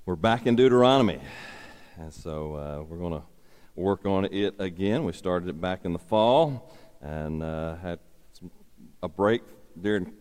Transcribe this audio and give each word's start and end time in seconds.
We're 0.06 0.16
back 0.16 0.46
in 0.46 0.56
Deuteronomy. 0.56 1.20
And 1.98 2.14
so 2.14 2.54
uh, 2.54 2.84
we're 2.84 3.00
going 3.00 3.20
to 3.20 3.24
work 3.76 4.06
on 4.06 4.26
it 4.26 4.56
again. 4.60 5.04
We 5.04 5.14
started 5.14 5.50
it 5.50 5.59
back 5.62 5.86
in 5.86 5.94
the 5.94 6.00
fall 6.00 6.72
and 7.02 7.41
uh, 7.41 7.76
had 7.78 8.00
some, 8.34 8.52
a 9.02 9.08
break 9.08 9.41
during 9.80 10.14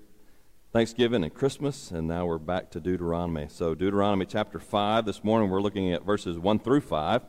Thanksgiving 0.73 1.25
and 1.25 1.35
Christmas, 1.35 1.91
and 1.91 2.07
now 2.07 2.27
we're 2.27 2.39
back 2.39 2.71
to 2.71 2.81
Deuteronomy. 2.81 3.49
So, 3.51 3.75
Deuteronomy 3.75 4.25
chapter 4.25 4.61
5. 4.61 5.05
This 5.05 5.25
morning 5.25 5.51
we're 5.51 5.61
looking 5.61 5.93
at 5.93 6.05
verses 6.05 6.39
1 6.39 6.61
through 6.61 6.83
5. 6.83 7.23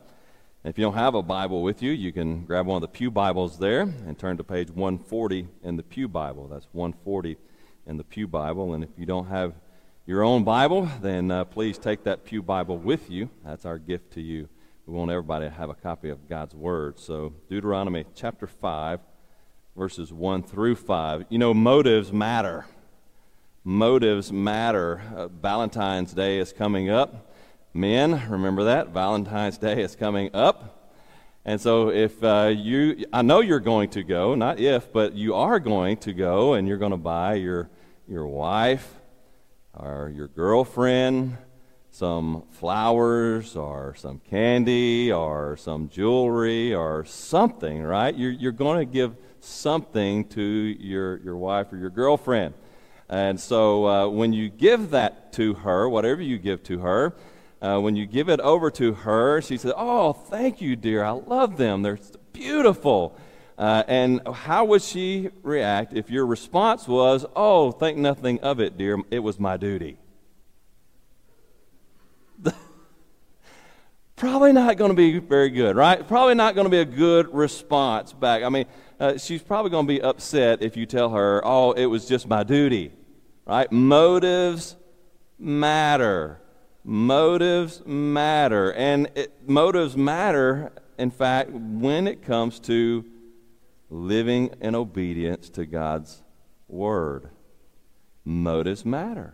If 0.63 0.77
you 0.77 0.83
don't 0.83 0.93
have 0.93 1.15
a 1.15 1.23
Bible 1.23 1.63
with 1.63 1.81
you, 1.81 1.91
you 1.91 2.13
can 2.13 2.45
grab 2.45 2.67
one 2.67 2.75
of 2.75 2.81
the 2.81 2.87
Pew 2.87 3.09
Bibles 3.09 3.57
there 3.57 3.81
and 3.81 4.17
turn 4.17 4.37
to 4.37 4.43
page 4.43 4.69
140 4.69 5.47
in 5.63 5.75
the 5.75 5.81
Pew 5.81 6.07
Bible. 6.07 6.47
That's 6.47 6.67
140 6.71 7.35
in 7.87 7.97
the 7.97 8.03
Pew 8.03 8.27
Bible. 8.27 8.75
And 8.75 8.83
if 8.83 8.91
you 8.95 9.07
don't 9.07 9.25
have 9.25 9.55
your 10.05 10.23
own 10.23 10.43
Bible, 10.43 10.87
then 11.01 11.31
uh, 11.31 11.45
please 11.45 11.79
take 11.79 12.03
that 12.03 12.25
Pew 12.25 12.43
Bible 12.43 12.77
with 12.77 13.09
you. 13.09 13.31
That's 13.43 13.65
our 13.65 13.79
gift 13.79 14.13
to 14.13 14.21
you. 14.21 14.49
We 14.87 14.93
want 14.95 15.11
everybody 15.11 15.45
to 15.45 15.51
have 15.51 15.69
a 15.69 15.75
copy 15.75 16.09
of 16.09 16.27
God's 16.27 16.55
Word. 16.55 16.99
So, 16.99 17.33
Deuteronomy 17.49 18.05
chapter 18.15 18.47
5, 18.47 18.99
verses 19.77 20.11
1 20.11 20.41
through 20.41 20.75
5. 20.75 21.25
You 21.29 21.37
know, 21.37 21.53
motives 21.53 22.11
matter. 22.11 22.65
Motives 23.63 24.31
matter. 24.31 24.99
Uh, 25.15 25.27
Valentine's 25.27 26.13
Day 26.13 26.39
is 26.39 26.51
coming 26.51 26.89
up. 26.89 27.31
Men, 27.75 28.27
remember 28.27 28.63
that. 28.63 28.89
Valentine's 28.89 29.59
Day 29.59 29.83
is 29.83 29.95
coming 29.95 30.31
up. 30.33 30.91
And 31.45 31.61
so, 31.61 31.89
if 31.89 32.21
uh, 32.23 32.51
you, 32.53 33.05
I 33.13 33.21
know 33.21 33.41
you're 33.41 33.59
going 33.59 33.91
to 33.91 34.01
go, 34.01 34.33
not 34.33 34.59
if, 34.59 34.91
but 34.91 35.13
you 35.13 35.35
are 35.35 35.59
going 35.59 35.97
to 35.97 36.11
go 36.11 36.53
and 36.55 36.67
you're 36.67 36.77
going 36.79 36.91
to 36.91 36.97
buy 36.97 37.35
your, 37.35 37.69
your 38.07 38.25
wife 38.25 38.95
or 39.75 40.11
your 40.13 40.27
girlfriend 40.27 41.37
some 41.91 42.43
flowers 42.51 43.55
or 43.55 43.93
some 43.95 44.19
candy 44.29 45.11
or 45.11 45.57
some 45.57 45.89
jewelry 45.89 46.73
or 46.73 47.03
something, 47.05 47.83
right? 47.83 48.15
You're, 48.15 48.31
you're 48.31 48.51
going 48.53 48.79
to 48.79 48.91
give 48.91 49.15
something 49.41 50.27
to 50.29 50.41
your, 50.41 51.17
your 51.17 51.35
wife 51.35 51.71
or 51.73 51.77
your 51.77 51.89
girlfriend. 51.89 52.53
And 53.09 53.37
so, 53.37 53.87
uh, 53.87 54.07
when 54.07 54.31
you 54.31 54.49
give 54.49 54.91
that 54.91 55.33
to 55.33 55.53
her, 55.53 55.89
whatever 55.89 56.21
you 56.21 56.37
give 56.37 56.63
to 56.63 56.79
her, 56.79 57.13
uh, 57.61 57.77
when 57.79 57.97
you 57.97 58.05
give 58.05 58.29
it 58.29 58.39
over 58.39 58.71
to 58.71 58.93
her, 58.93 59.41
she 59.41 59.57
says, 59.57 59.73
Oh, 59.75 60.13
thank 60.13 60.61
you, 60.61 60.77
dear. 60.77 61.03
I 61.03 61.11
love 61.11 61.57
them. 61.57 61.81
They're 61.81 61.99
beautiful. 62.31 63.17
Uh, 63.57 63.83
and 63.87 64.25
how 64.33 64.63
would 64.65 64.81
she 64.81 65.29
react 65.43 65.93
if 65.93 66.09
your 66.09 66.25
response 66.25 66.87
was, 66.87 67.25
Oh, 67.35 67.71
think 67.71 67.97
nothing 67.97 68.39
of 68.39 68.61
it, 68.61 68.77
dear. 68.77 68.97
It 69.11 69.19
was 69.19 69.39
my 69.39 69.57
duty? 69.57 69.97
Probably 74.21 74.53
not 74.53 74.77
going 74.77 74.91
to 74.91 74.95
be 74.95 75.17
very 75.17 75.49
good, 75.49 75.75
right? 75.75 76.07
Probably 76.07 76.35
not 76.35 76.53
going 76.53 76.65
to 76.65 76.69
be 76.69 76.77
a 76.77 76.85
good 76.85 77.33
response 77.33 78.13
back. 78.13 78.43
I 78.43 78.49
mean, 78.49 78.65
uh, 78.99 79.17
she's 79.17 79.41
probably 79.41 79.71
going 79.71 79.87
to 79.87 79.91
be 79.91 79.99
upset 79.99 80.61
if 80.61 80.77
you 80.77 80.85
tell 80.85 81.09
her, 81.09 81.41
Oh, 81.43 81.71
it 81.71 81.87
was 81.87 82.07
just 82.07 82.27
my 82.27 82.43
duty, 82.43 82.91
right? 83.47 83.71
Motives 83.71 84.75
matter. 85.39 86.39
Motives 86.83 87.81
matter. 87.83 88.71
And 88.73 89.09
it, 89.15 89.49
motives 89.49 89.97
matter, 89.97 90.71
in 90.99 91.09
fact, 91.09 91.49
when 91.49 92.05
it 92.05 92.21
comes 92.21 92.59
to 92.59 93.03
living 93.89 94.53
in 94.61 94.75
obedience 94.75 95.49
to 95.49 95.65
God's 95.65 96.21
word. 96.67 97.31
Motives 98.23 98.85
matter. 98.85 99.33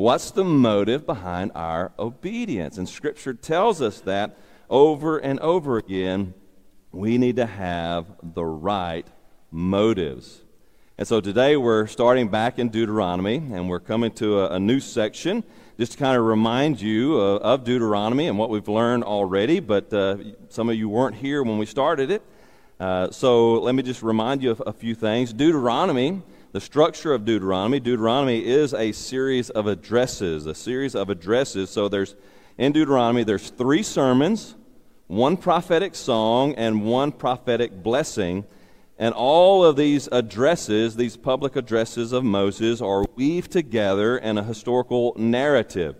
What's 0.00 0.30
the 0.30 0.44
motive 0.44 1.04
behind 1.04 1.52
our 1.54 1.92
obedience? 1.98 2.78
And 2.78 2.88
Scripture 2.88 3.34
tells 3.34 3.82
us 3.82 4.00
that 4.00 4.34
over 4.70 5.18
and 5.18 5.38
over 5.40 5.76
again. 5.76 6.32
We 6.90 7.18
need 7.18 7.36
to 7.36 7.44
have 7.44 8.06
the 8.22 8.42
right 8.42 9.06
motives. 9.50 10.40
And 10.96 11.06
so 11.06 11.20
today 11.20 11.58
we're 11.58 11.86
starting 11.86 12.28
back 12.28 12.58
in 12.58 12.70
Deuteronomy, 12.70 13.36
and 13.52 13.68
we're 13.68 13.78
coming 13.78 14.10
to 14.12 14.40
a, 14.40 14.54
a 14.54 14.58
new 14.58 14.80
section 14.80 15.44
just 15.78 15.92
to 15.92 15.98
kind 15.98 16.16
of 16.16 16.24
remind 16.24 16.80
you 16.80 17.20
uh, 17.20 17.36
of 17.36 17.64
Deuteronomy 17.64 18.26
and 18.26 18.38
what 18.38 18.48
we've 18.48 18.68
learned 18.68 19.04
already, 19.04 19.60
but 19.60 19.92
uh, 19.92 20.16
some 20.48 20.70
of 20.70 20.76
you 20.76 20.88
weren't 20.88 21.16
here 21.16 21.42
when 21.42 21.58
we 21.58 21.66
started 21.66 22.10
it. 22.10 22.22
Uh, 22.80 23.10
so 23.10 23.60
let 23.60 23.74
me 23.74 23.82
just 23.82 24.02
remind 24.02 24.42
you 24.42 24.50
of 24.50 24.62
a 24.66 24.72
few 24.72 24.94
things. 24.94 25.34
Deuteronomy, 25.34 26.22
the 26.52 26.60
structure 26.60 27.12
of 27.12 27.24
Deuteronomy, 27.24 27.78
Deuteronomy 27.78 28.44
is 28.44 28.74
a 28.74 28.92
series 28.92 29.50
of 29.50 29.66
addresses, 29.66 30.46
a 30.46 30.54
series 30.54 30.94
of 30.96 31.08
addresses. 31.08 31.70
So 31.70 31.88
there's, 31.88 32.16
in 32.58 32.72
Deuteronomy, 32.72 33.22
there's 33.22 33.50
three 33.50 33.84
sermons, 33.84 34.56
one 35.06 35.36
prophetic 35.36 35.94
song, 35.94 36.54
and 36.56 36.84
one 36.84 37.12
prophetic 37.12 37.82
blessing. 37.82 38.44
And 38.98 39.14
all 39.14 39.64
of 39.64 39.76
these 39.76 40.08
addresses, 40.10 40.96
these 40.96 41.16
public 41.16 41.54
addresses 41.54 42.12
of 42.12 42.24
Moses, 42.24 42.80
are 42.80 43.04
weaved 43.14 43.52
together 43.52 44.18
in 44.18 44.36
a 44.36 44.42
historical 44.42 45.14
narrative. 45.16 45.96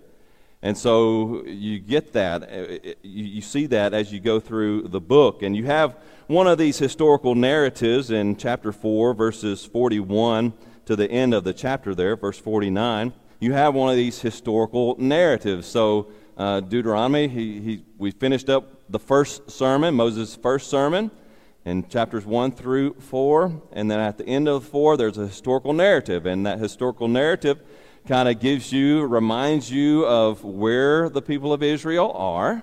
And 0.63 0.77
so 0.77 1.43
you 1.47 1.79
get 1.79 2.13
that, 2.13 2.43
uh, 2.43 2.95
you 3.03 3.41
see 3.41 3.67
that 3.67 3.95
as 3.95 4.13
you 4.13 4.21
go 4.21 4.41
through 4.41 4.89
the 4.89 5.01
book. 5.01 5.43
And 5.43 5.57
you 5.57 5.65
have 5.67 5.97
one 6.27 6.47
of 6.47 6.59
these 6.59 6.79
historical 6.79 7.35
narratives 7.35 8.11
in 8.11 8.37
chapter 8.37 8.73
4, 8.73 9.15
verses 9.15 9.65
41 9.65 10.53
to 10.85 10.97
the 10.97 11.11
end 11.11 11.33
of 11.33 11.45
the 11.45 11.55
chapter 11.55 11.95
there, 11.95 12.15
verse 12.15 12.39
49. 12.39 13.13
You 13.41 13.53
have 13.55 13.75
one 13.75 13.89
of 13.89 13.97
these 13.97 14.21
historical 14.21 14.97
narratives. 14.99 15.67
So 15.67 16.09
uh, 16.37 16.61
Deuteronomy, 16.61 17.29
he, 17.29 17.61
he, 17.61 17.85
we 17.97 18.11
finished 18.11 18.51
up 18.51 18.83
the 18.91 18.99
first 18.99 19.51
sermon, 19.51 19.95
Moses' 19.95 20.37
first 20.37 20.69
sermon 20.69 21.11
in 21.65 21.89
chapters 21.89 22.27
1 22.27 22.53
through 22.53 22.95
4. 22.95 23.63
And 23.73 23.91
then 23.91 23.99
at 23.99 24.19
the 24.19 24.27
end 24.27 24.47
of 24.47 24.65
4, 24.67 24.99
there's 24.99 25.17
a 25.17 25.27
historical 25.27 25.73
narrative. 25.73 26.27
And 26.27 26.45
that 26.45 26.59
historical 26.59 27.09
narrative 27.09 27.61
kind 28.07 28.29
of 28.29 28.41
gives 28.41 28.73
you, 28.73 29.03
reminds 29.03 29.71
you 29.71 30.07
of 30.07 30.45
where 30.45 31.09
the 31.09 31.23
people 31.23 31.53
of 31.53 31.63
Israel 31.63 32.13
are. 32.15 32.63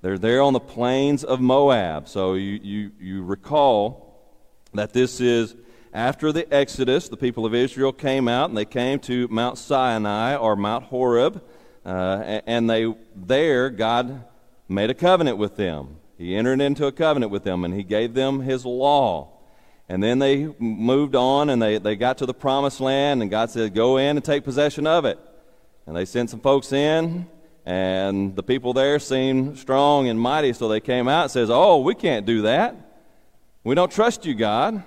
They're 0.00 0.18
there 0.18 0.42
on 0.42 0.52
the 0.52 0.60
plains 0.60 1.24
of 1.24 1.40
Moab. 1.40 2.08
So 2.08 2.34
you, 2.34 2.60
you, 2.62 2.92
you 3.00 3.24
recall 3.24 4.32
that 4.74 4.92
this 4.92 5.20
is 5.20 5.56
after 5.92 6.32
the 6.32 6.52
Exodus. 6.52 7.08
The 7.08 7.16
people 7.16 7.44
of 7.44 7.54
Israel 7.54 7.92
came 7.92 8.28
out 8.28 8.48
and 8.48 8.56
they 8.56 8.64
came 8.64 9.00
to 9.00 9.26
Mount 9.28 9.58
Sinai 9.58 10.36
or 10.36 10.56
Mount 10.56 10.84
Horeb. 10.84 11.42
Uh, 11.84 12.40
and 12.46 12.68
they 12.68 12.94
there, 13.16 13.70
God 13.70 14.24
made 14.68 14.90
a 14.90 14.94
covenant 14.94 15.38
with 15.38 15.56
them. 15.56 15.96
He 16.16 16.36
entered 16.36 16.60
into 16.60 16.86
a 16.86 16.92
covenant 16.92 17.32
with 17.32 17.44
them 17.44 17.64
and 17.64 17.74
he 17.74 17.82
gave 17.82 18.14
them 18.14 18.40
his 18.40 18.64
law. 18.64 19.37
And 19.88 20.02
then 20.02 20.18
they 20.18 20.46
moved 20.58 21.14
on 21.14 21.48
and 21.48 21.60
they, 21.60 21.78
they 21.78 21.96
got 21.96 22.18
to 22.18 22.26
the 22.26 22.34
promised 22.34 22.80
land, 22.80 23.22
and 23.22 23.30
God 23.30 23.50
said, 23.50 23.74
Go 23.74 23.96
in 23.96 24.16
and 24.16 24.24
take 24.24 24.44
possession 24.44 24.86
of 24.86 25.04
it. 25.04 25.18
And 25.86 25.96
they 25.96 26.04
sent 26.04 26.28
some 26.28 26.40
folks 26.40 26.72
in, 26.72 27.26
and 27.64 28.36
the 28.36 28.42
people 28.42 28.74
there 28.74 28.98
seemed 28.98 29.58
strong 29.58 30.08
and 30.08 30.20
mighty, 30.20 30.52
so 30.52 30.68
they 30.68 30.80
came 30.80 31.08
out 31.08 31.22
and 31.22 31.30
says, 31.30 31.48
Oh, 31.50 31.80
we 31.80 31.94
can't 31.94 32.26
do 32.26 32.42
that. 32.42 32.76
We 33.64 33.74
don't 33.74 33.90
trust 33.90 34.26
you, 34.26 34.34
God. 34.34 34.82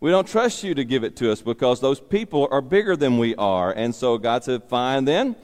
We 0.00 0.10
don't 0.10 0.28
trust 0.28 0.62
you 0.62 0.74
to 0.74 0.84
give 0.84 1.04
it 1.04 1.16
to 1.16 1.32
us 1.32 1.40
because 1.40 1.80
those 1.80 1.98
people 1.98 2.46
are 2.50 2.60
bigger 2.60 2.94
than 2.94 3.16
we 3.16 3.34
are. 3.36 3.72
And 3.72 3.94
so 3.94 4.18
God 4.18 4.44
said, 4.44 4.64
Fine 4.64 5.06
then, 5.06 5.34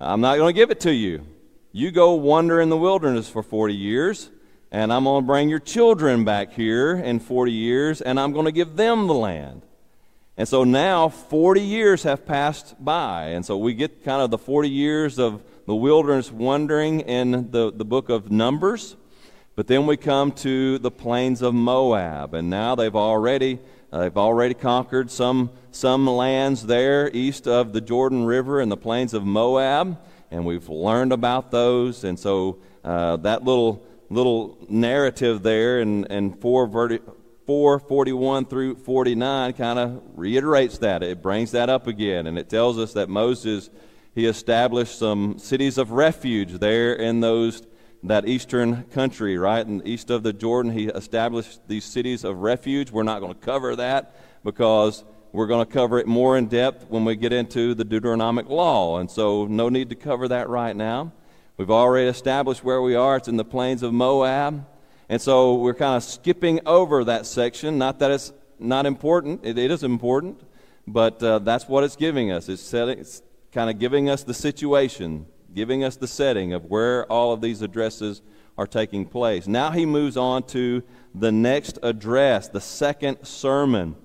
I'm 0.00 0.20
not 0.20 0.36
going 0.36 0.54
to 0.54 0.58
give 0.58 0.70
it 0.70 0.78
to 0.80 0.92
you. 0.92 1.26
You 1.72 1.90
go 1.90 2.14
wander 2.14 2.60
in 2.60 2.68
the 2.68 2.76
wilderness 2.76 3.28
for 3.28 3.42
40 3.42 3.74
years 3.74 4.30
and 4.70 4.92
I'm 4.92 5.04
going 5.04 5.22
to 5.22 5.26
bring 5.26 5.48
your 5.48 5.58
children 5.58 6.24
back 6.24 6.52
here 6.52 6.94
in 6.94 7.20
40 7.20 7.52
years, 7.52 8.00
and 8.00 8.20
I'm 8.20 8.32
going 8.32 8.44
to 8.44 8.52
give 8.52 8.76
them 8.76 9.06
the 9.06 9.14
land. 9.14 9.62
And 10.36 10.46
so 10.46 10.62
now 10.62 11.08
40 11.08 11.60
years 11.60 12.02
have 12.04 12.26
passed 12.26 12.76
by, 12.82 13.28
and 13.28 13.44
so 13.44 13.56
we 13.56 13.74
get 13.74 14.04
kind 14.04 14.22
of 14.22 14.30
the 14.30 14.38
40 14.38 14.68
years 14.68 15.18
of 15.18 15.42
the 15.66 15.74
wilderness 15.74 16.30
wandering 16.30 17.00
in 17.00 17.50
the, 17.50 17.72
the 17.72 17.84
book 17.84 18.08
of 18.08 18.30
Numbers. 18.30 18.96
But 19.56 19.66
then 19.66 19.86
we 19.86 19.96
come 19.96 20.30
to 20.32 20.78
the 20.78 20.90
plains 20.90 21.42
of 21.42 21.54
Moab, 21.54 22.34
and 22.34 22.48
now 22.48 22.76
they've 22.76 22.94
already 22.94 23.58
uh, 23.90 24.00
they've 24.00 24.16
already 24.16 24.54
conquered 24.54 25.10
some 25.10 25.50
some 25.72 26.06
lands 26.06 26.66
there 26.66 27.10
east 27.12 27.48
of 27.48 27.72
the 27.72 27.80
Jordan 27.80 28.24
River 28.24 28.60
and 28.60 28.70
the 28.70 28.76
plains 28.76 29.14
of 29.14 29.24
Moab, 29.24 29.98
and 30.30 30.44
we've 30.44 30.68
learned 30.68 31.12
about 31.12 31.50
those. 31.50 32.04
And 32.04 32.16
so 32.16 32.58
uh, 32.84 33.16
that 33.16 33.42
little 33.42 33.84
little 34.10 34.58
narrative 34.68 35.42
there 35.42 35.80
in, 35.80 36.04
in 36.06 36.32
4, 36.32 37.78
41 37.78 38.44
through 38.46 38.76
49 38.76 39.52
kind 39.54 39.78
of 39.78 40.02
reiterates 40.14 40.78
that. 40.78 41.02
It 41.02 41.22
brings 41.22 41.52
that 41.52 41.68
up 41.68 41.86
again, 41.86 42.26
and 42.26 42.38
it 42.38 42.48
tells 42.48 42.78
us 42.78 42.92
that 42.94 43.08
Moses 43.08 43.70
he 44.18 44.26
established 44.26 44.98
some 44.98 45.38
cities 45.38 45.78
of 45.78 45.92
refuge 45.92 46.54
there 46.54 46.92
in 46.92 47.20
those 47.20 47.62
that 48.02 48.28
eastern 48.28 48.82
country, 48.84 49.38
right? 49.38 49.64
And 49.64 49.86
east 49.86 50.10
of 50.10 50.24
the 50.24 50.32
Jordan, 50.32 50.72
he 50.72 50.86
established 50.86 51.60
these 51.68 51.84
cities 51.84 52.24
of 52.24 52.38
refuge. 52.38 52.90
We're 52.90 53.04
not 53.04 53.20
going 53.20 53.34
to 53.34 53.38
cover 53.38 53.76
that 53.76 54.16
because 54.42 55.04
we're 55.30 55.46
going 55.46 55.64
to 55.64 55.72
cover 55.72 56.00
it 56.00 56.08
more 56.08 56.36
in 56.36 56.46
depth 56.46 56.86
when 56.88 57.04
we 57.04 57.14
get 57.14 57.32
into 57.32 57.74
the 57.74 57.84
Deuteronomic 57.84 58.48
law. 58.48 58.98
And 58.98 59.08
so, 59.08 59.46
no 59.46 59.68
need 59.68 59.90
to 59.90 59.94
cover 59.94 60.26
that 60.26 60.48
right 60.48 60.74
now. 60.74 61.12
We've 61.58 61.72
already 61.72 62.08
established 62.08 62.62
where 62.62 62.80
we 62.80 62.94
are. 62.94 63.16
It's 63.16 63.26
in 63.26 63.36
the 63.36 63.44
plains 63.44 63.82
of 63.82 63.92
Moab. 63.92 64.64
And 65.08 65.20
so, 65.20 65.56
we're 65.56 65.74
kind 65.74 65.96
of 65.96 66.04
skipping 66.04 66.60
over 66.64 67.02
that 67.02 67.26
section. 67.26 67.78
Not 67.78 67.98
that 67.98 68.12
it's 68.12 68.32
not 68.60 68.86
important, 68.86 69.40
it, 69.42 69.58
it 69.58 69.72
is 69.72 69.82
important, 69.82 70.40
but 70.86 71.20
uh, 71.20 71.40
that's 71.40 71.66
what 71.66 71.82
it's 71.82 71.96
giving 71.96 72.30
us. 72.30 72.48
It's, 72.48 72.62
setting, 72.62 73.00
it's 73.00 73.22
kind 73.50 73.68
of 73.70 73.80
giving 73.80 74.08
us 74.08 74.22
the 74.22 74.34
situation, 74.34 75.26
giving 75.52 75.82
us 75.82 75.96
the 75.96 76.06
setting 76.06 76.52
of 76.52 76.66
where 76.66 77.10
all 77.10 77.32
of 77.32 77.40
these 77.40 77.60
addresses 77.60 78.22
are 78.56 78.66
taking 78.68 79.04
place. 79.04 79.48
Now, 79.48 79.72
he 79.72 79.84
moves 79.84 80.16
on 80.16 80.44
to 80.48 80.84
the 81.12 81.32
next 81.32 81.80
address, 81.82 82.46
the 82.46 82.60
second 82.60 83.26
sermon. 83.26 83.96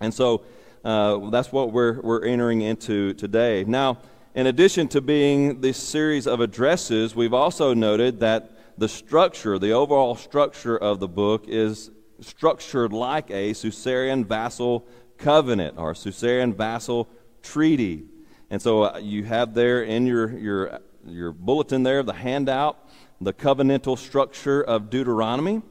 And 0.00 0.14
so, 0.14 0.44
uh, 0.82 1.28
that's 1.28 1.52
what 1.52 1.72
we're, 1.72 2.00
we're 2.00 2.24
entering 2.24 2.62
into 2.62 3.12
today. 3.12 3.64
Now, 3.64 3.98
in 4.36 4.46
addition 4.46 4.86
to 4.86 5.00
being 5.00 5.62
this 5.62 5.78
series 5.78 6.26
of 6.26 6.40
addresses, 6.40 7.16
we've 7.16 7.32
also 7.32 7.72
noted 7.72 8.20
that 8.20 8.52
the 8.76 8.86
structure, 8.86 9.58
the 9.58 9.72
overall 9.72 10.14
structure 10.14 10.76
of 10.76 11.00
the 11.00 11.08
book, 11.08 11.46
is 11.48 11.90
structured 12.20 12.92
like 12.92 13.30
a 13.30 13.54
suzerain 13.54 14.26
vassal 14.26 14.86
covenant 15.16 15.78
or 15.78 15.94
suzerain 15.94 16.52
vassal 16.52 17.08
treaty. 17.42 18.04
And 18.50 18.60
so 18.60 18.82
uh, 18.82 18.98
you 18.98 19.24
have 19.24 19.54
there 19.54 19.82
in 19.82 20.04
your, 20.04 20.36
your, 20.36 20.80
your 21.06 21.32
bulletin 21.32 21.82
there, 21.82 22.02
the 22.02 22.12
handout, 22.12 22.90
the 23.22 23.32
covenantal 23.32 23.96
structure 23.96 24.62
of 24.62 24.90
Deuteronomy. 24.90 25.62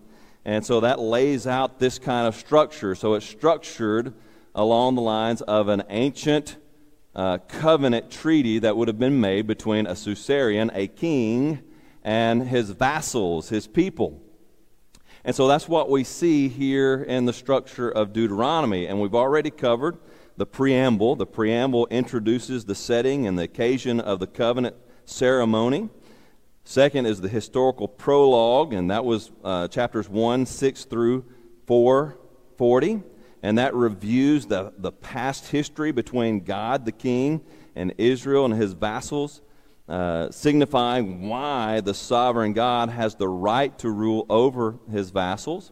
And 0.44 0.66
so 0.66 0.80
that 0.80 0.98
lays 0.98 1.46
out 1.46 1.78
this 1.78 2.00
kind 2.00 2.28
of 2.28 2.34
structure. 2.34 2.96
So 2.96 3.14
it's 3.14 3.28
structured 3.28 4.16
along 4.56 4.96
the 4.96 5.04
lines 5.04 5.44
of 5.44 5.68
an 5.68 5.84
ancient 5.90 6.58
uh, 7.16 7.38
covenant 7.48 8.12
treaty 8.12 8.60
that 8.60 8.76
would 8.76 8.88
have 8.88 9.00
been 9.00 9.22
made 9.22 9.48
between 9.48 9.88
a 9.88 9.96
suzerain, 9.96 10.70
a 10.74 10.88
king, 10.88 11.62
and 12.04 12.48
his 12.48 12.72
vassals, 12.72 13.50
his 13.50 13.68
people. 13.68 14.22
And 15.24 15.36
so 15.36 15.48
that's 15.48 15.68
what 15.68 15.90
we 15.90 16.04
see 16.04 16.50
here 16.50 17.02
in 17.02 17.26
the 17.26 17.34
structure 17.34 17.90
of 17.90 18.14
Deuteronomy. 18.14 18.86
And 18.86 19.00
we've 19.02 19.16
already 19.16 19.50
covered 19.50 19.98
the 20.38 20.46
preamble. 20.46 21.16
The 21.16 21.26
preamble 21.26 21.88
introduces 21.88 22.66
the 22.66 22.76
setting 22.76 23.26
and 23.26 23.40
the 23.40 23.44
occasion 23.44 24.00
of 24.00 24.20
the 24.20 24.28
covenant 24.28 24.76
ceremony. 25.06 25.90
Second 26.64 27.06
is 27.06 27.22
the 27.22 27.30
historical 27.30 27.88
prologue, 27.88 28.74
and 28.74 28.92
that 28.92 29.06
was 29.06 29.32
uh, 29.44 29.68
chapters 29.68 30.10
1, 30.10 30.46
6 30.46 30.86
through 30.86 31.26
4, 31.66 32.18
40 32.58 33.04
and 33.46 33.60
that 33.60 33.76
reviews 33.76 34.48
the, 34.48 34.74
the 34.80 34.92
past 34.92 35.50
history 35.50 35.92
between 35.92 36.40
God, 36.40 36.84
the 36.84 36.92
king, 36.92 37.42
and 37.76 37.94
Israel 38.00 38.46
and 38.46 38.56
his 38.56 38.74
vassals, 38.74 39.44
uh, 39.88 40.32
signifying 40.32 41.30
why 41.30 41.80
the 41.82 41.94
sovereign 41.94 42.54
God 42.54 42.90
has 42.90 43.14
the 43.14 43.28
right 43.28 43.78
to 43.78 43.92
rule 43.92 44.26
over 44.32 44.80
his 44.90 45.12
vassals. 45.12 45.72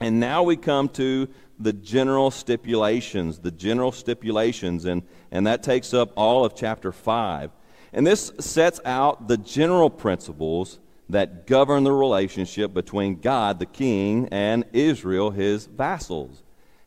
And 0.00 0.20
now 0.20 0.42
we 0.42 0.54
come 0.54 0.90
to 0.90 1.30
the 1.58 1.72
general 1.72 2.30
stipulations, 2.30 3.38
the 3.38 3.52
general 3.52 3.92
stipulations, 3.92 4.84
and, 4.84 5.02
and 5.30 5.46
that 5.46 5.62
takes 5.62 5.94
up 5.94 6.12
all 6.14 6.44
of 6.44 6.54
chapter 6.54 6.92
5. 6.92 7.52
And 7.94 8.06
this 8.06 8.32
sets 8.38 8.80
out 8.84 9.28
the 9.28 9.38
general 9.38 9.88
principles 9.88 10.78
that 11.08 11.46
govern 11.46 11.84
the 11.84 11.92
relationship 11.92 12.74
between 12.74 13.18
God, 13.18 13.60
the 13.60 13.66
king, 13.66 14.28
and 14.30 14.66
Israel, 14.74 15.30
his 15.30 15.64
vassals. 15.64 16.42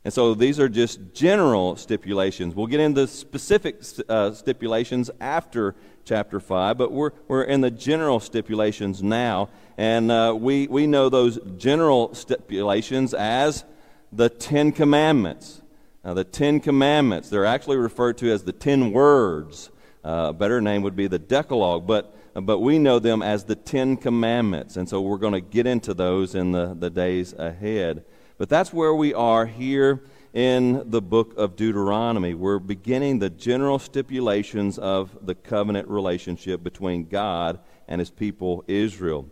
And 0.06 0.14
so 0.14 0.36
these 0.36 0.60
are 0.60 0.70
just 0.70 1.00
general 1.14 1.76
stipulations. 1.78 2.54
We'll 2.54 2.68
get 2.68 2.80
into 2.80 3.08
specific 3.08 3.82
uh, 4.08 4.34
stipulations 4.34 5.10
after 5.20 5.74
chapter 6.04 6.40
5, 6.40 6.78
but 6.78 6.92
we're, 6.92 7.10
we're 7.28 7.42
in 7.42 7.62
the 7.62 7.72
general 7.72 8.20
stipulations 8.20 9.02
now. 9.02 9.50
And 9.80 10.12
uh, 10.12 10.38
we, 10.40 10.68
we 10.68 10.86
know 10.86 11.10
those 11.10 11.40
general 11.58 12.14
stipulations 12.14 13.16
as 13.16 13.66
the 14.12 14.30
Ten 14.30 14.72
Commandments. 14.72 15.64
Now, 16.04 16.14
the 16.14 16.24
Ten 16.24 16.60
Commandments, 16.60 17.32
they're 17.32 17.44
actually 17.48 17.78
referred 17.78 18.20
to 18.20 18.32
as 18.32 18.44
the 18.44 18.54
Ten 18.54 18.92
Words. 18.92 19.72
Uh, 20.04 20.28
a 20.30 20.34
better 20.34 20.62
name 20.62 20.84
would 20.84 20.96
be 20.96 21.08
the 21.08 21.18
Decalogue, 21.18 21.88
but, 21.88 22.16
but 22.36 22.60
we 22.60 22.78
know 22.78 23.00
them 23.00 23.24
as 23.24 23.46
the 23.46 23.56
Ten 23.56 23.98
Commandments. 23.98 24.78
And 24.78 24.88
so 24.88 25.02
we're 25.02 25.18
going 25.18 25.34
to 25.34 25.42
get 25.42 25.66
into 25.66 25.96
those 25.96 26.36
in 26.36 26.52
the, 26.52 26.76
the 26.80 26.92
days 26.92 27.34
ahead. 27.34 28.06
But 28.38 28.50
that's 28.50 28.74
where 28.74 28.94
we 28.94 29.14
are 29.14 29.46
here 29.46 30.04
in 30.34 30.90
the 30.90 31.02
book 31.02 31.38
of 31.38 31.56
Deuteronomy. 31.56 32.34
We're 32.34 32.60
beginning 32.60 33.20
the 33.20 33.30
general 33.30 33.80
stipulations 33.80 34.78
of 34.78 35.18
the 35.22 35.36
covenant 35.36 35.88
relationship 35.88 36.62
between 36.62 37.06
God 37.06 37.60
and 37.88 38.00
his 38.00 38.10
people 38.10 38.66
Israel. 38.68 39.30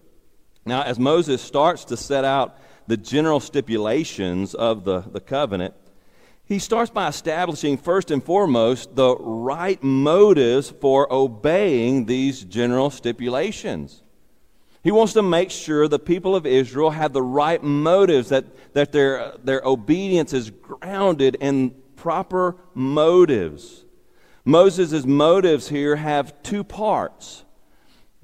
Now, 0.66 0.84
as 0.84 0.98
Moses 0.98 1.42
starts 1.42 1.84
to 1.86 1.98
set 1.98 2.24
out 2.24 2.58
the 2.88 2.96
general 2.96 3.42
stipulations 3.42 4.54
of 4.54 4.86
the, 4.86 5.02
the 5.02 5.20
covenant, 5.20 5.74
he 6.46 6.60
starts 6.60 6.92
by 6.92 7.08
establishing, 7.08 7.78
first 7.78 8.12
and 8.12 8.24
foremost, 8.24 8.96
the 8.96 9.16
right 9.18 9.82
motives 9.82 10.70
for 10.70 11.12
obeying 11.12 12.06
these 12.06 12.44
general 12.44 12.90
stipulations. 12.90 14.03
He 14.84 14.92
wants 14.92 15.14
to 15.14 15.22
make 15.24 15.50
sure 15.50 15.88
the 15.88 15.98
people 15.98 16.36
of 16.36 16.46
Israel 16.46 16.90
have 16.90 17.14
the 17.14 17.22
right 17.22 17.64
motives, 17.64 18.30
that, 18.30 18.74
that 18.74 18.92
their, 18.92 19.34
their 19.42 19.62
obedience 19.64 20.34
is 20.34 20.50
grounded 20.50 21.36
in 21.40 21.74
proper 21.96 22.58
motives. 22.74 23.86
Moses' 24.44 25.06
motives 25.06 25.70
here 25.70 25.96
have 25.96 26.44
two 26.44 26.66
parts. 26.66 27.46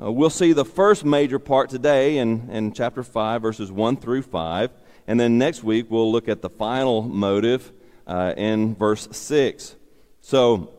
Uh, 0.02 0.12
we'll 0.12 0.30
see 0.30 0.52
the 0.52 0.66
first 0.66 1.06
major 1.06 1.40
part 1.40 1.70
today 1.70 2.18
in, 2.18 2.50
in 2.50 2.74
chapter 2.74 3.04
5, 3.04 3.42
verses 3.42 3.72
1 3.72 3.96
through 3.96 4.24
5. 4.24 4.70
And 5.08 5.18
then 5.18 5.38
next 5.38 5.64
week, 5.64 5.86
we'll 5.90 6.12
look 6.12 6.28
at 6.28 6.42
the 6.42 6.50
final 6.50 7.02
motive 7.02 7.72
uh, 8.06 8.34
in 8.36 8.76
verse 8.76 9.08
6. 9.10 9.78
So 10.20 10.74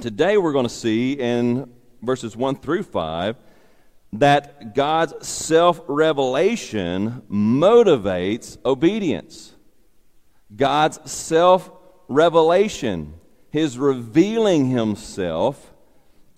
today, 0.00 0.38
we're 0.38 0.52
going 0.52 0.66
to 0.66 0.74
see 0.74 1.12
in 1.12 1.70
verses 2.00 2.38
1 2.38 2.56
through 2.56 2.84
5 2.84 3.36
that 4.12 4.74
God's 4.74 5.26
self 5.26 5.80
revelation 5.86 7.22
motivates 7.30 8.58
obedience. 8.64 9.54
God's 10.54 11.10
self 11.10 11.70
revelation, 12.08 13.14
His 13.50 13.78
revealing 13.78 14.68
Himself 14.70 15.72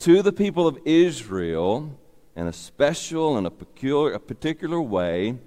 to 0.00 0.23
the 0.23 0.33
people 0.33 0.67
of 0.67 0.79
Israel 0.85 1.99
in 2.37 2.47
a 2.47 2.52
special 2.52 3.37
and 3.37 3.47
a 3.47 3.50
peculiar, 3.50 4.14
a 4.14 4.21
particular 4.21 4.81
way, 4.81 5.38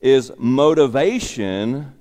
is 0.00 0.32
motivation 0.38 1.92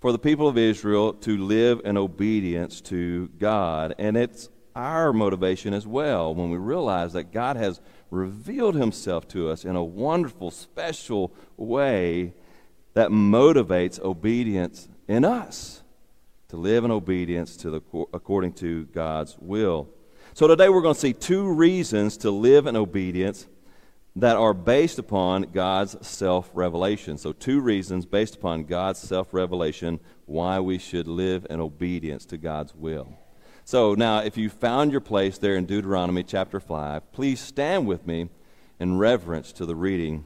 for 0.00 0.12
the 0.12 0.18
people 0.18 0.48
of 0.48 0.56
Israel 0.56 1.12
to 1.12 1.36
live 1.36 1.82
in 1.84 1.96
obedience 1.96 2.80
to 2.80 3.28
God. 3.38 3.94
And 3.98 4.16
it's 4.16 4.48
our 4.74 5.12
motivation 5.12 5.74
as 5.74 5.86
well 5.86 6.34
when 6.34 6.50
we 6.50 6.56
realize 6.56 7.12
that 7.12 7.32
God 7.32 7.56
has 7.56 7.80
revealed 8.10 8.74
himself 8.74 9.28
to 9.28 9.48
us 9.48 9.64
in 9.64 9.76
a 9.76 9.84
wonderful, 9.84 10.50
special 10.50 11.32
way 11.56 12.32
that 12.94 13.10
motivates 13.10 14.00
obedience 14.00 14.88
in 15.06 15.24
us 15.24 15.82
to 16.48 16.56
live 16.56 16.84
in 16.84 16.90
obedience 16.90 17.56
to 17.56 17.70
the, 17.70 17.80
according 18.12 18.52
to 18.52 18.84
God's 18.86 19.36
will. 19.38 19.88
So 20.34 20.48
today 20.48 20.68
we're 20.68 20.82
going 20.82 20.94
to 20.94 21.00
see 21.00 21.12
two 21.12 21.52
reasons 21.52 22.16
to 22.18 22.30
live 22.30 22.66
in 22.66 22.76
obedience 22.76 23.46
that 24.16 24.36
are 24.36 24.54
based 24.54 24.98
upon 24.98 25.42
God's 25.42 25.96
self 26.06 26.50
revelation. 26.52 27.16
So, 27.18 27.32
two 27.32 27.60
reasons 27.60 28.06
based 28.06 28.36
upon 28.36 28.64
God's 28.64 28.98
self 28.98 29.32
revelation 29.32 30.00
why 30.26 30.60
we 30.60 30.78
should 30.78 31.06
live 31.06 31.46
in 31.48 31.60
obedience 31.60 32.26
to 32.26 32.36
God's 32.36 32.74
will. 32.74 33.19
So 33.70 33.94
now, 33.94 34.18
if 34.18 34.36
you 34.36 34.50
found 34.50 34.90
your 34.90 35.00
place 35.00 35.38
there 35.38 35.54
in 35.54 35.64
Deuteronomy 35.64 36.24
chapter 36.24 36.58
5, 36.58 37.12
please 37.12 37.38
stand 37.38 37.86
with 37.86 38.04
me 38.04 38.28
in 38.80 38.98
reverence 38.98 39.52
to 39.52 39.64
the 39.64 39.76
reading 39.76 40.24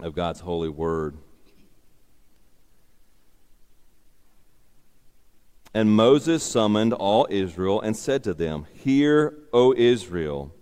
of 0.00 0.16
God's 0.16 0.40
holy 0.40 0.68
word. 0.68 1.16
And 5.72 5.94
Moses 5.94 6.42
summoned 6.42 6.92
all 6.92 7.28
Israel 7.30 7.80
and 7.80 7.96
said 7.96 8.24
to 8.24 8.34
them, 8.34 8.66
Hear, 8.72 9.34
O 9.52 9.72
Israel, 9.72 10.52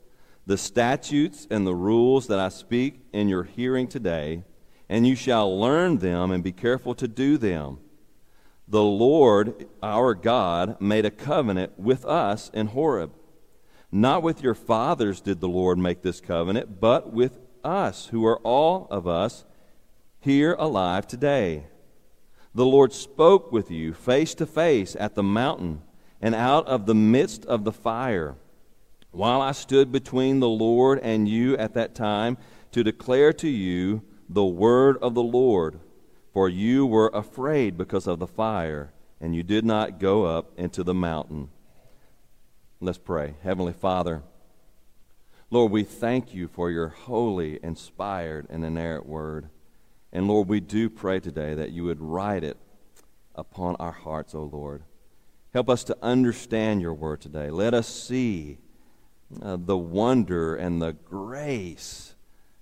the 0.45 0.59
statutes 0.59 1.47
and 1.51 1.67
the 1.67 1.75
rules 1.75 2.27
that 2.27 2.39
I 2.39 2.51
speak 2.51 3.01
in 3.15 3.31
your 3.31 3.45
hearing 3.45 3.89
today, 3.89 4.43
and 4.91 5.07
you 5.07 5.17
shall 5.17 5.59
learn 5.59 5.97
them 5.97 6.33
and 6.33 6.45
be 6.45 6.53
careful 6.53 6.95
to 6.97 7.09
do 7.09 7.39
them. 7.39 7.79
The 8.75 8.83
Lord 8.83 9.67
our 9.85 10.17
God 10.17 10.81
made 10.81 11.05
a 11.05 11.11
covenant 11.13 11.79
with 11.79 12.05
us 12.05 12.51
in 12.53 12.67
Horeb. 12.67 13.13
Not 13.93 14.25
with 14.25 14.43
your 14.43 14.57
fathers 14.57 15.21
did 15.21 15.41
the 15.41 15.47
Lord 15.47 15.79
make 15.79 16.03
this 16.03 16.21
covenant, 16.21 16.81
but 16.81 17.13
with 17.13 17.39
us, 17.63 18.07
who 18.07 18.27
are 18.27 18.39
all 18.39 18.89
of 18.91 19.07
us 19.07 19.45
here 20.19 20.55
alive 20.55 21.07
today. 21.07 21.69
The 22.53 22.67
Lord 22.67 22.93
spoke 22.93 23.53
with 23.53 23.71
you 23.71 23.95
face 23.95 24.35
to 24.35 24.45
face 24.45 24.97
at 24.99 25.15
the 25.15 25.23
mountain 25.23 25.83
and 26.21 26.35
out 26.35 26.67
of 26.67 26.87
the 26.87 26.97
midst 26.97 27.45
of 27.45 27.63
the 27.63 27.71
fire. 27.71 28.35
While 29.13 29.41
I 29.41 29.53
stood 29.53 29.93
between 29.93 30.41
the 30.41 30.49
Lord 30.49 30.99
and 30.99 31.29
you 31.29 31.57
at 31.59 31.75
that 31.75 31.95
time 31.95 32.39
to 32.73 32.83
declare 32.83 33.33
to 33.35 33.49
you 33.49 34.03
the 34.29 34.45
word 34.45 34.97
of 35.01 35.15
the 35.15 35.23
Lord, 35.23 35.79
for 36.35 36.49
you 36.49 36.85
were 36.85 37.13
afraid 37.15 37.79
because 37.79 38.09
of 38.09 38.19
the 38.19 38.27
fire, 38.27 38.93
and 39.21 39.37
you 39.37 39.45
did 39.45 39.65
not 39.65 40.01
go 40.01 40.25
up 40.25 40.51
into 40.59 40.83
the 40.83 40.93
mountain. 40.93 41.49
Let's 42.81 42.99
pray. 42.99 43.37
Heavenly 43.45 43.73
Father, 43.73 44.23
Lord, 45.49 45.71
we 45.71 45.85
thank 45.85 46.35
you 46.35 46.49
for 46.49 46.73
your 46.73 46.89
holy, 46.89 47.61
inspired, 47.63 48.49
and 48.51 48.65
inerrant 48.65 49.07
word. 49.07 49.49
And 50.13 50.27
Lord, 50.27 50.49
we 50.49 50.59
do 50.59 50.91
pray 50.91 51.21
today 51.21 51.55
that 51.55 51.71
you 51.71 51.85
would 51.85 52.01
write 52.01 52.43
it 52.43 52.57
upon 53.37 53.77
our 53.77 53.93
hearts, 53.93 54.35
O 54.35 54.43
Lord. 54.43 54.83
Help 55.53 55.71
us 55.71 55.85
to 55.85 55.97
understand 56.03 56.83
your 56.83 56.95
word 56.95 57.21
today. 57.21 57.49
Let 57.49 57.75
us 57.75 57.87
see 57.87 58.59
uh, 59.41 59.57
the 59.61 59.79
wonder 59.79 60.57
and 60.57 60.83
the 60.83 60.95
grace 60.95 62.17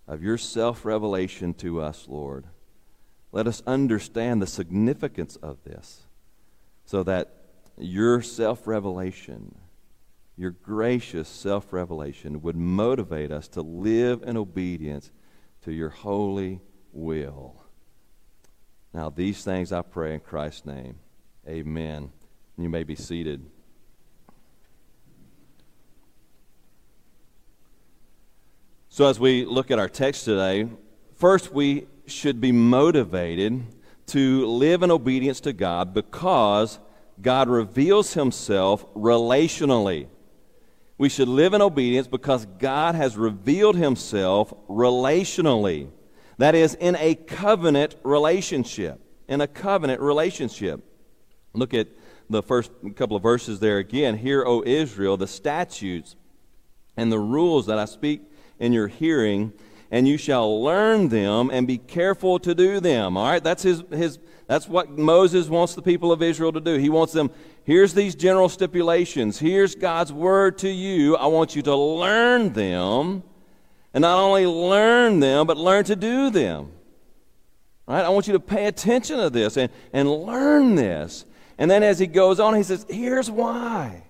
of 0.07 0.23
your 0.23 0.37
self 0.37 0.85
revelation 0.85 1.55
to 1.55 1.81
us, 1.81 2.07
Lord. 2.07 2.45
Let 3.33 3.47
us 3.47 3.62
understand 3.67 4.43
the 4.43 4.47
significance 4.47 5.37
of 5.37 5.65
this 5.65 6.03
so 6.85 7.03
that 7.05 7.35
your 7.79 8.21
self 8.21 8.67
revelation, 8.67 9.55
your 10.37 10.51
gracious 10.51 11.29
self 11.29 11.73
revelation, 11.73 12.43
would 12.43 12.57
motivate 12.57 13.33
us 13.33 13.49
to 13.49 13.62
live 13.62 14.23
in 14.23 14.37
obedience 14.37 15.11
to 15.62 15.73
your 15.73 15.89
holy 15.89 16.61
will. 16.93 17.65
Now, 18.93 19.09
these 19.09 19.43
things 19.43 19.73
I 19.73 19.81
pray 19.81 20.12
in 20.12 20.21
Christ's 20.21 20.67
name. 20.67 20.97
Amen. 21.49 22.12
You 22.59 22.69
may 22.69 22.85
be 22.85 22.95
seated. 22.95 23.47
So, 28.91 29.07
as 29.07 29.19
we 29.19 29.47
look 29.47 29.71
at 29.71 29.79
our 29.79 29.89
text 29.89 30.27
today, 30.27 30.69
first 31.17 31.51
we 31.51 31.87
should 32.06 32.40
be 32.40 32.52
motivated 32.52 33.64
to 34.06 34.47
live 34.47 34.82
in 34.82 34.90
obedience 34.90 35.40
to 35.40 35.52
God 35.52 35.94
because 35.94 36.78
God 37.21 37.49
reveals 37.49 38.14
himself 38.14 38.85
relationally. 38.94 40.09
We 40.99 41.09
should 41.09 41.28
live 41.28 41.54
in 41.54 41.62
obedience 41.62 42.06
because 42.06 42.47
God 42.47 42.94
has 42.94 43.16
revealed 43.16 43.76
himself 43.76 44.52
relationally. 44.68 45.90
That 46.38 46.54
is, 46.54 46.75
in 46.75 46.97
a 46.97 47.14
covenant 47.14 47.97
relationship. 48.02 49.00
In 49.28 49.40
a 49.40 49.47
covenant 49.47 50.00
relationship. 50.00 50.80
Look 51.54 51.75
at 51.75 51.88
the 52.30 52.42
first 52.42 52.71
couple 52.97 53.16
of 53.16 53.23
verses 53.23 53.61
there 53.61 53.78
again. 53.78 54.16
Hear, 54.16 54.44
O 54.47 54.62
Israel, 54.64 55.16
the 55.16 55.26
statutes 55.26 56.16
and 56.97 57.11
the 57.11 57.18
rules 57.18 57.66
that 57.66 57.78
I 57.78 57.85
speak 57.85 58.23
in 58.59 58.73
your 58.73 58.88
hearing, 58.88 59.52
and 59.93 60.09
you 60.09 60.17
shall 60.17 60.63
learn 60.63 61.11
them 61.11 61.51
and 61.53 61.67
be 61.67 61.77
careful 61.77 62.39
to 62.39 62.55
do 62.55 62.81
them. 62.81 63.17
All 63.17 63.27
right, 63.27 63.45
that's 63.45 63.63
his, 63.63 63.85
his 63.91 64.19
that's 64.47 64.67
what 64.67 64.91
Moses 64.91 65.49
wants 65.49 65.75
the 65.75 65.83
people 65.83 66.11
of 66.11 66.23
Israel 66.23 66.51
to 66.51 66.61
do. 66.61 66.79
He 66.79 66.89
wants 66.89 67.13
them, 67.13 67.31
here's 67.65 67.93
these 67.93 68.15
general 68.15 68.49
stipulations. 68.49 69.39
Here's 69.39 69.75
God's 69.75 70.11
word 70.11 70.59
to 70.59 70.69
you. 70.69 71.17
I 71.17 71.27
want 71.27 71.55
you 71.55 71.61
to 71.63 71.77
learn 71.77 72.55
them. 72.55 73.23
And 73.93 74.01
not 74.01 74.19
only 74.19 74.47
learn 74.47 75.21
them, 75.21 75.47
but 75.47 75.59
learn 75.59 75.85
to 75.85 75.95
do 75.95 76.31
them. 76.31 76.73
Right? 77.87 78.03
I 78.03 78.09
want 78.09 78.27
you 78.27 78.33
to 78.33 78.41
pay 78.41 78.65
attention 78.65 79.19
to 79.19 79.29
this 79.29 79.59
and, 79.59 79.71
and 79.93 80.11
learn 80.11 80.75
this. 80.75 81.27
And 81.59 81.71
then 81.71 81.83
as 81.83 81.99
he 81.99 82.07
goes 82.07 82.41
on, 82.41 82.55
he 82.55 82.63
says, 82.63 82.87
here's 82.89 83.31
why. 83.31 84.05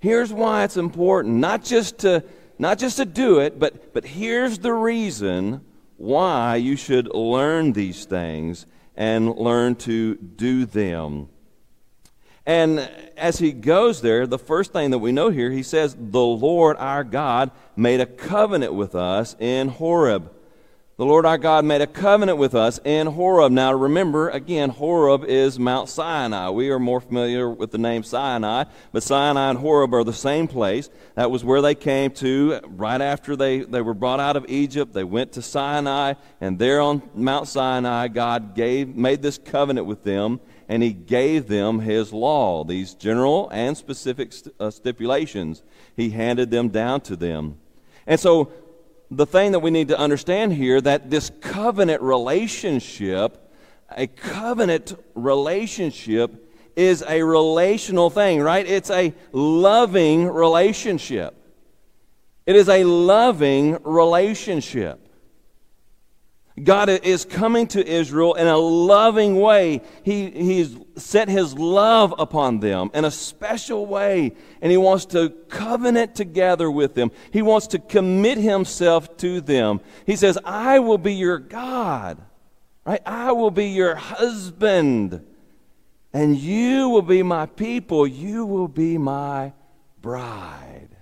Here's 0.00 0.30
why 0.32 0.64
it's 0.64 0.76
important. 0.76 1.36
Not 1.36 1.64
just 1.64 2.00
to 2.00 2.22
not 2.58 2.78
just 2.78 2.96
to 2.96 3.04
do 3.04 3.38
it, 3.38 3.58
but, 3.58 3.92
but 3.92 4.04
here's 4.04 4.58
the 4.58 4.72
reason 4.72 5.64
why 5.96 6.56
you 6.56 6.76
should 6.76 7.14
learn 7.14 7.72
these 7.72 8.04
things 8.04 8.66
and 8.96 9.36
learn 9.36 9.74
to 9.76 10.14
do 10.16 10.64
them. 10.64 11.28
And 12.46 12.88
as 13.16 13.38
he 13.38 13.52
goes 13.52 14.02
there, 14.02 14.26
the 14.26 14.38
first 14.38 14.72
thing 14.72 14.90
that 14.92 14.98
we 14.98 15.10
know 15.10 15.30
here, 15.30 15.50
he 15.50 15.64
says, 15.64 15.96
The 15.98 16.20
Lord 16.20 16.76
our 16.78 17.02
God 17.02 17.50
made 17.74 18.00
a 18.00 18.06
covenant 18.06 18.72
with 18.72 18.94
us 18.94 19.34
in 19.40 19.68
Horeb. 19.68 20.32
The 20.98 21.04
Lord 21.04 21.26
our 21.26 21.36
God 21.36 21.66
made 21.66 21.82
a 21.82 21.86
covenant 21.86 22.38
with 22.38 22.54
us 22.54 22.80
in 22.82 23.06
Horeb. 23.06 23.52
Now 23.52 23.74
remember, 23.74 24.30
again, 24.30 24.70
Horeb 24.70 25.24
is 25.24 25.58
Mount 25.58 25.90
Sinai. 25.90 26.48
We 26.48 26.70
are 26.70 26.78
more 26.78 27.02
familiar 27.02 27.50
with 27.50 27.70
the 27.70 27.76
name 27.76 28.02
Sinai, 28.02 28.64
but 28.92 29.02
Sinai 29.02 29.50
and 29.50 29.58
Horeb 29.58 29.92
are 29.92 30.04
the 30.04 30.14
same 30.14 30.48
place. 30.48 30.88
That 31.14 31.30
was 31.30 31.44
where 31.44 31.60
they 31.60 31.74
came 31.74 32.12
to 32.12 32.60
right 32.64 33.02
after 33.02 33.36
they, 33.36 33.58
they 33.58 33.82
were 33.82 33.92
brought 33.92 34.20
out 34.20 34.36
of 34.36 34.46
Egypt. 34.48 34.94
They 34.94 35.04
went 35.04 35.32
to 35.32 35.42
Sinai, 35.42 36.14
and 36.40 36.58
there 36.58 36.80
on 36.80 37.02
Mount 37.14 37.46
Sinai, 37.46 38.08
God 38.08 38.54
gave, 38.54 38.96
made 38.96 39.20
this 39.20 39.36
covenant 39.36 39.86
with 39.86 40.02
them, 40.02 40.40
and 40.66 40.82
He 40.82 40.94
gave 40.94 41.46
them 41.46 41.80
His 41.80 42.10
law, 42.10 42.64
these 42.64 42.94
general 42.94 43.50
and 43.52 43.76
specific 43.76 44.32
uh, 44.58 44.70
stipulations. 44.70 45.62
He 45.94 46.08
handed 46.08 46.50
them 46.50 46.70
down 46.70 47.02
to 47.02 47.16
them. 47.16 47.58
And 48.06 48.18
so 48.18 48.50
the 49.10 49.26
thing 49.26 49.52
that 49.52 49.60
we 49.60 49.70
need 49.70 49.88
to 49.88 49.98
understand 49.98 50.52
here 50.52 50.80
that 50.80 51.10
this 51.10 51.30
covenant 51.40 52.02
relationship, 52.02 53.52
a 53.90 54.06
covenant 54.06 54.96
relationship 55.14 56.52
is 56.74 57.02
a 57.08 57.22
relational 57.22 58.10
thing, 58.10 58.40
right? 58.40 58.66
It's 58.66 58.90
a 58.90 59.14
loving 59.32 60.26
relationship. 60.28 61.34
It 62.44 62.56
is 62.56 62.68
a 62.68 62.84
loving 62.84 63.78
relationship. 63.82 65.05
God 66.62 66.88
is 66.88 67.26
coming 67.26 67.66
to 67.68 67.86
Israel 67.86 68.32
in 68.34 68.46
a 68.46 68.56
loving 68.56 69.38
way. 69.38 69.82
He, 70.02 70.30
he's 70.30 70.74
set 70.96 71.28
his 71.28 71.52
love 71.58 72.14
upon 72.18 72.60
them 72.60 72.90
in 72.94 73.04
a 73.04 73.10
special 73.10 73.84
way, 73.84 74.34
and 74.62 74.70
he 74.70 74.78
wants 74.78 75.04
to 75.06 75.28
covenant 75.48 76.14
together 76.14 76.70
with 76.70 76.94
them. 76.94 77.10
He 77.30 77.42
wants 77.42 77.66
to 77.68 77.78
commit 77.78 78.38
himself 78.38 79.18
to 79.18 79.42
them. 79.42 79.82
He 80.06 80.16
says, 80.16 80.38
I 80.44 80.78
will 80.78 80.96
be 80.96 81.12
your 81.12 81.38
God, 81.38 82.22
right? 82.86 83.02
I 83.04 83.32
will 83.32 83.50
be 83.50 83.66
your 83.66 83.94
husband, 83.94 85.26
and 86.14 86.38
you 86.38 86.88
will 86.88 87.02
be 87.02 87.22
my 87.22 87.44
people. 87.44 88.06
You 88.06 88.46
will 88.46 88.68
be 88.68 88.96
my 88.96 89.52
bride. 90.00 90.96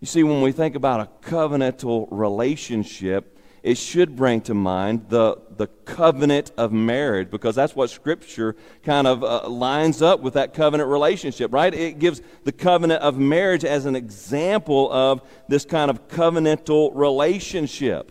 You 0.00 0.06
see, 0.06 0.22
when 0.22 0.40
we 0.40 0.52
think 0.52 0.76
about 0.76 1.00
a 1.00 1.28
covenantal 1.28 2.08
relationship, 2.10 3.31
it 3.62 3.78
should 3.78 4.16
bring 4.16 4.40
to 4.42 4.54
mind 4.54 5.06
the, 5.08 5.36
the 5.56 5.68
covenant 5.84 6.50
of 6.56 6.72
marriage 6.72 7.30
because 7.30 7.54
that's 7.54 7.76
what 7.76 7.90
Scripture 7.90 8.56
kind 8.82 9.06
of 9.06 9.22
uh, 9.22 9.48
lines 9.48 10.02
up 10.02 10.20
with 10.20 10.34
that 10.34 10.52
covenant 10.52 10.90
relationship, 10.90 11.52
right? 11.52 11.72
It 11.72 12.00
gives 12.00 12.20
the 12.42 12.50
covenant 12.50 13.02
of 13.02 13.18
marriage 13.18 13.64
as 13.64 13.86
an 13.86 13.94
example 13.94 14.92
of 14.92 15.22
this 15.48 15.64
kind 15.64 15.90
of 15.90 16.08
covenantal 16.08 16.90
relationship. 16.94 18.10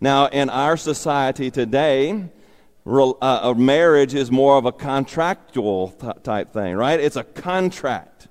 Now, 0.00 0.26
in 0.26 0.50
our 0.50 0.76
society 0.76 1.50
today, 1.50 2.30
uh, 2.86 3.54
marriage 3.56 4.14
is 4.14 4.30
more 4.32 4.56
of 4.56 4.64
a 4.64 4.72
contractual 4.72 5.90
th- 5.90 6.22
type 6.24 6.52
thing, 6.52 6.74
right? 6.74 6.98
It's 6.98 7.16
a 7.16 7.24
contract. 7.24 8.28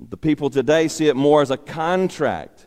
The 0.00 0.16
people 0.16 0.50
today 0.50 0.88
see 0.88 1.06
it 1.06 1.14
more 1.14 1.42
as 1.42 1.50
a 1.50 1.58
contract. 1.58 2.59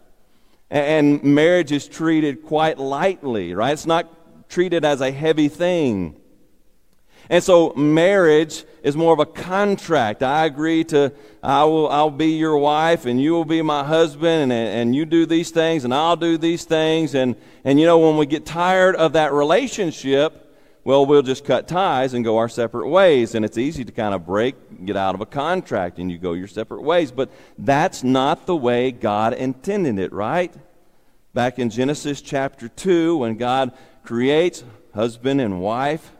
And 0.73 1.23
marriage 1.23 1.71
is 1.71 1.87
treated 1.87 2.43
quite 2.43 2.79
lightly, 2.79 3.53
right? 3.53 3.73
It's 3.73 3.85
not 3.85 4.49
treated 4.49 4.83
as 4.83 5.01
a 5.01 5.11
heavy 5.11 5.47
thing. 5.47 6.19
And 7.29 7.43
so 7.43 7.73
marriage 7.75 8.65
is 8.81 8.97
more 8.97 9.13
of 9.13 9.19
a 9.19 9.25
contract. 9.27 10.23
I 10.23 10.45
agree 10.45 10.83
to, 10.85 11.13
I 11.43 11.63
will, 11.65 11.87
I'll 11.89 12.09
be 12.09 12.31
your 12.31 12.57
wife 12.57 13.05
and 13.05 13.21
you 13.21 13.33
will 13.33 13.45
be 13.45 13.61
my 13.61 13.83
husband 13.83 14.51
and, 14.51 14.53
and 14.53 14.95
you 14.95 15.05
do 15.05 15.27
these 15.27 15.51
things 15.51 15.85
and 15.85 15.93
I'll 15.93 16.15
do 16.15 16.39
these 16.39 16.65
things. 16.65 17.13
And, 17.13 17.35
and 17.63 17.79
you 17.79 17.85
know, 17.85 17.99
when 17.99 18.17
we 18.17 18.25
get 18.25 18.43
tired 18.43 18.95
of 18.95 19.13
that 19.13 19.31
relationship, 19.31 20.42
well, 20.83 21.05
we'll 21.05 21.21
just 21.21 21.45
cut 21.45 21.67
ties 21.67 22.13
and 22.13 22.25
go 22.25 22.37
our 22.37 22.49
separate 22.49 22.87
ways. 22.87 23.35
And 23.35 23.45
it's 23.45 23.57
easy 23.57 23.85
to 23.85 23.91
kind 23.91 24.13
of 24.13 24.25
break, 24.25 24.85
get 24.85 24.97
out 24.97 25.15
of 25.15 25.21
a 25.21 25.25
contract, 25.25 25.97
and 25.97 26.11
you 26.11 26.17
go 26.17 26.33
your 26.33 26.47
separate 26.47 26.81
ways. 26.81 27.11
But 27.11 27.31
that's 27.57 28.03
not 28.03 28.45
the 28.45 28.55
way 28.55 28.91
God 28.91 29.33
intended 29.33 29.97
it, 29.97 30.11
right? 30.11 30.53
Back 31.33 31.57
in 31.57 31.69
Genesis 31.69 32.21
chapter 32.21 32.67
2, 32.67 33.17
when 33.17 33.37
God 33.37 33.71
creates 34.03 34.63
husband 34.93 35.39
and 35.39 35.61
wife, 35.61 36.11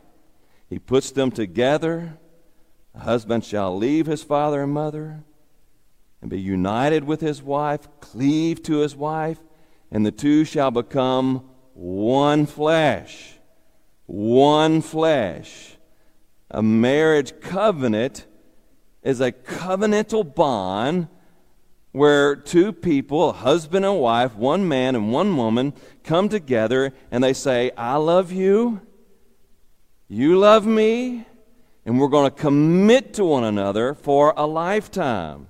He 0.70 0.80
puts 0.80 1.12
them 1.12 1.30
together. 1.30 2.18
A 2.96 3.00
husband 3.00 3.44
shall 3.44 3.76
leave 3.76 4.06
his 4.06 4.24
father 4.24 4.62
and 4.62 4.72
mother 4.72 5.24
and 6.22 6.30
be 6.30 6.40
united 6.40 7.04
with 7.04 7.22
his 7.22 7.42
wife, 7.42 7.88
cleave 8.00 8.64
to 8.64 8.78
his 8.78 8.96
wife, 8.96 9.40
and 9.92 10.06
the 10.06 10.12
two 10.12 10.46
shall 10.46 10.72
become 10.72 11.50
one 11.74 12.46
flesh. 12.46 13.33
One 14.06 14.82
flesh. 14.82 15.78
A 16.52 16.62
marriage 16.62 17.40
covenant 17.42 18.26
is 19.02 19.22
a 19.22 19.32
covenantal 19.32 20.36
bond 20.36 21.08
where 21.92 22.36
two 22.36 22.74
people, 22.74 23.30
a 23.30 23.34
husband 23.34 23.86
and 23.86 24.00
wife, 24.00 24.36
one 24.36 24.68
man 24.68 24.96
and 24.96 25.12
one 25.12 25.38
woman, 25.38 25.74
come 26.04 26.28
together 26.28 26.92
and 27.12 27.24
they 27.24 27.34
say, 27.34 27.72
I 27.78 27.96
love 27.98 28.32
you, 28.32 28.82
you 30.08 30.38
love 30.38 30.66
me, 30.66 31.26
and 31.86 32.00
we're 32.00 32.08
going 32.08 32.30
to 32.30 32.36
commit 32.36 33.14
to 33.16 33.26
one 33.26 33.44
another 33.44 33.94
for 33.94 34.34
a 34.36 34.46
lifetime. 34.46 35.48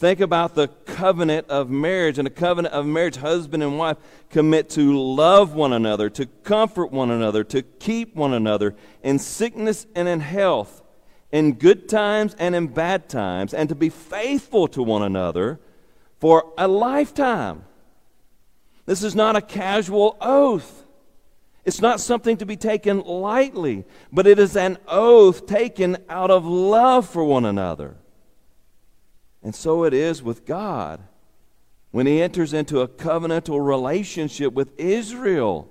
Think 0.00 0.20
about 0.20 0.54
the 0.54 0.68
covenant 0.86 1.50
of 1.50 1.68
marriage. 1.68 2.18
And 2.18 2.26
a 2.26 2.30
covenant 2.30 2.72
of 2.72 2.86
marriage, 2.86 3.16
husband 3.16 3.62
and 3.62 3.76
wife 3.76 3.98
commit 4.30 4.70
to 4.70 4.98
love 4.98 5.52
one 5.52 5.74
another, 5.74 6.08
to 6.08 6.24
comfort 6.24 6.90
one 6.90 7.10
another, 7.10 7.44
to 7.44 7.60
keep 7.60 8.16
one 8.16 8.32
another 8.32 8.74
in 9.02 9.18
sickness 9.18 9.86
and 9.94 10.08
in 10.08 10.20
health, 10.20 10.82
in 11.30 11.52
good 11.52 11.86
times 11.86 12.34
and 12.38 12.54
in 12.54 12.68
bad 12.68 13.10
times, 13.10 13.52
and 13.52 13.68
to 13.68 13.74
be 13.74 13.90
faithful 13.90 14.68
to 14.68 14.82
one 14.82 15.02
another 15.02 15.60
for 16.18 16.50
a 16.56 16.66
lifetime. 16.66 17.66
This 18.86 19.02
is 19.02 19.14
not 19.14 19.36
a 19.36 19.42
casual 19.42 20.16
oath. 20.22 20.86
It's 21.66 21.82
not 21.82 22.00
something 22.00 22.38
to 22.38 22.46
be 22.46 22.56
taken 22.56 23.00
lightly, 23.00 23.84
but 24.10 24.26
it 24.26 24.38
is 24.38 24.56
an 24.56 24.78
oath 24.88 25.44
taken 25.44 25.98
out 26.08 26.30
of 26.30 26.46
love 26.46 27.06
for 27.06 27.22
one 27.22 27.44
another. 27.44 27.99
And 29.42 29.54
so 29.54 29.84
it 29.84 29.94
is 29.94 30.22
with 30.22 30.44
God 30.44 31.00
when 31.90 32.06
he 32.06 32.22
enters 32.22 32.52
into 32.52 32.80
a 32.80 32.88
covenantal 32.88 33.64
relationship 33.64 34.52
with 34.52 34.78
Israel. 34.78 35.70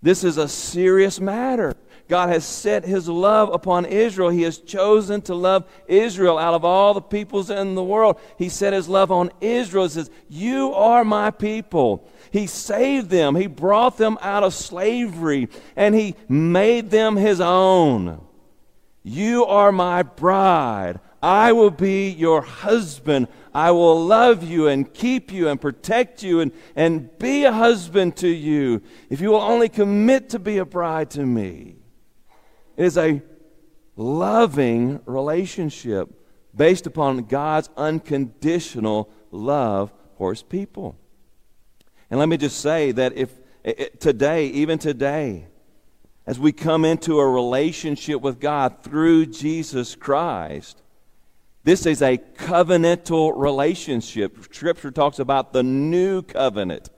This 0.00 0.24
is 0.24 0.36
a 0.36 0.48
serious 0.48 1.20
matter. 1.20 1.74
God 2.08 2.28
has 2.28 2.44
set 2.44 2.84
his 2.84 3.08
love 3.08 3.48
upon 3.54 3.86
Israel. 3.86 4.28
He 4.28 4.42
has 4.42 4.58
chosen 4.58 5.22
to 5.22 5.34
love 5.34 5.70
Israel 5.86 6.36
out 6.36 6.54
of 6.54 6.64
all 6.64 6.92
the 6.92 7.00
peoples 7.00 7.48
in 7.48 7.74
the 7.74 7.84
world. 7.84 8.20
He 8.36 8.48
set 8.48 8.72
his 8.72 8.88
love 8.88 9.10
on 9.10 9.30
Israel. 9.40 9.84
He 9.84 9.90
says, 9.90 10.10
You 10.28 10.74
are 10.74 11.04
my 11.04 11.30
people. 11.30 12.08
He 12.30 12.46
saved 12.46 13.10
them, 13.10 13.36
he 13.36 13.46
brought 13.46 13.98
them 13.98 14.18
out 14.20 14.42
of 14.42 14.54
slavery, 14.54 15.48
and 15.76 15.94
he 15.94 16.16
made 16.28 16.90
them 16.90 17.16
his 17.16 17.40
own. 17.40 18.20
You 19.02 19.44
are 19.44 19.70
my 19.70 20.02
bride. 20.02 20.98
I 21.22 21.52
will 21.52 21.70
be 21.70 22.10
your 22.10 22.42
husband. 22.42 23.28
I 23.54 23.70
will 23.70 24.04
love 24.04 24.42
you 24.42 24.66
and 24.66 24.92
keep 24.92 25.30
you 25.30 25.48
and 25.48 25.60
protect 25.60 26.22
you 26.22 26.40
and, 26.40 26.52
and 26.74 27.16
be 27.18 27.44
a 27.44 27.52
husband 27.52 28.16
to 28.16 28.28
you 28.28 28.82
if 29.08 29.20
you 29.20 29.30
will 29.30 29.40
only 29.40 29.68
commit 29.68 30.30
to 30.30 30.40
be 30.40 30.58
a 30.58 30.64
bride 30.64 31.10
to 31.10 31.24
me. 31.24 31.76
It 32.76 32.84
is 32.86 32.98
a 32.98 33.22
loving 33.94 35.00
relationship 35.06 36.08
based 36.54 36.86
upon 36.86 37.24
God's 37.24 37.70
unconditional 37.76 39.08
love 39.30 39.92
for 40.16 40.30
his 40.30 40.42
people. 40.42 40.96
And 42.10 42.18
let 42.18 42.28
me 42.28 42.36
just 42.36 42.60
say 42.60 42.92
that 42.92 43.16
if 43.16 43.30
eh, 43.64 43.74
eh, 43.78 43.88
today, 44.00 44.46
even 44.48 44.78
today, 44.78 45.46
as 46.26 46.38
we 46.38 46.52
come 46.52 46.84
into 46.84 47.18
a 47.18 47.28
relationship 47.28 48.20
with 48.20 48.40
God 48.40 48.82
through 48.82 49.26
Jesus 49.26 49.94
Christ, 49.94 50.82
this 51.64 51.86
is 51.86 52.02
a 52.02 52.18
covenantal 52.18 53.32
relationship. 53.36 54.52
Scripture 54.52 54.90
talks 54.90 55.18
about 55.18 55.52
the 55.52 55.62
new 55.62 56.22
covenant 56.22 56.90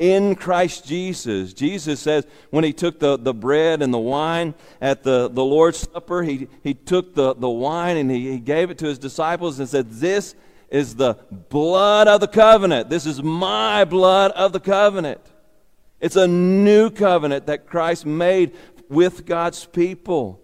in 0.00 0.34
Christ 0.34 0.86
Jesus. 0.86 1.52
Jesus 1.52 2.00
says 2.00 2.26
when 2.48 2.64
he 2.64 2.72
took 2.72 2.98
the, 2.98 3.16
the 3.16 3.34
bread 3.34 3.82
and 3.82 3.94
the 3.94 3.98
wine 3.98 4.54
at 4.80 5.04
the, 5.04 5.28
the 5.28 5.44
Lord's 5.44 5.78
Supper, 5.92 6.22
he, 6.22 6.48
he 6.64 6.74
took 6.74 7.14
the, 7.14 7.34
the 7.34 7.48
wine 7.48 7.98
and 7.98 8.10
he, 8.10 8.32
he 8.32 8.38
gave 8.40 8.70
it 8.70 8.78
to 8.78 8.86
his 8.86 8.98
disciples 8.98 9.60
and 9.60 9.68
said, 9.68 9.90
This 9.90 10.34
is 10.70 10.96
the 10.96 11.14
blood 11.50 12.08
of 12.08 12.20
the 12.20 12.28
covenant. 12.28 12.88
This 12.88 13.06
is 13.06 13.22
my 13.22 13.84
blood 13.84 14.32
of 14.32 14.52
the 14.52 14.60
covenant. 14.60 15.20
It's 16.00 16.16
a 16.16 16.26
new 16.26 16.90
covenant 16.90 17.46
that 17.46 17.66
Christ 17.66 18.06
made 18.06 18.56
with 18.88 19.26
God's 19.26 19.66
people. 19.66 20.40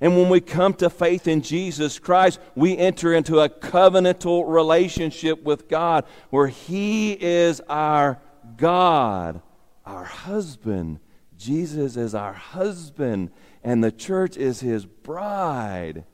And 0.00 0.16
when 0.16 0.30
we 0.30 0.40
come 0.40 0.72
to 0.74 0.88
faith 0.88 1.28
in 1.28 1.42
Jesus 1.42 1.98
Christ, 1.98 2.40
we 2.54 2.76
enter 2.76 3.12
into 3.12 3.40
a 3.40 3.50
covenantal 3.50 4.44
relationship 4.46 5.42
with 5.42 5.68
God 5.68 6.06
where 6.30 6.48
He 6.48 7.12
is 7.12 7.60
our 7.68 8.18
God, 8.56 9.42
our 9.84 10.04
husband. 10.04 11.00
Jesus 11.36 11.96
is 11.96 12.14
our 12.14 12.32
husband, 12.32 13.30
and 13.62 13.84
the 13.84 13.92
church 13.92 14.36
is 14.38 14.60
His 14.60 14.86
bride. 14.86 16.04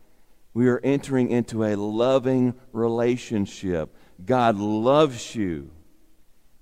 We 0.53 0.69
are 0.69 0.81
entering 0.83 1.31
into 1.31 1.65
a 1.65 1.77
loving 1.77 2.55
relationship. 2.73 3.95
God 4.25 4.57
loves 4.57 5.35
you. 5.35 5.71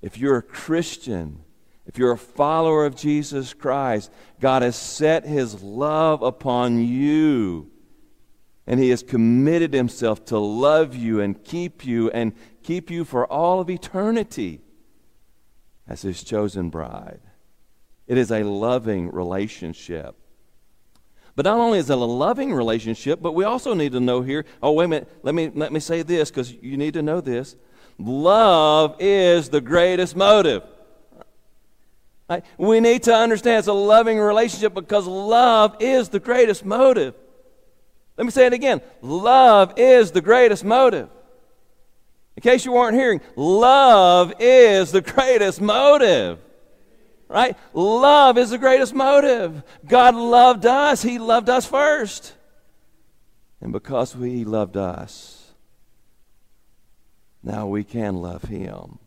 If 0.03 0.19
you're 0.19 0.39
a 0.39 0.43
Christian, 0.43 1.45
if 1.87 1.99
you're 1.99 2.13
a 2.13 2.19
follower 2.19 2.87
of 2.87 2.97
Jesus 2.97 3.53
Christ, 3.53 4.11
God 4.41 4.63
has 4.63 4.77
set 4.77 5.27
his 5.27 5.63
love 5.63 6.23
upon 6.23 6.83
you. 6.83 7.71
And 8.67 8.81
he 8.81 8.89
has 8.91 9.03
committed 9.03 9.75
himself 9.75 10.25
to 10.27 10.39
love 10.39 10.97
you 10.97 11.21
and 11.21 11.43
keep 11.45 11.85
you 11.85 12.11
and 12.11 12.33
keep 12.63 12.91
you 12.91 13.05
for 13.05 13.27
all 13.31 13.61
of 13.61 13.69
eternity 13.69 14.63
as 15.87 16.01
his 16.01 16.25
chosen 16.25 16.71
bride. 16.71 17.21
It 18.07 18.17
is 18.17 18.31
a 18.31 18.43
loving 18.43 19.11
relationship. 19.11 20.17
But 21.37 21.45
not 21.45 21.59
only 21.59 21.79
is 21.79 21.91
it 21.91 21.95
a 21.95 21.97
loving 21.97 22.55
relationship, 22.55 23.21
but 23.21 23.33
we 23.33 23.45
also 23.45 23.75
need 23.75 23.93
to 23.93 24.01
know 24.01 24.23
here 24.23 24.47
oh, 24.63 24.73
wait 24.73 24.85
a 24.87 24.89
minute, 24.89 25.13
let 25.23 25.35
me, 25.35 25.51
let 25.53 25.73
me 25.73 25.81
say 25.81 26.01
this 26.01 26.31
because 26.31 26.53
you 26.53 26.79
need 26.79 26.95
to 26.95 27.03
know 27.03 27.21
this. 27.21 27.57
Love 27.99 28.97
is 28.99 29.51
the 29.51 29.61
greatest 29.61 30.17
motive. 30.17 30.63
Right? 32.29 32.45
We 32.57 32.81
need 32.81 33.03
to 33.05 33.15
understand 33.15 33.59
it's 33.59 33.69
a 33.69 33.73
loving 33.73 34.19
relationship 34.19 34.73
because 34.73 35.07
love 35.07 35.77
is 35.81 36.09
the 36.09 36.21
greatest 36.21 36.65
motive. 36.65 37.15
Let 38.17 38.25
me 38.25 38.31
say 38.31 38.47
it 38.47 38.53
again 38.53 38.81
love 39.03 39.75
is 39.77 40.11
the 40.11 40.21
greatest 40.21 40.65
motive. 40.65 41.09
In 42.37 42.41
case 42.41 42.65
you 42.65 42.73
weren't 42.73 42.97
hearing, 42.97 43.21
love 43.37 44.33
is 44.39 44.91
the 44.91 45.01
greatest 45.01 45.61
motive. 45.61 46.39
Right? 47.29 47.57
Love 47.73 48.39
is 48.39 48.51
the 48.51 48.59
greatest 48.59 48.95
motive. 48.95 49.63
God 49.87 50.15
loved 50.15 50.67
us, 50.67 51.03
He 51.03 51.19
loved 51.19 51.49
us 51.49 51.67
first. 51.67 52.35
And 53.61 53.73
because 53.73 54.13
He 54.15 54.45
loved 54.45 54.77
us, 54.77 55.53
now 57.43 57.67
we 57.67 57.85
can 57.85 58.17
love 58.17 58.43
Him 58.43 58.99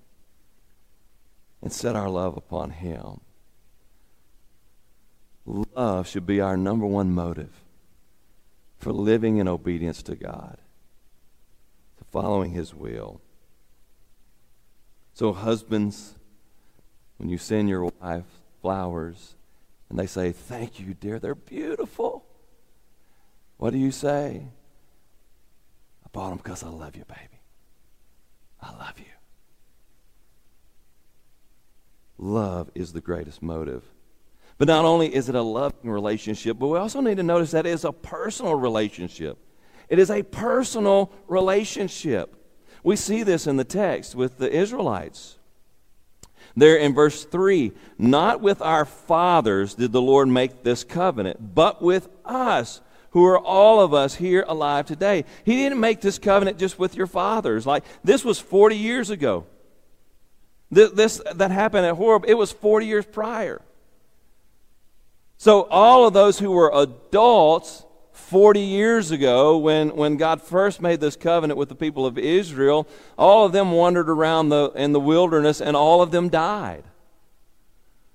and 1.67 1.73
set 1.73 1.97
our 1.97 2.07
love 2.07 2.37
upon 2.37 2.69
Him. 2.69 3.19
Love 5.45 6.07
should 6.07 6.25
be 6.25 6.39
our 6.39 6.55
number 6.55 6.85
one 6.85 7.11
motive 7.11 7.51
for 8.79 8.93
living 8.93 9.35
in 9.35 9.49
obedience 9.49 10.01
to 10.03 10.15
God, 10.15 10.59
to 11.97 12.05
following 12.05 12.51
His 12.51 12.73
will. 12.73 13.19
So, 15.13 15.33
husbands, 15.33 16.15
when 17.17 17.27
you 17.27 17.37
send 17.37 17.67
your 17.67 17.91
wife 17.99 18.23
flowers 18.61 19.35
and 19.89 19.99
they 19.99 20.07
say, 20.07 20.31
Thank 20.31 20.79
you, 20.79 20.93
dear, 20.93 21.19
they're 21.19 21.35
beautiful, 21.35 22.23
what 23.57 23.73
do 23.73 23.77
you 23.77 23.91
say? 23.91 24.47
I 26.05 26.07
bought 26.13 26.29
them 26.29 26.37
because 26.37 26.63
I 26.63 26.69
love 26.69 26.95
you, 26.95 27.03
baby. 27.03 27.41
I 28.61 28.71
love 28.71 28.97
you. 28.99 29.16
Love 32.17 32.69
is 32.75 32.93
the 32.93 33.01
greatest 33.01 33.41
motive. 33.41 33.83
But 34.57 34.67
not 34.67 34.85
only 34.85 35.13
is 35.13 35.29
it 35.29 35.35
a 35.35 35.41
loving 35.41 35.89
relationship, 35.89 36.57
but 36.57 36.67
we 36.67 36.77
also 36.77 36.99
need 36.99 37.17
to 37.17 37.23
notice 37.23 37.51
that 37.51 37.65
it 37.65 37.71
is 37.71 37.85
a 37.85 37.91
personal 37.91 38.55
relationship. 38.55 39.37
It 39.87 39.99
is 39.99 40.09
a 40.09 40.23
personal 40.23 41.11
relationship. 41.27 42.33
We 42.83 42.95
see 42.95 43.23
this 43.23 43.47
in 43.47 43.57
the 43.57 43.63
text 43.63 44.15
with 44.15 44.37
the 44.37 44.51
Israelites. 44.51 45.37
There 46.55 46.77
in 46.77 46.95
verse 46.95 47.23
3 47.23 47.71
Not 47.97 48.41
with 48.41 48.61
our 48.61 48.85
fathers 48.85 49.75
did 49.75 49.91
the 49.91 50.01
Lord 50.01 50.27
make 50.27 50.63
this 50.63 50.83
covenant, 50.83 51.53
but 51.53 51.81
with 51.81 52.09
us, 52.25 52.81
who 53.11 53.25
are 53.25 53.39
all 53.39 53.79
of 53.79 53.93
us 53.93 54.15
here 54.15 54.45
alive 54.47 54.85
today. 54.85 55.25
He 55.43 55.55
didn't 55.55 55.79
make 55.79 56.01
this 56.01 56.19
covenant 56.19 56.59
just 56.59 56.77
with 56.77 56.95
your 56.95 57.07
fathers. 57.07 57.65
Like, 57.65 57.83
this 58.03 58.23
was 58.23 58.39
40 58.39 58.75
years 58.75 59.09
ago. 59.09 59.45
This, 60.69 61.21
that 61.33 61.51
happened 61.51 61.85
at 61.85 61.95
Horeb, 61.95 62.25
it 62.27 62.33
was 62.33 62.51
40 62.51 62.85
years 62.85 63.05
prior. 63.05 63.61
So, 65.37 65.63
all 65.69 66.05
of 66.07 66.13
those 66.13 66.39
who 66.39 66.51
were 66.51 66.71
adults 66.73 67.85
40 68.11 68.59
years 68.59 69.11
ago, 69.11 69.57
when, 69.57 69.95
when 69.95 70.17
God 70.17 70.41
first 70.41 70.81
made 70.81 70.99
this 70.99 71.15
covenant 71.15 71.57
with 71.57 71.69
the 71.69 71.75
people 71.75 72.05
of 72.05 72.17
Israel, 72.17 72.87
all 73.17 73.45
of 73.45 73.51
them 73.51 73.71
wandered 73.71 74.09
around 74.09 74.49
the, 74.49 74.71
in 74.75 74.91
the 74.91 74.99
wilderness 74.99 75.61
and 75.61 75.77
all 75.77 76.01
of 76.01 76.11
them 76.11 76.27
died. 76.27 76.83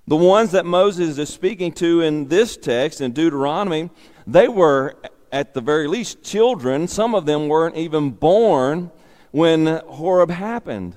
The 0.06 0.16
ones 0.16 0.50
that 0.50 0.66
Moses 0.66 1.16
is 1.16 1.30
speaking 1.30 1.72
to 1.74 2.00
in 2.00 2.28
this 2.28 2.56
text, 2.56 3.00
in 3.00 3.12
Deuteronomy, 3.12 3.88
they 4.26 4.48
were 4.48 4.96
at 5.30 5.54
the 5.54 5.60
very 5.60 5.86
least 5.86 6.22
children. 6.22 6.88
Some 6.88 7.14
of 7.14 7.24
them 7.24 7.48
weren't 7.48 7.76
even 7.76 8.10
born 8.10 8.90
when 9.30 9.66
Horeb 9.86 10.30
happened. 10.30 10.96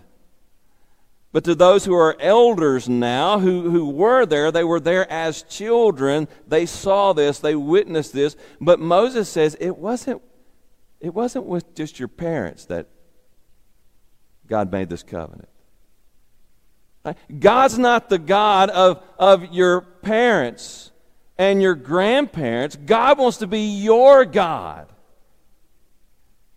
But 1.35 1.43
to 1.43 1.53
those 1.53 1.83
who 1.83 1.93
are 1.93 2.15
elders 2.21 2.87
now, 2.87 3.39
who, 3.39 3.69
who 3.69 3.89
were 3.89 4.25
there, 4.25 4.53
they 4.53 4.63
were 4.63 4.79
there 4.79 5.05
as 5.11 5.43
children. 5.43 6.29
They 6.47 6.65
saw 6.65 7.11
this, 7.11 7.39
they 7.39 7.55
witnessed 7.55 8.13
this. 8.13 8.37
But 8.61 8.79
Moses 8.79 9.27
says 9.27 9.57
it 9.59 9.77
wasn't, 9.77 10.21
it 11.01 11.13
wasn't 11.13 11.45
with 11.45 11.75
just 11.75 11.99
your 11.99 12.07
parents 12.07 12.63
that 12.67 12.87
God 14.47 14.71
made 14.71 14.87
this 14.87 15.03
covenant. 15.03 15.49
God's 17.37 17.77
not 17.77 18.07
the 18.07 18.17
God 18.17 18.69
of, 18.69 19.03
of 19.19 19.53
your 19.53 19.81
parents 19.81 20.93
and 21.37 21.61
your 21.61 21.75
grandparents. 21.75 22.77
God 22.77 23.17
wants 23.17 23.39
to 23.39 23.47
be 23.47 23.59
your 23.59 24.23
God. 24.23 24.87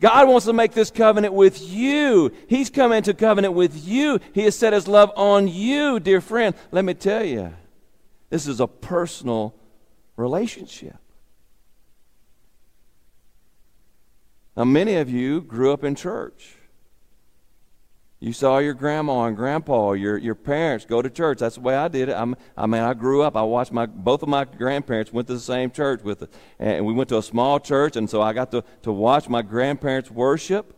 God 0.01 0.29
wants 0.29 0.47
to 0.47 0.53
make 0.53 0.73
this 0.73 0.91
covenant 0.91 1.35
with 1.35 1.61
you. 1.61 2.33
He's 2.47 2.71
come 2.71 2.93
into 2.93 3.15
covenant 3.15 3.55
with 3.55 3.87
you. 3.87 4.21
He 4.33 4.43
has 4.43 4.55
set 4.55 4.73
his 4.73 4.87
love 4.87 5.11
on 5.17 5.49
you, 5.49 5.99
dear 5.99 6.21
friend. 6.21 6.55
Let 6.71 6.85
me 6.85 6.95
tell 6.95 7.25
you, 7.25 7.55
this 8.31 8.47
is 8.47 8.61
a 8.61 8.69
personal 8.69 9.55
relationship. 10.17 10.97
Now, 14.57 14.65
many 14.65 14.97
of 14.97 15.09
you 15.09 15.41
grew 15.41 15.73
up 15.73 15.83
in 15.83 15.95
church. 15.95 16.58
You 18.21 18.33
saw 18.33 18.59
your 18.59 18.75
grandma 18.75 19.25
and 19.25 19.37
grandpa, 19.37 19.93
your, 19.93 20.19
your 20.19 20.35
parents 20.35 20.85
go 20.85 21.01
to 21.01 21.09
church. 21.09 21.39
That's 21.39 21.55
the 21.55 21.61
way 21.61 21.77
I 21.77 21.87
did 21.87 22.09
it. 22.09 22.15
I'm, 22.15 22.35
I 22.57 22.67
mean, 22.67 22.83
I 22.83 22.93
grew 22.93 23.23
up. 23.23 23.37
I 23.37 23.43
watched 23.43 23.71
my 23.71 23.87
both 23.87 24.25
of 24.25 24.29
my 24.29 24.45
grandparents 24.45 25.13
went 25.13 25.29
to 25.29 25.35
the 25.35 25.41
same 25.41 25.71
church 25.71 26.03
with 26.03 26.23
us, 26.23 26.29
and 26.59 26.85
we 26.85 26.93
went 26.93 27.09
to 27.11 27.19
a 27.19 27.23
small 27.23 27.61
church, 27.61 27.95
and 27.95 28.11
so 28.11 28.21
I 28.21 28.33
got 28.33 28.51
to, 28.51 28.65
to 28.83 28.91
watch 28.91 29.29
my 29.29 29.43
grandparents 29.43 30.11
worship. 30.11 30.75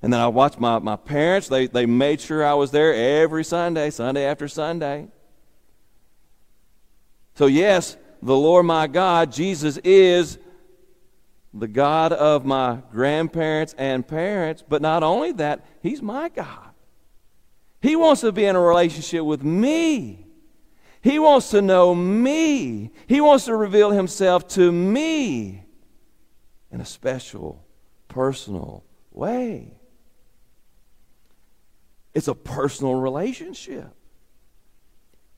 And 0.00 0.12
then 0.12 0.20
I 0.20 0.28
watched 0.28 0.60
my, 0.60 0.78
my 0.78 0.94
parents. 0.94 1.48
They, 1.48 1.66
they 1.66 1.84
made 1.84 2.20
sure 2.20 2.46
I 2.46 2.54
was 2.54 2.70
there 2.70 2.94
every 2.94 3.44
Sunday, 3.44 3.90
Sunday 3.90 4.24
after 4.24 4.46
Sunday. 4.46 5.08
So, 7.34 7.46
yes, 7.46 7.96
the 8.22 8.36
Lord 8.36 8.66
my 8.66 8.86
God, 8.86 9.32
Jesus 9.32 9.78
is 9.78 10.38
the 11.52 11.68
God 11.68 12.12
of 12.12 12.44
my 12.44 12.82
grandparents 12.92 13.74
and 13.78 14.06
parents, 14.06 14.62
but 14.68 14.82
not 14.82 15.02
only 15.02 15.32
that, 15.32 15.64
He's 15.82 16.02
my 16.02 16.28
God. 16.28 16.70
He 17.80 17.96
wants 17.96 18.20
to 18.22 18.32
be 18.32 18.44
in 18.44 18.56
a 18.56 18.60
relationship 18.60 19.24
with 19.24 19.42
me. 19.42 20.26
He 21.00 21.18
wants 21.18 21.50
to 21.50 21.62
know 21.62 21.94
me. 21.94 22.90
He 23.06 23.20
wants 23.20 23.46
to 23.46 23.56
reveal 23.56 23.90
Himself 23.90 24.48
to 24.48 24.70
me 24.72 25.64
in 26.70 26.80
a 26.80 26.84
special, 26.84 27.64
personal 28.08 28.84
way. 29.10 29.78
It's 32.14 32.28
a 32.28 32.34
personal 32.34 32.96
relationship. 32.96 33.94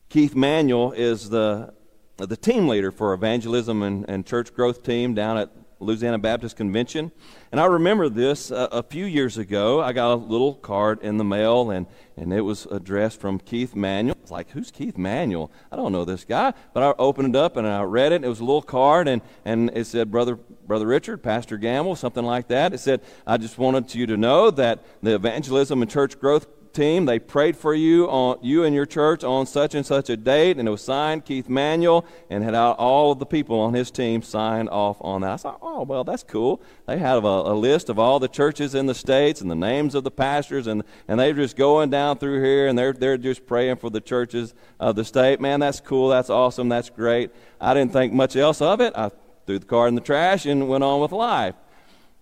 Keith 0.09 0.35
Manuel 0.35 0.93
is 0.93 1.31
the, 1.31 1.75
the 2.17 2.37
team 2.37 2.67
leader 2.67 2.91
for 2.91 3.13
evangelism 3.13 3.83
and, 3.83 4.09
and 4.09 4.27
church 4.27 4.53
growth 4.55 4.83
team 4.83 5.15
down 5.15 5.39
at 5.39 5.51
Louisiana 5.81 6.19
Baptist 6.19 6.57
Convention. 6.57 7.11
And 7.51 7.61
I 7.61 7.65
remember 7.65 8.09
this 8.09 8.51
uh, 8.51 8.69
a 8.71 8.83
few 8.83 9.07
years 9.07 9.39
ago. 9.39 9.81
I 9.83 9.93
got 9.93 10.13
a 10.13 10.15
little 10.15 10.55
card 10.55 11.01
in 11.03 11.17
the 11.17 11.25
mail, 11.25 11.71
and, 11.71 11.87
and 12.17 12.33
it 12.33 12.43
was 12.43 12.67
addressed 12.67 13.19
from 13.19 13.39
Keith 13.39 13.75
Manuel. 13.75 14.17
It's 14.21 14.31
like, 14.31 14.51
who's 14.51 14.71
Keith 14.71 14.99
Manuel? 14.99 15.51
I 15.73 15.77
don't 15.77 15.91
know 15.91 16.05
this 16.05 16.25
guy. 16.25 16.53
But 16.75 16.83
I 16.83 16.95
opened 16.99 17.35
it 17.35 17.39
up 17.39 17.57
and 17.57 17.67
I 17.67 17.83
read 17.83 18.13
it. 18.13 18.23
It 18.23 18.29
was 18.29 18.41
a 18.41 18.45
little 18.45 18.63
card, 18.63 19.09
and, 19.09 19.23
and 19.45 19.71
it 19.75 19.87
said, 19.87 20.11
Brother, 20.11 20.37
Brother 20.37 20.87
Richard, 20.87 21.23
Pastor 21.23 21.57
Gamble, 21.57 21.97
something 21.97 22.25
like 22.25 22.49
that. 22.49 22.75
It 22.75 22.79
said, 22.79 23.01
I 23.27 23.39
just 23.39 23.59
wanted 23.59 23.95
you 23.95 24.07
to 24.07 24.17
know 24.17 24.51
that 24.51 24.85
the 25.03 25.15
evangelism 25.15 25.83
and 25.83 25.91
church 25.91 26.21
growth 26.21 26.47
team. 26.73 27.05
They 27.05 27.19
prayed 27.19 27.57
for 27.57 27.75
you 27.75 28.07
on 28.07 28.39
you 28.43 28.65
and 28.65 28.75
your 28.75 28.87
church 28.87 29.25
on 29.25 29.47
such 29.47 29.75
and 29.75 29.85
such 29.85 30.11
a 30.11 30.17
date, 30.17 30.59
and 30.59 30.67
it 30.67 30.71
was 30.71 30.83
signed 30.83 31.25
Keith 31.25 31.49
Manuel, 31.49 32.05
and 32.29 32.43
had 32.43 32.55
all 32.55 33.13
of 33.13 33.19
the 33.19 33.27
people 33.27 33.59
on 33.61 33.75
his 33.75 33.91
team 33.91 34.23
signed 34.23 34.69
off 34.71 34.97
on 35.01 35.21
that. 35.23 35.33
I 35.33 35.37
thought, 35.37 35.59
oh 35.63 35.83
well, 35.83 36.05
that's 36.05 36.23
cool. 36.23 36.63
They 36.87 36.99
have 36.99 37.25
a, 37.25 37.29
a 37.29 37.55
list 37.55 37.89
of 37.89 37.99
all 37.99 38.19
the 38.19 38.29
churches 38.29 38.75
in 38.75 38.87
the 38.87 38.95
states 38.95 39.41
and 39.41 39.51
the 39.51 39.55
names 39.55 39.95
of 39.95 40.05
the 40.05 40.11
pastors, 40.11 40.67
and 40.67 40.83
and 41.09 41.19
they're 41.19 41.33
just 41.33 41.57
going 41.57 41.91
down 41.91 42.19
through 42.19 42.43
here, 42.43 42.69
and 42.69 42.79
they're 42.79 42.93
they're 42.93 43.19
just 43.19 43.47
praying 43.47 43.77
for 43.77 43.91
the 43.91 44.01
churches 44.01 44.55
of 44.79 44.97
the 44.97 45.05
state. 45.05 45.41
Man, 45.41 45.61
that's 45.61 45.81
cool. 45.81 46.09
That's 46.09 46.31
awesome. 46.31 46.69
That's 46.69 46.91
great. 46.91 47.31
I 47.61 47.75
didn't 47.75 47.93
think 47.93 48.13
much 48.13 48.37
else 48.37 48.61
of 48.63 48.81
it. 48.81 48.93
I 48.97 49.11
threw 49.47 49.59
the 49.59 49.67
card 49.67 49.89
in 49.89 49.95
the 49.95 50.01
trash 50.01 50.47
and 50.47 50.69
went 50.69 50.85
on 50.85 51.01
with 51.01 51.13
life. 51.13 51.55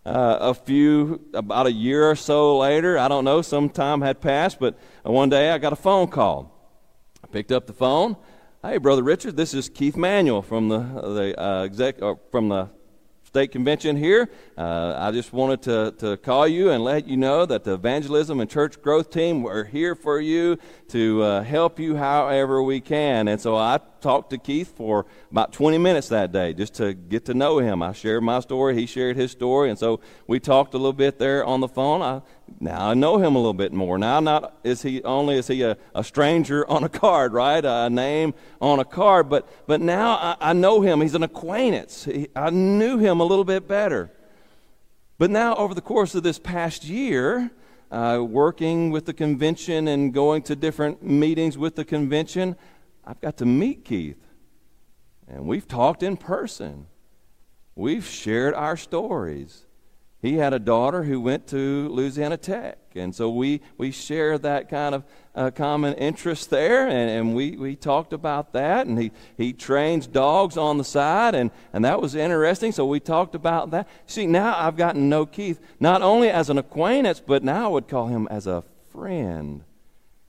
Uh, 0.08 0.38
a 0.40 0.54
few, 0.54 1.20
about 1.34 1.66
a 1.66 1.72
year 1.72 2.10
or 2.10 2.16
so 2.16 2.56
later, 2.56 2.96
I 2.96 3.08
don't 3.08 3.26
know, 3.26 3.42
some 3.42 3.68
time 3.68 4.00
had 4.00 4.22
passed, 4.22 4.58
but 4.58 4.78
one 5.02 5.28
day 5.28 5.50
I 5.50 5.58
got 5.58 5.74
a 5.74 5.76
phone 5.76 6.08
call. 6.08 6.50
I 7.22 7.26
picked 7.26 7.52
up 7.52 7.66
the 7.66 7.74
phone. 7.74 8.16
Hey, 8.62 8.78
Brother 8.78 9.02
Richard, 9.02 9.36
this 9.36 9.52
is 9.52 9.68
Keith 9.68 9.98
Manuel 9.98 10.40
from 10.40 10.70
the, 10.70 10.78
the 10.78 11.38
uh, 11.38 11.64
exec, 11.64 12.00
uh, 12.00 12.14
from 12.30 12.48
the 12.48 12.70
state 13.24 13.52
convention 13.52 13.98
here. 13.98 14.30
Uh, 14.56 14.94
I 14.96 15.10
just 15.10 15.34
wanted 15.34 15.60
to, 15.64 15.94
to 15.98 16.16
call 16.16 16.48
you 16.48 16.70
and 16.70 16.82
let 16.82 17.06
you 17.06 17.18
know 17.18 17.44
that 17.44 17.64
the 17.64 17.74
evangelism 17.74 18.40
and 18.40 18.48
church 18.48 18.80
growth 18.80 19.10
team, 19.10 19.42
we're 19.42 19.64
here 19.64 19.94
for 19.94 20.18
you 20.18 20.56
to 20.88 21.22
uh, 21.22 21.42
help 21.42 21.78
you 21.78 21.96
however 21.96 22.62
we 22.62 22.80
can. 22.80 23.28
And 23.28 23.38
so 23.38 23.56
I 23.56 23.78
talked 24.00 24.30
to 24.30 24.38
Keith 24.38 24.76
for 24.76 25.06
about 25.30 25.52
20 25.52 25.78
minutes 25.78 26.08
that 26.08 26.32
day 26.32 26.52
just 26.52 26.74
to 26.74 26.94
get 26.94 27.24
to 27.26 27.34
know 27.34 27.58
him. 27.58 27.82
I 27.82 27.92
shared 27.92 28.22
my 28.22 28.40
story, 28.40 28.74
he 28.74 28.86
shared 28.86 29.16
his 29.16 29.30
story, 29.30 29.70
and 29.70 29.78
so 29.78 30.00
we 30.26 30.40
talked 30.40 30.74
a 30.74 30.76
little 30.76 30.92
bit 30.92 31.18
there 31.18 31.44
on 31.44 31.60
the 31.60 31.68
phone. 31.68 32.02
I, 32.02 32.22
now 32.60 32.90
I 32.90 32.94
know 32.94 33.18
him 33.18 33.34
a 33.34 33.38
little 33.38 33.54
bit 33.54 33.72
more. 33.72 33.98
Now 33.98 34.20
not 34.20 34.58
is 34.64 34.82
he 34.82 35.02
only 35.02 35.36
is 35.36 35.48
he 35.48 35.62
a, 35.62 35.76
a 35.94 36.02
stranger 36.02 36.68
on 36.68 36.84
a 36.84 36.88
card, 36.88 37.32
right? 37.32 37.64
A 37.64 37.90
name 37.90 38.34
on 38.60 38.80
a 38.80 38.84
card, 38.84 39.28
but 39.28 39.48
but 39.66 39.80
now 39.80 40.12
I, 40.12 40.50
I 40.50 40.52
know 40.52 40.80
him. 40.80 41.00
He's 41.00 41.14
an 41.14 41.22
acquaintance. 41.22 42.04
He, 42.04 42.28
I 42.34 42.50
knew 42.50 42.98
him 42.98 43.20
a 43.20 43.24
little 43.24 43.44
bit 43.44 43.68
better. 43.68 44.10
But 45.18 45.30
now 45.30 45.56
over 45.56 45.74
the 45.74 45.80
course 45.80 46.14
of 46.14 46.22
this 46.22 46.38
past 46.38 46.84
year, 46.84 47.50
uh, 47.90 48.22
working 48.22 48.90
with 48.90 49.06
the 49.06 49.14
convention 49.14 49.88
and 49.88 50.12
going 50.12 50.42
to 50.42 50.54
different 50.54 51.02
meetings 51.02 51.56
with 51.56 51.74
the 51.74 51.84
convention, 51.84 52.56
I've 53.08 53.22
got 53.22 53.38
to 53.38 53.46
meet 53.46 53.86
Keith. 53.86 54.22
And 55.26 55.46
we've 55.46 55.66
talked 55.66 56.02
in 56.02 56.18
person. 56.18 56.86
We've 57.74 58.04
shared 58.04 58.52
our 58.52 58.76
stories. 58.76 59.64
He 60.20 60.34
had 60.34 60.52
a 60.52 60.58
daughter 60.58 61.04
who 61.04 61.18
went 61.18 61.46
to 61.48 61.88
Louisiana 61.88 62.36
Tech. 62.36 62.78
And 62.94 63.14
so 63.14 63.30
we, 63.30 63.62
we 63.78 63.92
share 63.92 64.36
that 64.38 64.68
kind 64.68 64.94
of 64.94 65.04
uh, 65.34 65.52
common 65.52 65.94
interest 65.94 66.50
there. 66.50 66.86
And, 66.86 67.08
and 67.08 67.34
we, 67.34 67.52
we 67.52 67.76
talked 67.76 68.12
about 68.12 68.52
that. 68.52 68.86
And 68.86 68.98
he, 68.98 69.12
he 69.38 69.54
trains 69.54 70.06
dogs 70.06 70.58
on 70.58 70.76
the 70.76 70.84
side. 70.84 71.34
And, 71.34 71.50
and 71.72 71.86
that 71.86 72.02
was 72.02 72.14
interesting. 72.14 72.72
So 72.72 72.84
we 72.84 73.00
talked 73.00 73.34
about 73.34 73.70
that. 73.70 73.88
See, 74.04 74.26
now 74.26 74.54
I've 74.58 74.76
gotten 74.76 75.00
to 75.02 75.06
know 75.06 75.24
Keith 75.24 75.60
not 75.80 76.02
only 76.02 76.28
as 76.28 76.50
an 76.50 76.58
acquaintance, 76.58 77.22
but 77.24 77.42
now 77.42 77.66
I 77.66 77.68
would 77.68 77.88
call 77.88 78.08
him 78.08 78.28
as 78.30 78.46
a 78.46 78.64
friend. 78.92 79.64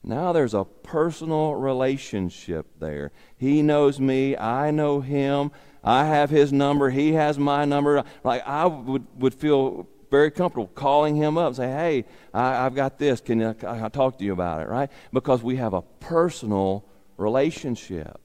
Now 0.03 0.31
there's 0.31 0.53
a 0.53 0.63
personal 0.63 1.55
relationship 1.55 2.67
there. 2.79 3.11
He 3.37 3.61
knows 3.61 3.99
me, 3.99 4.37
I 4.37 4.71
know 4.71 5.01
him. 5.01 5.51
I 5.83 6.05
have 6.05 6.29
his 6.29 6.51
number, 6.51 6.89
he 6.89 7.13
has 7.13 7.37
my 7.37 7.65
number. 7.65 8.03
Like 8.23 8.45
I 8.47 8.65
would, 8.65 9.05
would 9.17 9.33
feel 9.33 9.87
very 10.09 10.31
comfortable 10.31 10.67
calling 10.67 11.15
him 11.15 11.37
up 11.37 11.47
and 11.47 11.55
say, 11.55 11.67
hey, 11.67 12.05
I, 12.33 12.63
have 12.63 12.75
got 12.75 12.97
this. 12.97 13.21
Can 13.21 13.43
I, 13.43 13.53
can 13.53 13.83
I 13.83 13.89
talk 13.89 14.17
to 14.17 14.25
you 14.25 14.33
about 14.33 14.61
it, 14.61 14.67
right? 14.67 14.89
Because 15.13 15.43
we 15.43 15.57
have 15.57 15.73
a 15.73 15.81
personal 15.81 16.85
relationship. 17.17 18.19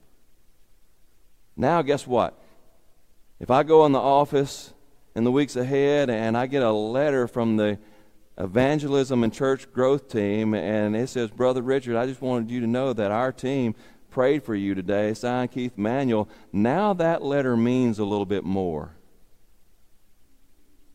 Now, 1.55 1.81
guess 1.81 2.07
what? 2.07 2.37
If 3.39 3.51
I 3.51 3.63
go 3.63 3.85
in 3.85 3.91
the 3.91 3.99
office 3.99 4.73
in 5.15 5.23
the 5.23 5.31
weeks 5.31 5.55
ahead 5.55 6.09
and 6.09 6.37
I 6.37 6.47
get 6.47 6.63
a 6.63 6.71
letter 6.71 7.27
from 7.27 7.57
the 7.57 7.79
evangelism 8.37 9.23
and 9.23 9.33
church 9.33 9.71
growth 9.71 10.09
team 10.09 10.53
and 10.53 10.95
it 10.95 11.09
says, 11.09 11.31
Brother 11.31 11.61
Richard, 11.61 11.95
I 11.95 12.05
just 12.05 12.21
wanted 12.21 12.51
you 12.51 12.59
to 12.61 12.67
know 12.67 12.93
that 12.93 13.11
our 13.11 13.31
team 13.31 13.75
prayed 14.09 14.43
for 14.43 14.55
you 14.55 14.75
today, 14.75 15.13
signed 15.13 15.51
Keith 15.51 15.77
Manuel. 15.77 16.29
Now 16.51 16.93
that 16.93 17.21
letter 17.21 17.55
means 17.55 17.99
a 17.99 18.05
little 18.05 18.25
bit 18.25 18.43
more. 18.43 18.95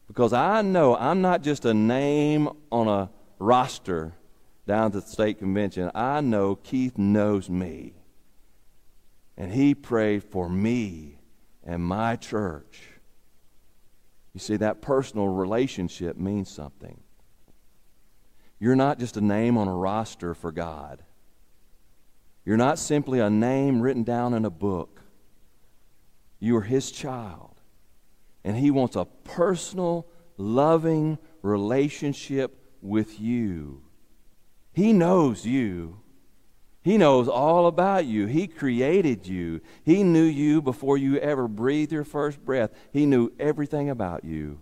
Because 0.07 0.33
I 0.33 0.63
know 0.63 0.97
I'm 0.97 1.23
not 1.23 1.43
just 1.43 1.65
a 1.65 1.75
name 1.75 2.49
on 2.73 2.89
a 2.89 3.11
roster 3.39 4.15
down 4.67 4.87
at 4.87 4.93
the 4.93 5.03
state 5.03 5.39
convention. 5.39 5.91
I 5.95 6.21
know 6.21 6.57
Keith 6.57 6.99
knows 6.99 7.49
me. 7.49 7.95
And 9.37 9.53
he 9.53 9.75
prayed 9.75 10.25
for 10.25 10.49
me 10.49 11.19
and 11.65 11.83
my 11.83 12.17
church. 12.17 12.83
You 14.35 14.41
see, 14.41 14.57
that 14.57 14.83
personal 14.83 15.29
relationship 15.29 16.17
means 16.17 16.51
something. 16.51 17.01
You're 18.61 18.77
not 18.77 18.99
just 18.99 19.17
a 19.17 19.23
name 19.23 19.57
on 19.57 19.69
a 19.69 19.75
roster 19.75 20.35
for 20.35 20.53
God. 20.53 21.03
You're 22.45 22.59
not 22.59 22.79
simply 22.79 23.19
a 23.19 23.31
name 23.31 23.81
written 23.81 24.05
down 24.05 24.35
in 24.35 24.45
a 24.45 24.51
book. 24.51 25.01
You 26.39 26.59
are 26.59 26.63
His 26.63 26.91
child. 26.91 27.57
And 28.45 28.57
He 28.57 28.71
wants 28.71 28.97
a 28.97 29.07
personal, 29.07 30.07
loving 30.37 31.19
relationship 31.41 32.57
with 32.83 33.19
you. 33.19 33.83
He 34.75 34.93
knows 34.93 35.47
you. 35.47 36.01
He 36.83 36.99
knows 36.99 37.29
all 37.29 37.67
about 37.67 38.05
you. 38.07 38.27
He 38.27 38.47
created 38.47 39.27
you. 39.27 39.61
He 39.85 40.03
knew 40.03 40.25
you 40.25 40.61
before 40.61 40.99
you 40.99 41.17
ever 41.19 41.49
breathed 41.49 41.93
your 41.93 42.05
first 42.05 42.43
breath. 42.45 42.71
He 42.93 43.07
knew 43.07 43.33
everything 43.39 43.89
about 43.89 44.25
you. 44.25 44.61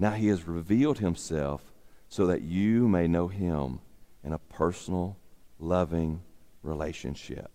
Now 0.00 0.12
He 0.12 0.28
has 0.28 0.48
revealed 0.48 0.98
Himself 0.98 1.62
so 2.08 2.26
that 2.26 2.42
you 2.42 2.88
may 2.88 3.06
know 3.06 3.28
Him 3.28 3.80
in 4.24 4.32
a 4.32 4.38
personal, 4.38 5.16
loving 5.58 6.22
relationship. 6.62 7.50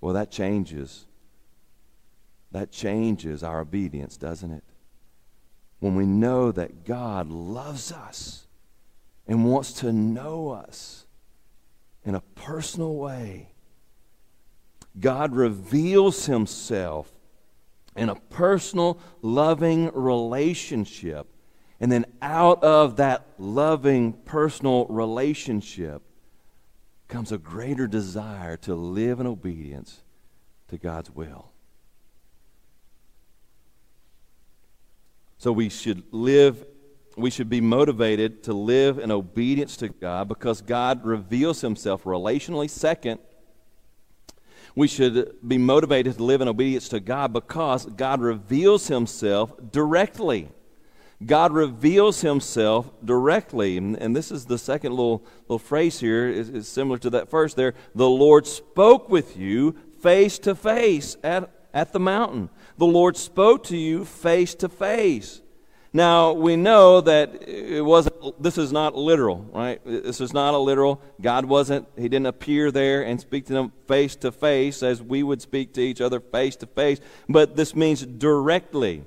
Well, 0.00 0.14
that 0.14 0.30
changes. 0.30 1.06
That 2.52 2.70
changes 2.70 3.42
our 3.42 3.60
obedience, 3.60 4.16
doesn't 4.16 4.50
it? 4.50 4.64
When 5.78 5.94
we 5.94 6.06
know 6.06 6.52
that 6.52 6.84
God 6.84 7.28
loves 7.30 7.92
us 7.92 8.46
and 9.26 9.44
wants 9.44 9.72
to 9.74 9.92
know 9.92 10.50
us 10.50 11.06
in 12.04 12.14
a 12.14 12.20
personal 12.20 12.96
way. 12.96 13.48
God 14.98 15.34
reveals 15.34 16.26
himself 16.26 17.12
in 17.96 18.08
a 18.08 18.14
personal, 18.14 18.98
loving 19.22 19.90
relationship. 19.92 21.28
And 21.80 21.90
then 21.90 22.04
out 22.20 22.62
of 22.62 22.96
that 22.96 23.26
loving, 23.38 24.12
personal 24.12 24.84
relationship 24.86 26.02
comes 27.08 27.32
a 27.32 27.38
greater 27.38 27.86
desire 27.86 28.56
to 28.58 28.74
live 28.74 29.18
in 29.18 29.26
obedience 29.26 30.02
to 30.68 30.76
God's 30.76 31.10
will. 31.10 31.50
So 35.38 35.52
we 35.52 35.70
should 35.70 36.02
live 36.12 36.66
we 37.16 37.30
should 37.30 37.50
be 37.50 37.60
motivated 37.60 38.44
to 38.44 38.52
live 38.52 38.98
in 38.98 39.10
obedience 39.10 39.76
to 39.78 39.88
God 39.88 40.28
because 40.28 40.62
God 40.62 41.04
reveals 41.04 41.60
himself 41.60 42.04
relationally. 42.04 42.70
Second, 42.70 43.18
we 44.74 44.86
should 44.86 45.36
be 45.46 45.58
motivated 45.58 46.16
to 46.16 46.24
live 46.24 46.40
in 46.40 46.48
obedience 46.48 46.88
to 46.90 47.00
God 47.00 47.32
because 47.32 47.84
God 47.86 48.20
reveals 48.20 48.86
himself 48.86 49.52
directly. 49.72 50.50
God 51.24 51.52
reveals 51.52 52.22
himself 52.22 52.90
directly. 53.04 53.76
And, 53.76 54.16
this 54.16 54.30
is 54.30 54.46
the 54.46 54.58
second 54.58 54.92
little, 54.92 55.22
little 55.42 55.58
phrase 55.58 56.00
here, 56.00 56.28
is, 56.28 56.48
is 56.48 56.68
similar 56.68 56.98
to 56.98 57.10
that 57.10 57.28
first 57.28 57.56
there. 57.56 57.74
The 57.94 58.08
Lord 58.08 58.46
spoke 58.46 59.08
with 59.10 59.36
you 59.36 59.76
face 60.00 60.38
to 60.40 60.54
face 60.54 61.16
at, 61.22 61.50
at 61.74 61.92
the 61.92 62.00
mountain. 62.00 62.48
The 62.78 62.86
Lord 62.86 63.16
spoke 63.16 63.64
to 63.64 63.76
you 63.76 64.04
face 64.06 64.54
to 64.56 64.68
face. 64.68 65.42
Now, 65.92 66.32
we 66.32 66.54
know 66.54 67.00
that 67.00 67.42
it 67.48 67.84
wasn't, 67.84 68.40
this 68.40 68.56
is 68.56 68.70
not 68.70 68.94
literal, 68.94 69.44
right? 69.52 69.80
This 69.84 70.20
is 70.20 70.32
not 70.32 70.54
a 70.54 70.58
literal. 70.58 71.02
God 71.20 71.44
wasn't, 71.44 71.88
He 71.96 72.08
didn't 72.08 72.26
appear 72.26 72.70
there 72.70 73.02
and 73.02 73.20
speak 73.20 73.46
to 73.46 73.52
them 73.52 73.72
face 73.88 74.14
to 74.16 74.30
face 74.30 74.84
as 74.84 75.02
we 75.02 75.24
would 75.24 75.42
speak 75.42 75.74
to 75.74 75.80
each 75.80 76.00
other 76.00 76.20
face 76.20 76.54
to 76.56 76.66
face, 76.66 77.00
but 77.28 77.56
this 77.56 77.74
means 77.74 78.06
directly. 78.06 79.02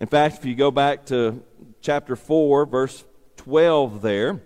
In 0.00 0.06
fact, 0.06 0.38
if 0.38 0.44
you 0.44 0.54
go 0.54 0.70
back 0.70 1.06
to 1.06 1.42
chapter 1.80 2.16
4, 2.16 2.66
verse 2.66 3.04
12 3.36 4.02
there, 4.02 4.40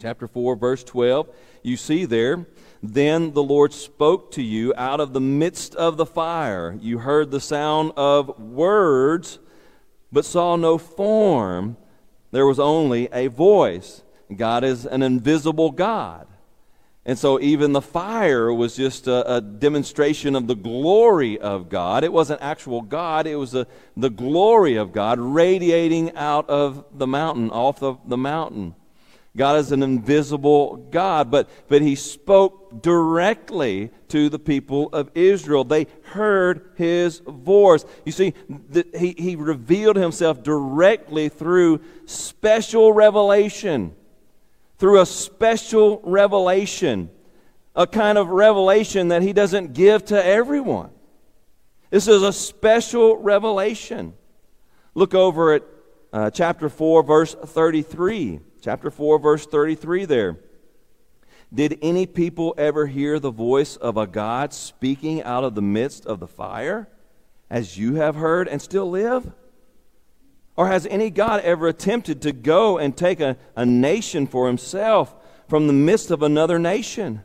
chapter 0.00 0.26
4, 0.26 0.56
verse 0.56 0.84
12, 0.84 1.28
you 1.62 1.76
see 1.76 2.04
there, 2.04 2.46
then 2.82 3.32
the 3.32 3.42
Lord 3.42 3.72
spoke 3.72 4.30
to 4.32 4.42
you 4.42 4.72
out 4.76 5.00
of 5.00 5.12
the 5.12 5.20
midst 5.20 5.74
of 5.74 5.96
the 5.96 6.06
fire. 6.06 6.76
You 6.80 6.98
heard 6.98 7.30
the 7.30 7.40
sound 7.40 7.92
of 7.96 8.38
words 8.38 9.38
but 10.12 10.24
saw 10.24 10.56
no 10.56 10.78
form. 10.78 11.76
There 12.30 12.46
was 12.46 12.58
only 12.58 13.08
a 13.12 13.28
voice. 13.28 14.02
God 14.34 14.64
is 14.64 14.86
an 14.86 15.02
invisible 15.02 15.70
God. 15.70 16.26
And 17.06 17.18
so 17.18 17.40
even 17.40 17.72
the 17.72 17.80
fire 17.80 18.52
was 18.52 18.76
just 18.76 19.06
a, 19.06 19.36
a, 19.36 19.40
demonstration 19.40 20.36
of 20.36 20.46
the 20.46 20.54
glory 20.54 21.38
of 21.38 21.70
God. 21.70 22.04
It 22.04 22.12
wasn't 22.12 22.42
actual 22.42 22.82
God, 22.82 23.26
it 23.26 23.36
was 23.36 23.54
a, 23.54 23.66
the 23.96 24.10
glory 24.10 24.76
of 24.76 24.92
God 24.92 25.18
radiating 25.18 26.14
out 26.14 26.48
of 26.50 26.84
the 26.92 27.06
mountain, 27.06 27.50
off 27.50 27.82
of 27.82 27.98
the 28.06 28.18
mountain. 28.18 28.74
God 29.36 29.60
is 29.60 29.70
an 29.70 29.82
invisible 29.82 30.76
God, 30.76 31.30
but, 31.30 31.48
but 31.68 31.82
he 31.82 31.94
spoke 31.94 32.82
directly 32.82 33.90
to 34.08 34.28
the 34.28 34.40
people 34.40 34.88
of 34.92 35.10
Israel. 35.14 35.62
They 35.62 35.86
heard 36.02 36.72
his 36.74 37.20
voice. 37.20 37.84
You 38.04 38.12
see, 38.12 38.34
the, 38.48 38.84
he, 38.98 39.14
he 39.16 39.36
revealed 39.36 39.96
himself 39.96 40.42
directly 40.42 41.28
through 41.28 41.80
special 42.06 42.92
revelation. 42.92 43.94
Through 44.80 45.00
a 45.00 45.06
special 45.06 46.00
revelation. 46.02 47.10
A 47.76 47.86
kind 47.86 48.16
of 48.16 48.30
revelation 48.30 49.08
that 49.08 49.20
he 49.20 49.34
doesn't 49.34 49.74
give 49.74 50.06
to 50.06 50.24
everyone. 50.24 50.90
This 51.90 52.08
is 52.08 52.22
a 52.22 52.32
special 52.32 53.18
revelation. 53.18 54.14
Look 54.94 55.14
over 55.14 55.52
at 55.52 55.62
uh, 56.14 56.30
chapter 56.30 56.70
4, 56.70 57.02
verse 57.02 57.34
33. 57.34 58.40
Chapter 58.62 58.90
4, 58.90 59.18
verse 59.18 59.46
33 59.46 60.06
there. 60.06 60.38
Did 61.52 61.78
any 61.82 62.06
people 62.06 62.54
ever 62.56 62.86
hear 62.86 63.18
the 63.18 63.30
voice 63.30 63.76
of 63.76 63.98
a 63.98 64.06
God 64.06 64.54
speaking 64.54 65.22
out 65.22 65.44
of 65.44 65.54
the 65.54 65.62
midst 65.62 66.06
of 66.06 66.20
the 66.20 66.26
fire, 66.26 66.88
as 67.50 67.76
you 67.76 67.96
have 67.96 68.14
heard 68.14 68.48
and 68.48 68.62
still 68.62 68.88
live? 68.88 69.30
Or 70.56 70.68
has 70.68 70.86
any 70.86 71.10
God 71.10 71.40
ever 71.42 71.68
attempted 71.68 72.22
to 72.22 72.32
go 72.32 72.78
and 72.78 72.96
take 72.96 73.20
a, 73.20 73.36
a 73.56 73.64
nation 73.64 74.26
for 74.26 74.46
himself 74.46 75.14
from 75.48 75.66
the 75.66 75.72
midst 75.72 76.10
of 76.10 76.22
another 76.22 76.58
nation? 76.58 77.22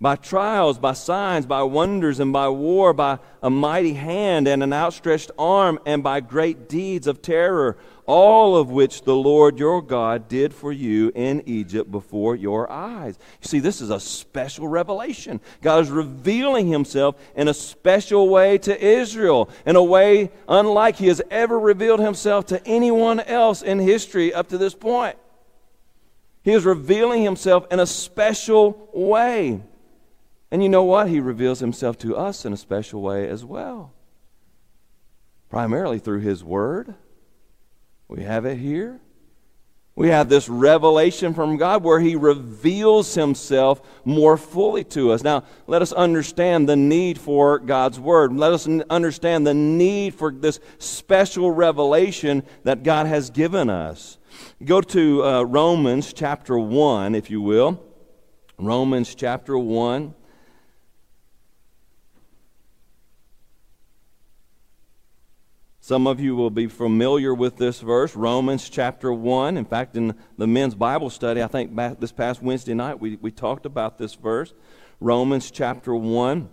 By 0.00 0.16
trials, 0.16 0.78
by 0.78 0.92
signs, 0.92 1.46
by 1.46 1.62
wonders, 1.62 2.20
and 2.20 2.32
by 2.32 2.48
war, 2.50 2.92
by 2.92 3.18
a 3.42 3.48
mighty 3.48 3.94
hand 3.94 4.46
and 4.46 4.62
an 4.62 4.72
outstretched 4.72 5.30
arm, 5.38 5.78
and 5.86 6.02
by 6.02 6.20
great 6.20 6.68
deeds 6.68 7.06
of 7.06 7.22
terror 7.22 7.78
all 8.06 8.56
of 8.56 8.70
which 8.70 9.02
the 9.02 9.14
Lord 9.14 9.58
your 9.58 9.82
God 9.82 10.28
did 10.28 10.54
for 10.54 10.72
you 10.72 11.10
in 11.14 11.42
Egypt 11.46 11.90
before 11.90 12.36
your 12.36 12.70
eyes. 12.70 13.18
You 13.42 13.48
see, 13.48 13.58
this 13.58 13.80
is 13.80 13.90
a 13.90 14.00
special 14.00 14.68
revelation. 14.68 15.40
God 15.60 15.82
is 15.82 15.90
revealing 15.90 16.68
himself 16.68 17.16
in 17.34 17.48
a 17.48 17.54
special 17.54 18.28
way 18.28 18.58
to 18.58 18.84
Israel, 18.84 19.50
in 19.66 19.76
a 19.76 19.82
way 19.82 20.30
unlike 20.48 20.96
he 20.96 21.08
has 21.08 21.20
ever 21.30 21.58
revealed 21.58 22.00
himself 22.00 22.46
to 22.46 22.64
anyone 22.66 23.20
else 23.20 23.62
in 23.62 23.78
history 23.80 24.32
up 24.32 24.48
to 24.48 24.58
this 24.58 24.74
point. 24.74 25.16
He 26.42 26.52
is 26.52 26.64
revealing 26.64 27.24
himself 27.24 27.66
in 27.72 27.80
a 27.80 27.86
special 27.86 28.88
way. 28.94 29.62
And 30.52 30.62
you 30.62 30.68
know 30.68 30.84
what? 30.84 31.08
He 31.08 31.18
reveals 31.18 31.58
himself 31.58 31.98
to 31.98 32.16
us 32.16 32.44
in 32.44 32.52
a 32.52 32.56
special 32.56 33.02
way 33.02 33.28
as 33.28 33.44
well. 33.44 33.92
Primarily 35.50 35.98
through 35.98 36.20
his 36.20 36.44
word 36.44 36.94
we 38.08 38.22
have 38.22 38.44
it 38.44 38.58
here. 38.58 39.00
We 39.96 40.08
have 40.08 40.28
this 40.28 40.46
revelation 40.46 41.32
from 41.32 41.56
God 41.56 41.82
where 41.82 41.98
He 41.98 42.16
reveals 42.16 43.14
Himself 43.14 43.80
more 44.04 44.36
fully 44.36 44.84
to 44.84 45.10
us. 45.12 45.22
Now, 45.22 45.44
let 45.66 45.80
us 45.80 45.90
understand 45.90 46.68
the 46.68 46.76
need 46.76 47.18
for 47.18 47.58
God's 47.58 47.98
Word. 47.98 48.34
Let 48.34 48.52
us 48.52 48.68
understand 48.68 49.46
the 49.46 49.54
need 49.54 50.14
for 50.14 50.30
this 50.30 50.60
special 50.78 51.50
revelation 51.50 52.42
that 52.64 52.82
God 52.82 53.06
has 53.06 53.30
given 53.30 53.70
us. 53.70 54.18
Go 54.62 54.82
to 54.82 55.24
uh, 55.24 55.42
Romans 55.44 56.12
chapter 56.12 56.58
1, 56.58 57.14
if 57.14 57.30
you 57.30 57.40
will. 57.40 57.82
Romans 58.58 59.14
chapter 59.14 59.56
1. 59.56 60.14
Some 65.86 66.08
of 66.08 66.18
you 66.18 66.34
will 66.34 66.50
be 66.50 66.66
familiar 66.66 67.32
with 67.32 67.58
this 67.58 67.80
verse, 67.80 68.16
Romans 68.16 68.68
chapter 68.68 69.12
1. 69.12 69.56
In 69.56 69.64
fact, 69.64 69.94
in 69.94 70.16
the 70.36 70.48
men's 70.48 70.74
Bible 70.74 71.10
study, 71.10 71.40
I 71.40 71.46
think 71.46 71.76
this 72.00 72.10
past 72.10 72.42
Wednesday 72.42 72.74
night, 72.74 72.98
we, 72.98 73.14
we 73.22 73.30
talked 73.30 73.66
about 73.66 73.96
this 73.96 74.14
verse. 74.14 74.52
Romans 74.98 75.48
chapter 75.48 75.94
1, 75.94 76.48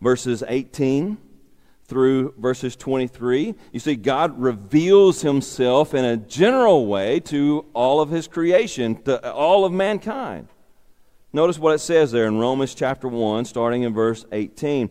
verses 0.00 0.44
18 0.46 1.18
through 1.86 2.32
verses 2.38 2.76
23. 2.76 3.56
You 3.72 3.80
see, 3.80 3.96
God 3.96 4.40
reveals 4.40 5.22
himself 5.22 5.92
in 5.92 6.04
a 6.04 6.16
general 6.16 6.86
way 6.86 7.18
to 7.18 7.66
all 7.72 8.00
of 8.00 8.10
his 8.10 8.28
creation, 8.28 9.02
to 9.02 9.32
all 9.32 9.64
of 9.64 9.72
mankind. 9.72 10.46
Notice 11.32 11.58
what 11.58 11.74
it 11.74 11.80
says 11.80 12.12
there 12.12 12.26
in 12.26 12.38
Romans 12.38 12.74
chapter 12.74 13.08
1, 13.08 13.46
starting 13.46 13.82
in 13.82 13.92
verse 13.92 14.24
18. 14.30 14.90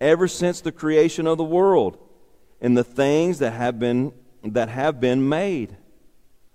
ever 0.00 0.28
since 0.28 0.60
the 0.60 0.72
creation 0.72 1.26
of 1.26 1.38
the 1.38 1.44
world 1.44 1.98
in 2.60 2.74
the 2.74 2.84
things 2.84 3.38
that 3.38 3.52
have 3.52 3.78
been, 3.78 4.12
that 4.44 4.68
have 4.68 5.00
been 5.00 5.28
made. 5.28 5.76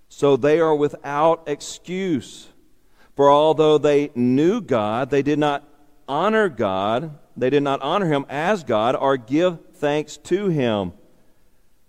So 0.08 0.36
they 0.36 0.60
are 0.60 0.74
without 0.74 1.44
excuse. 1.46 2.48
For 3.16 3.30
although 3.30 3.78
they 3.78 4.10
knew 4.14 4.60
God, 4.60 5.10
they 5.10 5.22
did 5.22 5.38
not 5.38 5.68
honor 6.08 6.48
God, 6.48 7.18
they 7.36 7.50
did 7.50 7.62
not 7.62 7.80
honor 7.82 8.06
him 8.06 8.26
as 8.28 8.64
God 8.64 8.96
or 8.96 9.16
give 9.16 9.58
thanks 9.74 10.16
to 10.18 10.48
him, 10.48 10.92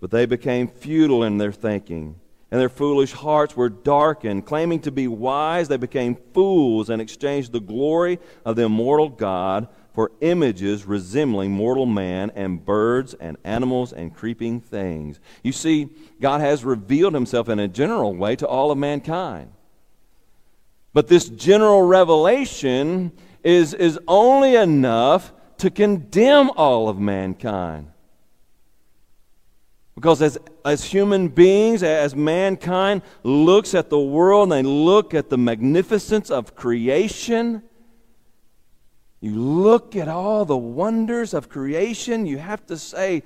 but 0.00 0.10
they 0.10 0.26
became 0.26 0.68
futile 0.68 1.22
in 1.22 1.38
their 1.38 1.52
thinking 1.52 2.20
and 2.50 2.60
their 2.60 2.68
foolish 2.68 3.12
hearts 3.12 3.56
were 3.56 3.68
darkened. 3.68 4.46
Claiming 4.46 4.80
to 4.80 4.92
be 4.92 5.08
wise, 5.08 5.68
they 5.68 5.76
became 5.76 6.16
fools 6.32 6.88
and 6.90 7.02
exchanged 7.02 7.52
the 7.52 7.60
glory 7.60 8.18
of 8.44 8.56
the 8.56 8.62
immortal 8.62 9.08
God 9.08 9.68
for 9.96 10.12
images 10.20 10.84
resembling 10.84 11.50
mortal 11.50 11.86
man 11.86 12.30
and 12.34 12.62
birds 12.62 13.14
and 13.14 13.38
animals 13.44 13.94
and 13.94 14.14
creeping 14.14 14.60
things. 14.60 15.18
You 15.42 15.52
see, 15.52 15.88
God 16.20 16.42
has 16.42 16.66
revealed 16.66 17.14
himself 17.14 17.48
in 17.48 17.58
a 17.58 17.66
general 17.66 18.14
way 18.14 18.36
to 18.36 18.46
all 18.46 18.70
of 18.70 18.76
mankind. 18.76 19.50
But 20.92 21.08
this 21.08 21.30
general 21.30 21.80
revelation 21.80 23.10
is, 23.42 23.72
is 23.72 23.98
only 24.06 24.54
enough 24.56 25.32
to 25.58 25.70
condemn 25.70 26.50
all 26.50 26.90
of 26.90 26.98
mankind. 26.98 27.90
Because 29.94 30.20
as, 30.20 30.36
as 30.62 30.84
human 30.84 31.28
beings, 31.28 31.82
as 31.82 32.14
mankind 32.14 33.00
looks 33.22 33.74
at 33.74 33.88
the 33.88 33.98
world 33.98 34.52
and 34.52 34.52
they 34.52 34.62
look 34.62 35.14
at 35.14 35.30
the 35.30 35.38
magnificence 35.38 36.30
of 36.30 36.54
creation, 36.54 37.62
you 39.26 39.34
look 39.34 39.96
at 39.96 40.08
all 40.08 40.44
the 40.44 40.56
wonders 40.56 41.34
of 41.34 41.48
creation, 41.48 42.26
you 42.26 42.38
have 42.38 42.64
to 42.66 42.78
say, 42.78 43.24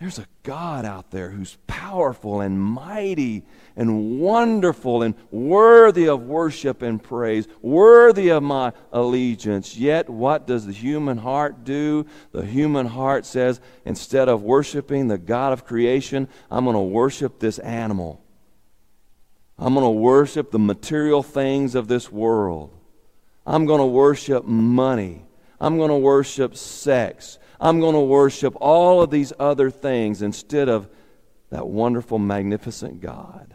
there's 0.00 0.18
a 0.18 0.26
God 0.42 0.84
out 0.84 1.10
there 1.12 1.30
who's 1.30 1.58
powerful 1.66 2.40
and 2.40 2.60
mighty 2.60 3.44
and 3.76 4.18
wonderful 4.18 5.02
and 5.02 5.14
worthy 5.30 6.08
of 6.08 6.22
worship 6.22 6.82
and 6.82 7.00
praise, 7.00 7.46
worthy 7.60 8.30
of 8.30 8.42
my 8.42 8.72
allegiance. 8.90 9.76
Yet, 9.76 10.10
what 10.10 10.46
does 10.46 10.66
the 10.66 10.72
human 10.72 11.18
heart 11.18 11.62
do? 11.62 12.06
The 12.32 12.44
human 12.44 12.86
heart 12.86 13.26
says, 13.26 13.60
instead 13.84 14.28
of 14.28 14.42
worshiping 14.42 15.06
the 15.06 15.18
God 15.18 15.52
of 15.52 15.64
creation, 15.64 16.26
I'm 16.50 16.64
going 16.64 16.74
to 16.74 16.80
worship 16.80 17.38
this 17.38 17.60
animal. 17.60 18.24
I'm 19.56 19.74
going 19.74 19.84
to 19.84 19.90
worship 19.90 20.50
the 20.50 20.58
material 20.58 21.22
things 21.22 21.76
of 21.76 21.86
this 21.86 22.10
world. 22.10 22.76
I'm 23.46 23.66
going 23.66 23.80
to 23.80 23.86
worship 23.86 24.44
money. 24.44 25.24
I'm 25.60 25.76
going 25.78 25.90
to 25.90 25.96
worship 25.96 26.56
sex. 26.56 27.38
I'm 27.60 27.80
going 27.80 27.94
to 27.94 28.00
worship 28.00 28.54
all 28.60 29.02
of 29.02 29.10
these 29.10 29.32
other 29.38 29.70
things 29.70 30.22
instead 30.22 30.68
of 30.68 30.88
that 31.50 31.66
wonderful, 31.66 32.18
magnificent 32.18 33.00
God. 33.00 33.54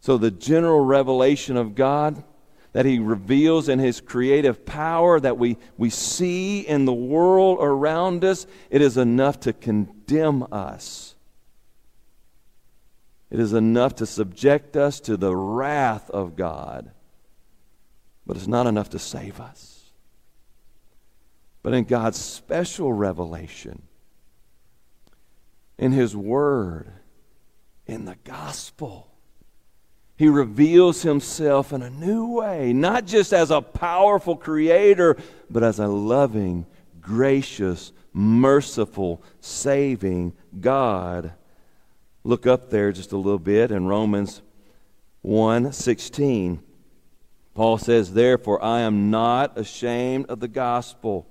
So, 0.00 0.16
the 0.16 0.30
general 0.30 0.80
revelation 0.80 1.56
of 1.56 1.74
God 1.74 2.24
that 2.72 2.86
He 2.86 2.98
reveals 2.98 3.68
in 3.68 3.78
His 3.78 4.00
creative 4.00 4.64
power 4.64 5.20
that 5.20 5.38
we, 5.38 5.58
we 5.76 5.90
see 5.90 6.60
in 6.60 6.84
the 6.84 6.92
world 6.92 7.58
around 7.60 8.24
us, 8.24 8.46
it 8.70 8.80
is 8.80 8.96
enough 8.96 9.40
to 9.40 9.52
condemn 9.52 10.46
us. 10.50 11.14
It 13.30 13.38
is 13.38 13.52
enough 13.52 13.96
to 13.96 14.06
subject 14.06 14.76
us 14.76 15.00
to 15.00 15.16
the 15.16 15.34
wrath 15.34 16.10
of 16.10 16.36
God, 16.36 16.90
but 18.30 18.36
it's 18.36 18.46
not 18.46 18.68
enough 18.68 18.90
to 18.90 18.98
save 19.00 19.40
us 19.40 19.80
but 21.62 21.74
in 21.74 21.84
God's 21.84 22.18
special 22.18 22.92
revelation, 22.92 23.82
in 25.78 25.92
His 25.92 26.16
Word, 26.16 26.90
in 27.86 28.04
the 28.04 28.16
gospel. 28.24 29.08
He 30.16 30.28
reveals 30.28 31.02
himself 31.02 31.72
in 31.72 31.82
a 31.82 31.90
new 31.90 32.26
way, 32.26 32.72
not 32.72 33.06
just 33.06 33.32
as 33.32 33.50
a 33.50 33.62
powerful 33.62 34.36
creator, 34.36 35.16
but 35.48 35.62
as 35.62 35.78
a 35.78 35.86
loving, 35.86 36.66
gracious, 37.00 37.92
merciful, 38.12 39.22
saving 39.40 40.34
God. 40.60 41.32
Look 42.22 42.46
up 42.46 42.68
there 42.68 42.92
just 42.92 43.12
a 43.12 43.16
little 43.16 43.38
bit 43.38 43.70
in 43.70 43.86
Romans 43.86 44.42
1 45.22 45.72
16. 45.72 46.62
Paul 47.54 47.78
says, 47.78 48.14
Therefore, 48.14 48.62
I 48.62 48.80
am 48.80 49.10
not 49.10 49.58
ashamed 49.58 50.26
of 50.26 50.40
the 50.40 50.48
gospel 50.48 51.26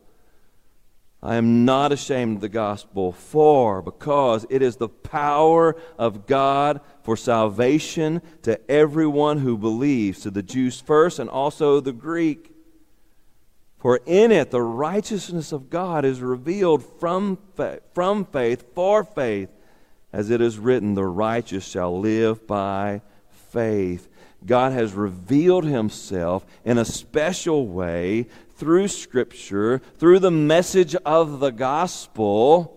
I 1.21 1.36
am 1.36 1.65
not 1.65 1.91
ashamed 1.91 2.38
of 2.38 2.41
the 2.41 2.49
gospel, 2.49 3.12
for 3.12 3.82
because 3.82 4.45
it 4.49 4.62
is 4.62 4.77
the 4.77 4.88
power 4.88 5.75
of 5.97 6.25
God 6.25 6.79
for 7.03 7.17
salvation 7.17 8.21
to 8.43 8.71
everyone 8.71 9.39
who 9.39 9.58
believes, 9.58 10.21
to 10.21 10.32
the 10.32 10.43
Jews 10.43 10.79
first 10.79 11.19
and 11.19 11.29
also 11.29 11.82
the 11.82 11.91
Greek. 11.91 12.55
For 13.79 13.99
in 14.05 14.32
it 14.32 14.49
the 14.49 14.62
righteousness 14.62 15.51
of 15.51 15.69
God 15.69 16.05
is 16.05 16.21
revealed 16.21 16.84
from, 16.99 17.38
fa- 17.55 17.82
from 17.93 18.23
faith 18.23 18.73
for 18.73 19.03
faith, 19.03 19.49
as 20.13 20.29
it 20.29 20.39
is 20.39 20.58
written, 20.58 20.93
the 20.93 21.05
righteous 21.05 21.67
shall 21.67 21.99
live 21.99 22.47
by 22.47 23.01
faith. 23.51 24.08
God 24.45 24.71
has 24.71 24.93
revealed 24.93 25.65
himself 25.65 26.45
in 26.63 26.78
a 26.78 26.86
special 26.86 27.67
way 27.67 28.28
through 28.56 28.88
Scripture, 28.88 29.82
through 29.97 30.19
the 30.19 30.32
message 30.32 30.95
of 31.06 31.39
the 31.39 31.52
gospel, 31.52 32.75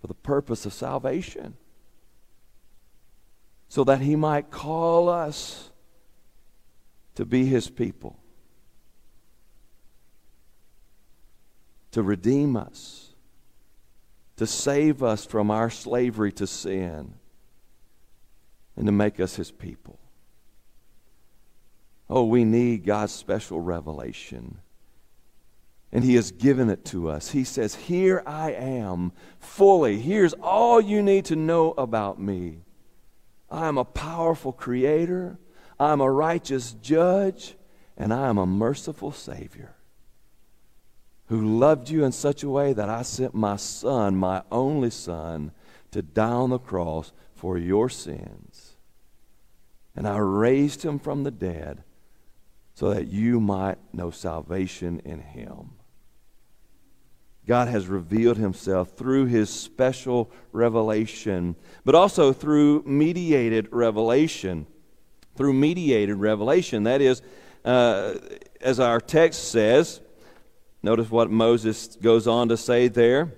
for 0.00 0.06
the 0.06 0.14
purpose 0.14 0.64
of 0.66 0.72
salvation. 0.72 1.56
So 3.68 3.84
that 3.84 4.00
he 4.00 4.16
might 4.16 4.50
call 4.50 5.08
us 5.08 5.70
to 7.14 7.24
be 7.24 7.46
his 7.46 7.68
people, 7.68 8.18
to 11.92 12.02
redeem 12.02 12.56
us, 12.56 13.14
to 14.36 14.46
save 14.46 15.02
us 15.02 15.24
from 15.26 15.50
our 15.50 15.70
slavery 15.70 16.32
to 16.32 16.46
sin, 16.46 17.14
and 18.80 18.86
to 18.86 18.92
make 18.92 19.20
us 19.20 19.36
his 19.36 19.50
people. 19.50 19.98
Oh, 22.08 22.24
we 22.24 22.44
need 22.44 22.86
God's 22.86 23.12
special 23.12 23.60
revelation. 23.60 24.56
And 25.92 26.02
He 26.02 26.14
has 26.14 26.30
given 26.30 26.70
it 26.70 26.86
to 26.86 27.10
us. 27.10 27.30
He 27.30 27.44
says, 27.44 27.74
Here 27.74 28.22
I 28.24 28.52
am, 28.52 29.12
fully. 29.38 29.98
Here's 30.00 30.32
all 30.32 30.80
you 30.80 31.02
need 31.02 31.26
to 31.26 31.36
know 31.36 31.72
about 31.76 32.18
me. 32.18 32.62
I 33.50 33.68
am 33.68 33.76
a 33.76 33.84
powerful 33.84 34.52
creator, 34.52 35.38
I'm 35.78 36.00
a 36.00 36.10
righteous 36.10 36.72
judge, 36.80 37.56
and 37.98 38.14
I 38.14 38.28
am 38.28 38.38
a 38.38 38.46
merciful 38.46 39.12
Savior 39.12 39.74
who 41.26 41.58
loved 41.58 41.90
you 41.90 42.02
in 42.04 42.12
such 42.12 42.42
a 42.42 42.48
way 42.48 42.72
that 42.72 42.88
I 42.88 43.02
sent 43.02 43.34
my 43.34 43.56
Son, 43.56 44.16
my 44.16 44.42
only 44.50 44.90
Son, 44.90 45.52
to 45.90 46.00
die 46.00 46.30
on 46.30 46.48
the 46.48 46.58
cross 46.58 47.12
for 47.34 47.56
your 47.56 47.88
sins. 47.88 48.49
And 50.00 50.08
I 50.08 50.16
raised 50.16 50.82
him 50.82 50.98
from 50.98 51.24
the 51.24 51.30
dead 51.30 51.84
so 52.72 52.94
that 52.94 53.08
you 53.08 53.38
might 53.38 53.76
know 53.92 54.10
salvation 54.10 55.02
in 55.04 55.20
him. 55.20 55.72
God 57.46 57.68
has 57.68 57.86
revealed 57.86 58.38
himself 58.38 58.92
through 58.96 59.26
his 59.26 59.50
special 59.50 60.30
revelation, 60.52 61.54
but 61.84 61.94
also 61.94 62.32
through 62.32 62.82
mediated 62.86 63.68
revelation. 63.72 64.66
Through 65.36 65.52
mediated 65.52 66.16
revelation. 66.16 66.84
That 66.84 67.02
is, 67.02 67.20
uh, 67.66 68.14
as 68.62 68.80
our 68.80 69.02
text 69.02 69.50
says, 69.50 70.00
notice 70.82 71.10
what 71.10 71.30
Moses 71.30 71.98
goes 72.00 72.26
on 72.26 72.48
to 72.48 72.56
say 72.56 72.88
there. 72.88 73.34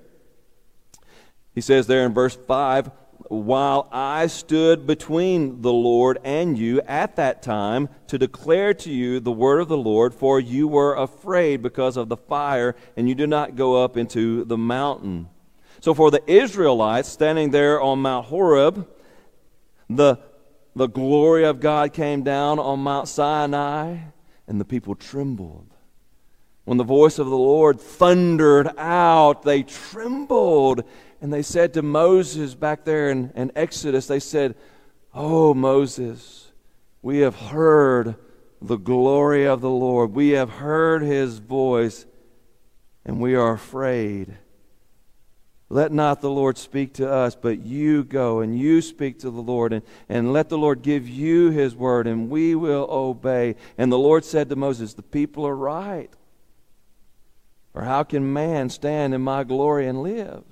He 1.57 1.61
says 1.61 1.89
there 1.89 2.07
in 2.07 2.15
verse 2.15 2.37
5 2.37 3.02
while 3.29 3.89
I 3.91 4.27
stood 4.27 4.87
between 4.87 5.63
the 5.63 5.73
Lord 5.73 6.19
and 6.25 6.59
you 6.59 6.81
at 6.83 7.17
that 7.17 7.43
time 7.43 7.89
to 8.09 8.19
declare 8.19 8.75
to 8.75 8.91
you 8.91 9.21
the 9.21 9.33
word 9.33 9.61
of 9.61 9.69
the 9.69 9.77
Lord, 9.77 10.15
for 10.15 10.39
you 10.41 10.69
were 10.69 10.95
afraid 10.95 11.63
because 11.63 11.97
of 11.97 12.09
the 12.09 12.17
fire, 12.17 12.77
and 12.97 13.09
you 13.09 13.15
did 13.15 13.29
not 13.29 13.57
go 13.57 13.83
up 13.83 13.97
into 13.97 14.45
the 14.45 14.59
mountain. 14.59 15.29
So, 15.81 15.95
for 15.95 16.11
the 16.11 16.23
Israelites 16.31 17.09
standing 17.09 17.51
there 17.51 17.81
on 17.81 18.01
Mount 18.01 18.27
Horeb, 18.27 18.89
the, 19.91 20.19
the 20.77 20.87
glory 20.87 21.45
of 21.45 21.61
God 21.61 21.93
came 21.93 22.23
down 22.23 22.59
on 22.59 22.81
Mount 22.81 23.09
Sinai, 23.09 23.97
and 24.47 24.61
the 24.61 24.65
people 24.65 24.95
trembled. 24.95 25.73
When 26.65 26.79
the 26.79 26.85
voice 26.85 27.19
of 27.19 27.27
the 27.27 27.37
Lord 27.37 27.81
thundered 27.81 28.71
out, 28.79 29.43
they 29.43 29.65
trembled. 29.65 30.85
And 31.23 31.33
they 31.33 31.43
said 31.43 31.73
to 31.75 31.83
Moses 31.83 32.57
back 32.57 32.85
there 32.85 33.09
in, 33.09 33.33
in 33.37 33.53
Exodus, 33.55 34.09
they 34.09 34.19
said, 34.19 34.57
Oh, 35.15 35.55
Moses, 35.55 36.51
we 37.01 37.19
have 37.19 37.37
heard 37.37 38.17
the 38.61 38.77
glory 38.77 39.47
of 39.47 39.61
the 39.61 39.71
Lord. 39.71 40.15
We 40.15 40.31
have 40.31 40.51
heard 40.51 41.01
his 41.03 41.39
voice, 41.39 42.07
and 43.05 43.21
we 43.21 43.37
are 43.37 43.53
afraid. 43.53 44.37
Let 45.69 45.93
not 45.93 46.23
the 46.23 46.31
Lord 46.31 46.59
speak 46.59 46.95
to 46.95 47.09
us, 47.09 47.37
but 47.37 47.61
you 47.61 48.03
go 48.03 48.41
and 48.41 48.59
you 48.59 48.83
speak 48.83 49.21
to 49.21 49.31
the 49.31 49.41
Lord, 49.41 49.73
and, 49.73 49.85
and 50.09 50.33
let 50.33 50.49
the 50.49 50.59
Lord 50.59 50.83
give 50.83 51.09
you 51.09 51.51
his 51.51 51.77
word, 51.77 52.09
and 52.09 52.31
we 52.31 52.57
will 52.57 52.89
obey. 52.91 53.55
And 53.79 53.93
the 53.93 53.99
Lord 53.99 54.25
said 54.25 54.49
to 54.49 54.57
Moses, 54.57 54.95
The 54.95 55.03
people 55.03 55.47
are 55.47 55.57
right. 55.57 56.11
Or 57.75 57.83
how 57.83 58.03
can 58.03 58.33
man 58.33 58.71
stand 58.71 59.15
in 59.15 59.23
my 59.23 59.45
glory 59.45 59.87
and 59.87 60.03
live? 60.03 60.43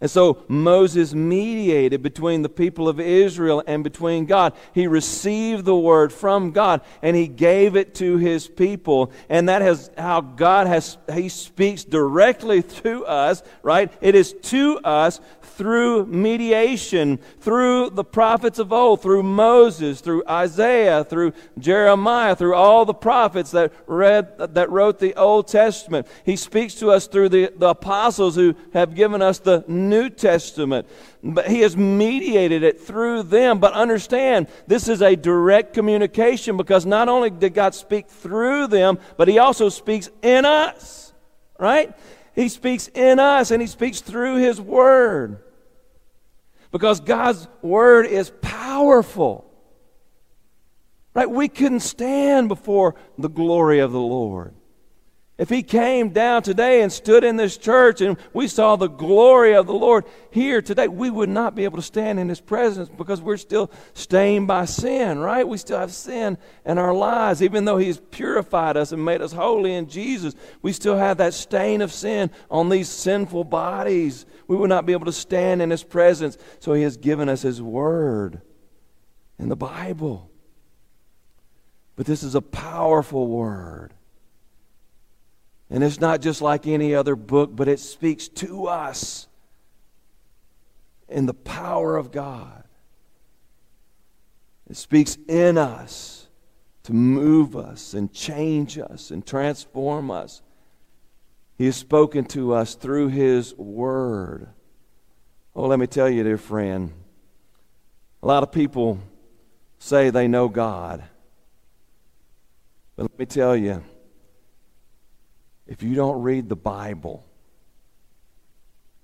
And 0.00 0.10
so 0.10 0.42
Moses 0.48 1.12
mediated 1.12 2.02
between 2.02 2.40
the 2.40 2.48
people 2.48 2.88
of 2.88 2.98
Israel 2.98 3.62
and 3.66 3.84
between 3.84 4.24
God. 4.24 4.54
He 4.72 4.86
received 4.86 5.66
the 5.66 5.76
word 5.76 6.10
from 6.10 6.52
God 6.52 6.80
and 7.02 7.14
he 7.14 7.28
gave 7.28 7.76
it 7.76 7.94
to 7.96 8.16
his 8.16 8.48
people. 8.48 9.12
And 9.28 9.48
that 9.50 9.60
is 9.60 9.90
how 9.98 10.22
God 10.22 10.66
has, 10.66 10.96
he 11.12 11.28
speaks 11.28 11.84
directly 11.84 12.62
to 12.82 13.04
us, 13.04 13.42
right? 13.62 13.92
It 14.00 14.14
is 14.14 14.32
to 14.44 14.78
us 14.78 15.20
through 15.42 16.06
mediation, 16.06 17.18
through 17.40 17.90
the 17.90 18.02
prophets 18.02 18.58
of 18.58 18.72
old, 18.72 19.02
through 19.02 19.22
Moses, 19.22 20.00
through 20.00 20.22
Isaiah, 20.26 21.04
through 21.04 21.34
Jeremiah, 21.58 22.34
through 22.34 22.54
all 22.54 22.86
the 22.86 22.94
prophets 22.94 23.50
that 23.50 23.70
read 23.86 24.38
that 24.38 24.70
wrote 24.70 24.98
the 24.98 25.14
Old 25.16 25.48
Testament. 25.48 26.06
He 26.24 26.36
speaks 26.36 26.76
to 26.76 26.90
us 26.90 27.06
through 27.06 27.28
the, 27.28 27.52
the 27.54 27.68
apostles 27.68 28.36
who 28.36 28.54
have 28.72 28.94
given 28.94 29.20
us 29.20 29.38
the 29.38 29.62
New 29.90 30.08
Testament. 30.08 30.88
But 31.22 31.48
he 31.48 31.60
has 31.60 31.76
mediated 31.76 32.62
it 32.62 32.80
through 32.80 33.24
them. 33.24 33.58
But 33.58 33.74
understand, 33.74 34.48
this 34.66 34.88
is 34.88 35.02
a 35.02 35.16
direct 35.16 35.74
communication 35.74 36.56
because 36.56 36.86
not 36.86 37.08
only 37.08 37.28
did 37.28 37.52
God 37.52 37.74
speak 37.74 38.08
through 38.08 38.68
them, 38.68 38.98
but 39.18 39.28
he 39.28 39.38
also 39.38 39.68
speaks 39.68 40.08
in 40.22 40.46
us. 40.46 41.12
Right? 41.58 41.92
He 42.34 42.48
speaks 42.48 42.88
in 42.88 43.18
us 43.18 43.50
and 43.50 43.60
he 43.60 43.66
speaks 43.66 44.00
through 44.00 44.36
his 44.36 44.58
word 44.60 45.42
because 46.72 47.00
God's 47.00 47.48
word 47.62 48.06
is 48.06 48.32
powerful. 48.40 49.46
Right? 51.12 51.28
We 51.28 51.48
couldn't 51.48 51.80
stand 51.80 52.48
before 52.48 52.94
the 53.18 53.28
glory 53.28 53.80
of 53.80 53.92
the 53.92 54.00
Lord. 54.00 54.54
If 55.40 55.48
he 55.48 55.62
came 55.62 56.10
down 56.10 56.42
today 56.42 56.82
and 56.82 56.92
stood 56.92 57.24
in 57.24 57.36
this 57.36 57.56
church 57.56 58.02
and 58.02 58.18
we 58.34 58.46
saw 58.46 58.76
the 58.76 58.88
glory 58.88 59.54
of 59.54 59.66
the 59.66 59.72
Lord 59.72 60.04
here 60.30 60.60
today, 60.60 60.86
we 60.86 61.08
would 61.08 61.30
not 61.30 61.54
be 61.54 61.64
able 61.64 61.78
to 61.78 61.82
stand 61.82 62.20
in 62.20 62.28
his 62.28 62.42
presence 62.42 62.90
because 62.90 63.22
we're 63.22 63.38
still 63.38 63.70
stained 63.94 64.48
by 64.48 64.66
sin, 64.66 65.18
right? 65.18 65.48
We 65.48 65.56
still 65.56 65.78
have 65.78 65.94
sin 65.94 66.36
in 66.66 66.76
our 66.76 66.92
lives. 66.92 67.42
Even 67.42 67.64
though 67.64 67.78
he's 67.78 67.96
purified 68.10 68.76
us 68.76 68.92
and 68.92 69.02
made 69.02 69.22
us 69.22 69.32
holy 69.32 69.72
in 69.72 69.88
Jesus, 69.88 70.34
we 70.60 70.74
still 70.74 70.98
have 70.98 71.16
that 71.16 71.32
stain 71.32 71.80
of 71.80 71.90
sin 71.90 72.30
on 72.50 72.68
these 72.68 72.90
sinful 72.90 73.44
bodies. 73.44 74.26
We 74.46 74.56
would 74.56 74.68
not 74.68 74.84
be 74.84 74.92
able 74.92 75.06
to 75.06 75.12
stand 75.12 75.62
in 75.62 75.70
his 75.70 75.82
presence. 75.82 76.36
So 76.58 76.74
he 76.74 76.82
has 76.82 76.98
given 76.98 77.30
us 77.30 77.40
his 77.40 77.62
word 77.62 78.42
in 79.38 79.48
the 79.48 79.56
Bible. 79.56 80.30
But 81.96 82.04
this 82.04 82.22
is 82.22 82.34
a 82.34 82.42
powerful 82.42 83.26
word. 83.26 83.94
And 85.70 85.84
it's 85.84 86.00
not 86.00 86.20
just 86.20 86.42
like 86.42 86.66
any 86.66 86.94
other 86.94 87.14
book, 87.14 87.54
but 87.54 87.68
it 87.68 87.78
speaks 87.78 88.26
to 88.28 88.66
us 88.66 89.28
in 91.08 91.26
the 91.26 91.34
power 91.34 91.96
of 91.96 92.10
God. 92.10 92.64
It 94.68 94.76
speaks 94.76 95.16
in 95.28 95.56
us 95.56 96.28
to 96.84 96.92
move 96.92 97.56
us 97.56 97.94
and 97.94 98.12
change 98.12 98.78
us 98.78 99.10
and 99.10 99.24
transform 99.24 100.10
us. 100.10 100.42
He 101.56 101.66
has 101.66 101.76
spoken 101.76 102.24
to 102.26 102.54
us 102.54 102.74
through 102.74 103.08
His 103.08 103.54
Word. 103.54 104.48
Oh, 105.54 105.66
let 105.66 105.78
me 105.78 105.86
tell 105.86 106.08
you, 106.08 106.22
dear 106.22 106.38
friend, 106.38 106.92
a 108.22 108.26
lot 108.26 108.42
of 108.42 108.50
people 108.50 108.98
say 109.78 110.10
they 110.10 110.26
know 110.26 110.48
God. 110.48 111.02
But 112.96 113.10
let 113.10 113.18
me 113.18 113.26
tell 113.26 113.56
you, 113.56 113.84
if 115.70 115.84
you 115.84 115.94
don't 115.94 116.20
read 116.20 116.48
the 116.48 116.56
Bible, 116.56 117.24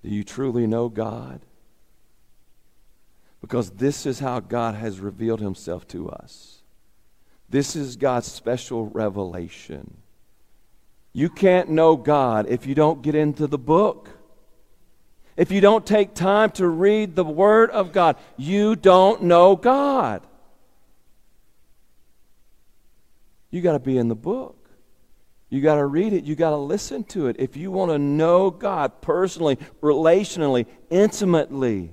do 0.03 0.11
you 0.11 0.25
truly 0.25 0.67
know 0.67 0.89
God? 0.89 1.41
Because 3.41 3.71
this 3.71 4.05
is 4.05 4.19
how 4.19 4.41
God 4.41 4.75
has 4.75 4.99
revealed 4.99 5.41
himself 5.41 5.87
to 5.89 6.11
us. 6.11 6.62
This 7.49 7.77
is 7.77 7.95
God's 7.95 8.27
special 8.27 8.87
revelation. 8.87 9.99
You 11.12 11.29
can't 11.29 11.71
know 11.71 11.97
God 11.97 12.47
if 12.49 12.67
you 12.67 12.75
don't 12.75 13.01
get 13.01 13.14
into 13.14 13.47
the 13.47 13.59
book. 13.59 14.11
If 15.37 15.53
you 15.53 15.61
don't 15.61 15.87
take 15.87 16.14
time 16.14 16.51
to 16.53 16.67
read 16.67 17.14
the 17.14 17.25
Word 17.25 17.71
of 17.71 17.93
God, 17.93 18.17
you 18.37 18.75
don't 18.75 19.23
know 19.23 19.55
God. 19.55 20.27
You 23.53 23.61
got 23.61 23.73
to 23.73 23.79
be 23.79 23.97
in 23.97 24.09
the 24.09 24.17
book. 24.17 24.66
You 25.49 25.61
got 25.61 25.76
to 25.76 25.86
read 25.86 26.12
it. 26.12 26.24
You 26.24 26.34
got 26.34 26.51
to 26.51 26.57
listen 26.57 27.05
to 27.05 27.28
it. 27.28 27.36
If 27.38 27.57
you 27.57 27.70
want 27.70 27.92
to 27.92 27.99
know 27.99 28.51
God 28.51 29.01
personally, 29.01 29.59
relationally, 29.80 30.66
intimately, 30.90 31.92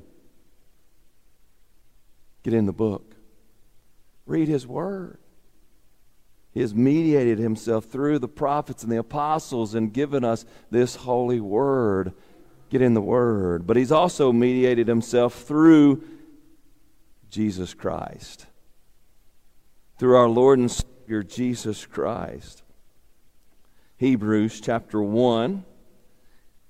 get 2.41 2.53
in 2.53 2.65
the 2.65 2.73
book. 2.73 3.15
Read 4.25 4.47
His 4.47 4.65
Word. 4.65 5.19
He 6.51 6.61
has 6.61 6.73
mediated 6.73 7.39
Himself 7.39 7.85
through 7.85 8.19
the 8.19 8.27
prophets 8.27 8.83
and 8.83 8.91
the 8.91 8.97
apostles 8.97 9.75
and 9.75 9.93
given 9.93 10.23
us 10.23 10.45
this 10.71 10.95
holy 10.95 11.39
Word. 11.39 12.13
Get 12.69 12.81
in 12.81 12.95
the 12.95 13.01
Word. 13.01 13.67
But 13.67 13.77
He's 13.77 13.91
also 13.91 14.31
mediated 14.31 14.87
Himself 14.87 15.43
through 15.43 16.03
Jesus 17.29 17.75
Christ, 17.75 18.47
through 19.99 20.15
our 20.15 20.29
Lord 20.29 20.57
and 20.57 20.71
Savior, 20.71 21.21
Jesus 21.21 21.85
Christ. 21.85 22.62
Hebrews 24.03 24.59
chapter 24.59 25.01
1, 25.01 25.63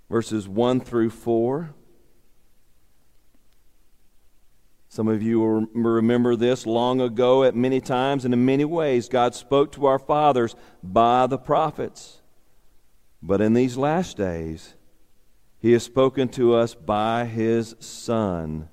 verses 0.08 0.48
1 0.48 0.82
through 0.82 1.10
4. 1.10 1.74
Some 4.88 5.08
of 5.08 5.24
you 5.24 5.40
will 5.40 5.66
remember 5.74 6.36
this 6.36 6.68
long 6.68 7.02
ago 7.02 7.44
at 7.44 7.56
many 7.56 7.82
times 7.82 8.24
and 8.24 8.36
in 8.36 8.46
many 8.46 8.66
ways. 8.66 9.10
God 9.10 9.34
spoke 9.34 9.72
to 9.72 9.88
our 9.88 9.98
fathers 9.98 10.56
by 10.84 11.26
the 11.26 11.40
prophets. 11.40 12.22
But 13.20 13.42
in 13.42 13.56
these 13.56 13.78
last 13.78 14.16
days, 14.16 14.76
He 15.58 15.72
has 15.72 15.82
spoken 15.82 16.30
to 16.30 16.54
us 16.54 16.76
by 16.76 17.26
His 17.26 17.76
Son, 17.80 18.70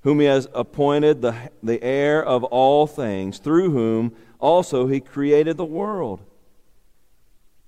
whom 0.00 0.18
He 0.18 0.26
has 0.26 0.48
appointed 0.56 1.22
the, 1.22 1.36
the 1.62 1.80
heir 1.80 2.20
of 2.20 2.42
all 2.42 2.88
things, 2.88 3.38
through 3.38 3.70
whom 3.70 4.16
also 4.40 4.88
He 4.88 4.98
created 4.98 5.56
the 5.56 5.64
world. 5.64 6.24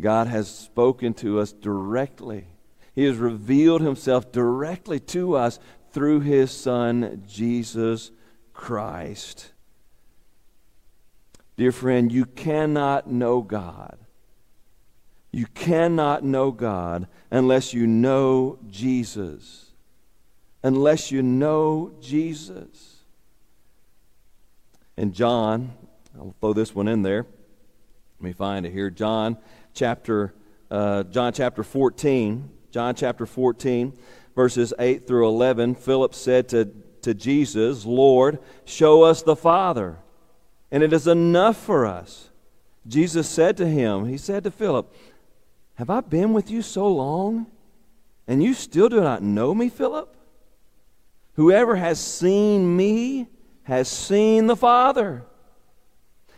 God 0.00 0.26
has 0.26 0.52
spoken 0.52 1.14
to 1.14 1.38
us 1.38 1.52
directly. 1.52 2.46
He 2.94 3.04
has 3.04 3.16
revealed 3.16 3.80
himself 3.80 4.32
directly 4.32 5.00
to 5.00 5.36
us 5.36 5.58
through 5.92 6.20
his 6.20 6.50
Son, 6.50 7.22
Jesus 7.26 8.10
Christ. 8.52 9.52
Dear 11.56 11.72
friend, 11.72 12.10
you 12.10 12.24
cannot 12.24 13.08
know 13.08 13.40
God. 13.40 13.98
You 15.30 15.46
cannot 15.46 16.24
know 16.24 16.50
God 16.50 17.08
unless 17.30 17.74
you 17.74 17.86
know 17.86 18.58
Jesus. 18.68 19.72
Unless 20.62 21.10
you 21.10 21.22
know 21.22 21.92
Jesus. 22.00 22.98
And 24.96 25.12
John, 25.12 25.72
I'll 26.16 26.34
throw 26.40 26.52
this 26.52 26.74
one 26.74 26.88
in 26.88 27.02
there. 27.02 27.26
Let 28.20 28.24
me 28.24 28.32
find 28.32 28.64
it 28.64 28.72
here. 28.72 28.90
John 28.90 29.36
chapter 29.74 30.34
uh, 30.70 31.02
John 31.04 31.32
chapter 31.32 31.62
14. 31.62 32.50
John 32.70 32.96
chapter 32.96 33.24
14, 33.24 33.96
verses 34.34 34.74
8 34.80 35.06
through 35.06 35.28
11. 35.28 35.76
Philip 35.76 36.12
said 36.12 36.48
to, 36.48 36.72
to 37.02 37.14
Jesus, 37.14 37.84
Lord, 37.84 38.40
show 38.64 39.02
us 39.04 39.22
the 39.22 39.36
Father 39.36 39.98
and 40.74 40.82
it 40.82 40.92
is 40.92 41.06
enough 41.06 41.56
for 41.56 41.86
us. 41.86 42.30
Jesus 42.84 43.28
said 43.28 43.56
to 43.58 43.66
him, 43.68 44.06
He 44.06 44.18
said 44.18 44.42
to 44.42 44.50
Philip, 44.50 44.92
Have 45.76 45.88
I 45.88 46.00
been 46.00 46.32
with 46.32 46.50
you 46.50 46.62
so 46.62 46.88
long, 46.88 47.46
and 48.26 48.42
you 48.42 48.54
still 48.54 48.88
do 48.88 49.00
not 49.00 49.22
know 49.22 49.54
me, 49.54 49.68
Philip? 49.68 50.16
Whoever 51.34 51.76
has 51.76 52.00
seen 52.00 52.76
me 52.76 53.28
has 53.62 53.88
seen 53.88 54.48
the 54.48 54.56
Father. 54.56 55.24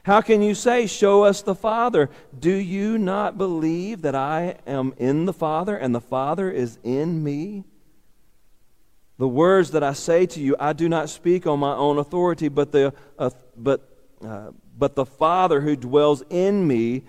How 0.07 0.21
can 0.21 0.41
you 0.41 0.55
say, 0.55 0.87
Show 0.87 1.25
us 1.25 1.43
the 1.43 1.57
Father? 1.57 2.11
Do 2.39 2.55
you 2.55 2.97
not 2.97 3.37
believe 3.37 4.03
that 4.03 4.15
I 4.15 4.55
am 4.65 4.95
in 4.99 5.27
the 5.27 5.33
Father 5.33 5.77
and 5.77 5.93
the 5.93 6.01
Father 6.01 6.49
is 6.49 6.79
in 6.85 7.25
me? 7.25 7.65
The 9.19 9.27
words 9.27 9.73
that 9.73 9.83
I 9.83 9.95
say 9.95 10.27
to 10.27 10.41
you, 10.41 10.55
I 10.61 10.75
do 10.75 10.89
not 10.89 11.09
speak 11.09 11.45
on 11.45 11.59
my 11.59 11.75
own 11.75 11.99
authority, 11.99 12.47
but, 12.47 12.71
the, 12.71 12.95
uh, 13.19 13.31
but 13.57 13.97
uh, 14.25 14.53
but 14.79 14.95
the 14.95 15.05
Father 15.05 15.61
who 15.61 15.75
dwells 15.75 16.23
in 16.31 16.69
me 16.69 17.03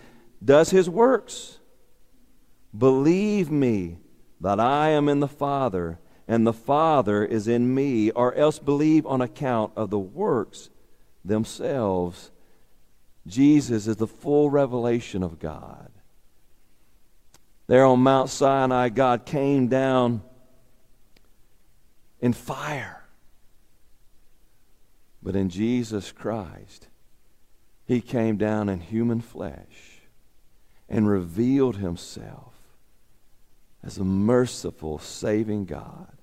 does 0.44 0.72
his 0.72 0.90
works. 0.90 1.60
Believe 2.76 3.52
me 3.52 3.98
that 4.42 4.60
I 4.60 4.90
am 4.90 5.08
in 5.08 5.20
the 5.20 5.28
Father, 5.28 6.00
and 6.28 6.48
the 6.48 6.54
Father 6.54 7.24
is 7.24 7.48
in 7.48 7.76
me, 7.76 8.10
or 8.10 8.34
else 8.34 8.58
believe 8.58 9.06
on 9.06 9.22
account 9.22 9.74
of 9.76 9.92
the 9.92 10.00
works 10.00 10.72
themselves. 11.24 12.32
Jesus 13.28 13.88
is 13.88 13.98
the 13.98 14.08
full 14.08 14.50
revelation 14.50 15.24
of 15.24 15.40
God. 15.40 15.92
There 17.68 17.86
on 17.86 18.00
Mount 18.00 18.30
Sinai, 18.30 18.90
God 18.90 19.26
came 19.26 19.68
down 19.68 20.22
in 22.22 22.34
fire. 22.34 23.04
But 25.22 25.36
in 25.36 25.50
Jesus 25.50 26.12
Christ, 26.12 26.88
he 27.86 28.00
came 28.00 28.38
down 28.38 28.70
in 28.70 28.80
human 28.80 29.20
flesh 29.20 30.02
and 30.88 31.10
revealed 31.10 31.78
himself 31.78 32.54
as 33.84 33.98
a 33.98 34.04
merciful, 34.06 35.00
saving 35.00 35.66
God 35.66 36.18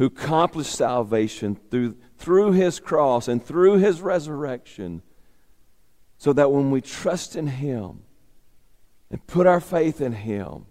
who 0.00 0.06
accomplished 0.06 0.74
salvation 0.74 1.54
through, 1.70 1.94
through 2.16 2.52
his 2.52 2.80
cross 2.80 3.28
and 3.28 3.44
through 3.44 3.76
his 3.76 4.00
resurrection, 4.00 5.02
so 6.20 6.34
that 6.34 6.52
when 6.52 6.70
we 6.70 6.82
trust 6.82 7.34
in 7.34 7.46
him 7.46 8.02
and 9.10 9.26
put 9.26 9.46
our 9.46 9.58
faith 9.58 10.02
in 10.02 10.12
him, 10.12 10.66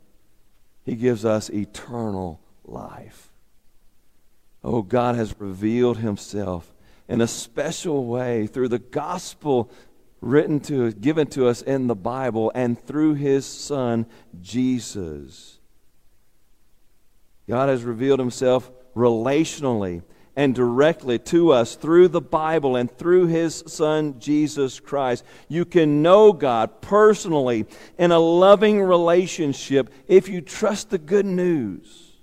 he 0.85 0.93
gives 0.93 1.25
us 1.25 1.49
eternal 1.49 2.39
life. 2.63 3.31
Oh, 4.63 4.83
God 4.83 5.15
has 5.15 5.33
revealed 5.39 5.97
himself 5.97 6.71
in 7.07 7.19
a 7.19 7.25
special 7.25 8.05
way 8.05 8.45
through 8.45 8.67
the 8.67 8.77
gospel 8.77 9.71
written 10.21 10.59
to 10.59 10.91
given 10.91 11.25
to 11.25 11.47
us 11.47 11.63
in 11.63 11.87
the 11.87 11.95
Bible 11.95 12.51
and 12.53 12.79
through 12.79 13.15
his 13.15 13.43
son 13.47 14.05
Jesus. 14.39 15.57
God 17.47 17.69
has 17.69 17.83
revealed 17.83 18.19
himself 18.19 18.69
relationally 18.95 20.03
and 20.39 20.55
directly 20.55 21.19
to 21.19 21.51
us 21.51 21.75
through 21.75 22.07
the 22.07 22.21
Bible 22.21 22.77
and 22.77 22.89
through 22.89 23.27
his 23.27 23.61
son 23.67 24.17
Jesus 24.21 24.79
Christ. 24.79 25.25
You 25.49 25.65
can 25.65 26.01
know 26.01 26.31
God 26.31 26.79
personally 26.79 27.65
in 27.97 28.13
a 28.13 28.19
loving 28.19 28.81
relationship 28.81 29.93
if 30.07 30.29
you 30.29 30.39
trust 30.39 30.91
the 30.91 30.97
good 30.97 31.25
news. 31.25 32.13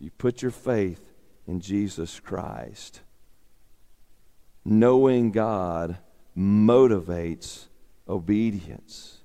You 0.00 0.10
put 0.10 0.42
your 0.42 0.50
faith 0.50 1.12
in 1.46 1.60
Jesus 1.60 2.18
Christ. 2.18 3.02
Knowing 4.64 5.30
God 5.30 5.98
motivates 6.36 7.66
obedience. 8.08 9.18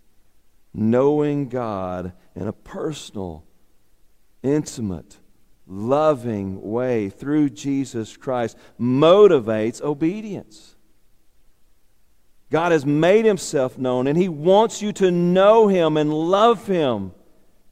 Knowing 0.71 1.49
God 1.49 2.13
in 2.35 2.47
a 2.47 2.53
personal, 2.53 3.43
intimate, 4.43 5.17
loving 5.67 6.61
way 6.61 7.09
through 7.09 7.49
Jesus 7.49 8.17
Christ 8.17 8.57
motivates 8.79 9.81
obedience. 9.81 10.75
God 12.49 12.71
has 12.71 12.85
made 12.85 13.25
himself 13.25 13.77
known, 13.77 14.07
and 14.07 14.17
he 14.17 14.29
wants 14.29 14.81
you 14.81 14.91
to 14.93 15.09
know 15.09 15.67
him 15.67 15.97
and 15.97 16.13
love 16.13 16.67
him 16.67 17.13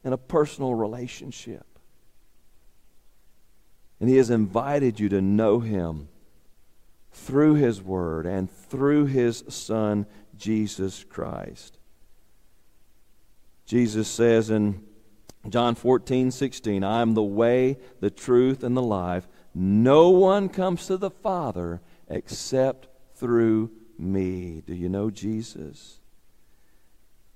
in 0.04 0.12
a 0.12 0.18
personal 0.18 0.74
relationship. 0.74 1.66
And 4.00 4.10
He 4.10 4.16
has 4.16 4.30
invited 4.30 4.98
you 4.98 5.08
to 5.10 5.20
know 5.20 5.60
Him 5.60 6.08
through 7.12 7.54
His 7.54 7.80
Word 7.80 8.26
and 8.26 8.50
through 8.50 9.06
His 9.06 9.44
Son, 9.48 10.06
Jesus 10.36 11.04
Christ. 11.04 11.78
Jesus 13.64 14.08
says 14.08 14.50
in 14.50 14.82
John 15.48 15.74
14, 15.74 16.30
16, 16.30 16.84
I 16.84 17.02
am 17.02 17.14
the 17.14 17.22
way, 17.22 17.78
the 18.00 18.10
truth, 18.10 18.62
and 18.62 18.76
the 18.76 18.82
life. 18.82 19.26
No 19.54 20.10
one 20.10 20.48
comes 20.48 20.86
to 20.86 20.96
the 20.96 21.10
Father 21.10 21.80
except 22.08 22.88
through 23.16 23.70
me. 23.98 24.62
Do 24.66 24.74
you 24.74 24.88
know 24.88 25.10
Jesus? 25.10 25.98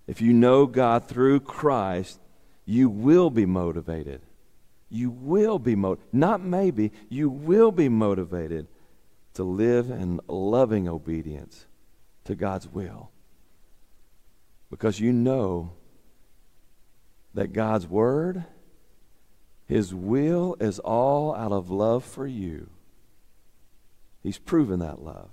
If 0.07 0.21
you 0.21 0.33
know 0.33 0.67
God 0.67 1.09
through 1.09 1.41
Christ, 1.41 2.21
you 2.65 2.89
will 2.89 3.31
be 3.31 3.45
motivated 3.45 4.23
you 4.89 5.11
will 5.11 5.59
be 5.59 5.75
motivated, 5.75 6.15
not 6.15 6.41
maybe, 6.43 6.93
you 7.09 7.29
will 7.29 7.73
be 7.73 7.89
motivated 7.89 8.69
to 9.35 9.43
live 9.43 9.91
in 9.91 10.21
loving 10.29 10.89
obedience 10.89 11.67
to 12.25 12.35
God's 12.35 12.69
will. 12.69 13.11
Because 14.71 15.01
you 15.01 15.13
know 15.13 15.73
that 17.37 17.53
God's 17.53 17.87
word, 17.87 18.45
His 19.67 19.95
will 19.95 20.57
is 20.59 20.79
all 20.79 21.35
out 21.35 21.53
of 21.53 21.71
love 21.71 22.03
for 22.03 22.27
you. 22.27 22.71
He's 24.23 24.39
proven 24.39 24.81
that 24.81 25.03
love, 25.03 25.29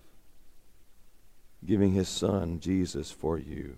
giving 1.65 1.93
His 1.93 2.09
Son, 2.09 2.59
Jesus, 2.59 3.09
for 3.09 3.39
you. 3.39 3.77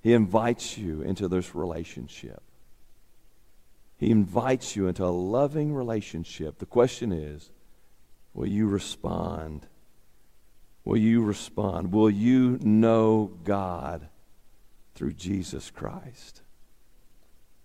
He 0.00 0.14
invites 0.14 0.78
you 0.78 1.02
into 1.02 1.28
this 1.28 1.54
relationship. 1.54 2.42
He 3.98 4.10
invites 4.10 4.74
you 4.74 4.88
into 4.88 5.04
a 5.04 5.12
loving 5.12 5.74
relationship. 5.74 6.58
The 6.58 6.66
question 6.66 7.12
is 7.12 7.50
will 8.32 8.48
you 8.48 8.66
respond? 8.66 9.66
Will 10.82 10.96
you 10.96 11.22
respond? 11.22 11.92
Will 11.92 12.10
you 12.10 12.58
know 12.62 13.32
God 13.44 14.08
through 14.96 15.12
Jesus 15.12 15.70
Christ? 15.70 16.42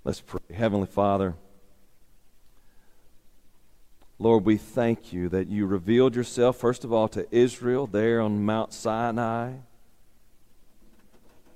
Let's 0.03 0.21
pray. 0.21 0.39
Heavenly 0.53 0.87
Father, 0.87 1.35
Lord, 4.19 4.45
we 4.45 4.57
thank 4.57 5.11
you 5.11 5.29
that 5.29 5.47
you 5.47 5.65
revealed 5.65 6.15
yourself, 6.15 6.57
first 6.57 6.83
of 6.83 6.93
all, 6.93 7.07
to 7.07 7.25
Israel 7.35 7.87
there 7.87 8.21
on 8.21 8.45
Mount 8.45 8.73
Sinai. 8.73 9.53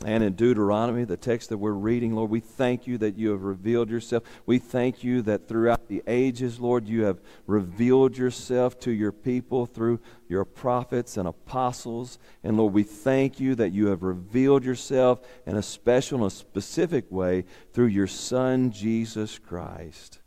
And 0.06 0.24
in 0.24 0.34
Deuteronomy, 0.34 1.04
the 1.04 1.18
text 1.18 1.50
that 1.50 1.58
we're 1.58 1.72
reading, 1.72 2.14
Lord, 2.14 2.30
we 2.30 2.40
thank 2.40 2.86
you 2.86 3.00
that 3.00 3.18
you 3.18 3.32
have 3.32 3.42
revealed 3.42 3.90
yourself. 3.90 4.22
We 4.46 4.60
thank 4.60 5.04
you 5.04 5.24
that 5.24 5.48
throughout 5.48 5.88
the 5.88 6.04
ages, 6.06 6.60
Lord, 6.60 6.88
you 6.88 7.06
have 7.06 7.20
revealed 7.48 8.16
yourself 8.16 8.80
to 8.82 8.92
your 8.92 9.12
people 9.12 9.66
through 9.66 10.00
your 10.30 10.46
prophets 10.46 11.18
and 11.18 11.28
apostles. 11.28 12.20
And 12.44 12.56
Lord, 12.56 12.74
we 12.74 12.84
thank 12.84 13.40
you 13.40 13.56
that 13.56 13.72
you 13.72 13.88
have 13.88 14.04
revealed 14.04 14.64
yourself 14.64 15.22
in 15.48 15.56
a 15.56 15.64
special 15.64 16.20
and 16.20 16.28
a 16.28 16.36
specific 16.36 17.12
way 17.12 17.44
through 17.74 17.88
your 17.88 18.06
Son, 18.06 18.70
Jesus 18.70 19.40
Christ, 19.40 20.20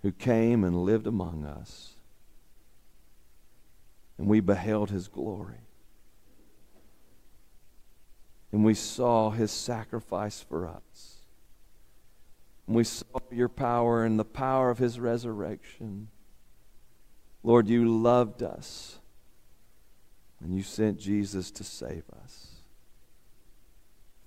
who 0.00 0.12
came 0.12 0.64
and 0.64 0.82
lived 0.82 1.06
among 1.06 1.44
us. 1.44 1.96
And 4.16 4.28
we 4.28 4.40
beheld 4.40 4.88
his 4.88 5.08
glory 5.08 5.63
and 8.54 8.64
we 8.64 8.72
saw 8.72 9.30
his 9.30 9.50
sacrifice 9.50 10.40
for 10.40 10.68
us. 10.68 11.16
And 12.68 12.76
we 12.76 12.84
saw 12.84 13.18
your 13.32 13.48
power 13.48 14.04
and 14.04 14.16
the 14.16 14.24
power 14.24 14.70
of 14.70 14.78
his 14.78 15.00
resurrection. 15.00 16.06
Lord, 17.42 17.66
you 17.66 17.84
loved 17.88 18.44
us, 18.44 19.00
and 20.40 20.54
you 20.54 20.62
sent 20.62 21.00
Jesus 21.00 21.50
to 21.50 21.64
save 21.64 22.04
us. 22.22 22.52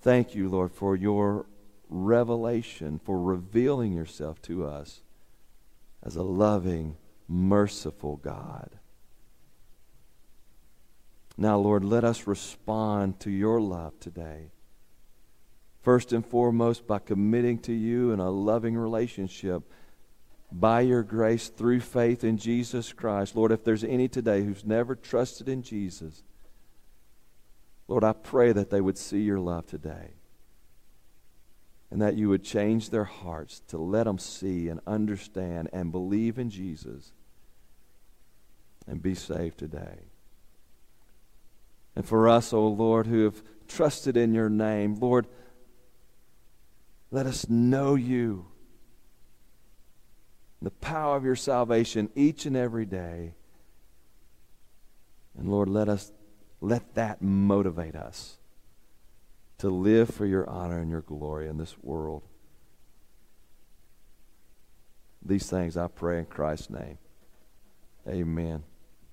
Thank 0.01 0.35
you, 0.35 0.49
Lord, 0.49 0.73
for 0.73 0.93
your 0.93 1.45
revelation, 1.87 2.99
for 3.01 3.21
revealing 3.21 3.93
yourself 3.93 4.41
to 4.41 4.65
us 4.65 5.03
as 6.03 6.17
a 6.17 6.23
loving, 6.23 6.97
merciful 7.29 8.17
God. 8.17 8.76
Now, 11.37 11.57
Lord, 11.57 11.83
let 11.85 12.03
us 12.03 12.25
respond 12.25 13.19
to 13.21 13.29
your 13.29 13.61
love 13.61 13.99
today. 13.99 14.51
First 15.81 16.11
and 16.11 16.25
foremost, 16.25 16.87
by 16.87 16.99
committing 16.99 17.59
to 17.59 17.73
you 17.73 18.11
in 18.11 18.19
a 18.19 18.31
loving 18.31 18.75
relationship 18.75 19.63
by 20.51 20.81
your 20.81 21.03
grace 21.03 21.49
through 21.49 21.81
faith 21.81 22.23
in 22.23 22.37
Jesus 22.37 22.93
Christ. 22.93 23.35
Lord, 23.35 23.51
if 23.51 23.63
there's 23.63 23.83
any 23.83 24.07
today 24.07 24.43
who's 24.43 24.65
never 24.65 24.95
trusted 24.95 25.47
in 25.47 25.61
Jesus, 25.61 26.23
Lord, 27.87 28.03
I 28.03 28.13
pray 28.13 28.51
that 28.53 28.69
they 28.69 28.81
would 28.81 28.97
see 28.97 29.21
your 29.21 29.39
love 29.39 29.67
today 29.67 30.13
and 31.89 32.01
that 32.01 32.15
you 32.17 32.29
would 32.29 32.43
change 32.43 32.89
their 32.89 33.05
hearts 33.05 33.61
to 33.67 33.77
let 33.77 34.05
them 34.05 34.17
see 34.17 34.67
and 34.67 34.81
understand 34.87 35.69
and 35.71 35.91
believe 35.91 36.37
in 36.37 36.49
Jesus 36.49 37.11
and 38.87 39.01
be 39.01 39.15
saved 39.15 39.57
today. 39.57 40.11
And 41.97 42.05
for 42.05 42.29
us, 42.29 42.53
O 42.53 42.59
oh 42.59 42.67
Lord, 42.67 43.07
who 43.07 43.23
have 43.23 43.41
trusted 43.67 44.15
in 44.15 44.31
your 44.31 44.51
name, 44.51 44.93
Lord, 44.99 45.25
let 47.09 47.25
us 47.25 47.49
know 47.49 47.95
you 47.95 48.45
the 50.61 50.69
power 50.69 51.17
of 51.17 51.25
your 51.25 51.35
salvation 51.35 52.11
each 52.13 52.45
and 52.45 52.55
every 52.55 52.85
day. 52.85 53.33
And 55.39 55.49
Lord, 55.49 55.69
let 55.69 55.89
us 55.89 56.11
let 56.61 56.93
that 56.93 57.19
motivate 57.19 57.95
us 57.95 58.37
to 59.57 59.71
live 59.71 60.11
for 60.11 60.27
your 60.27 60.47
honor 60.47 60.79
and 60.79 60.91
your 60.91 61.01
glory 61.01 61.47
in 61.47 61.57
this 61.57 61.75
world. 61.81 62.21
These 65.25 65.49
things 65.49 65.75
I 65.75 65.87
pray 65.87 66.19
in 66.19 66.25
Christ's 66.25 66.69
name. 66.69 66.99
Amen. 68.07 68.61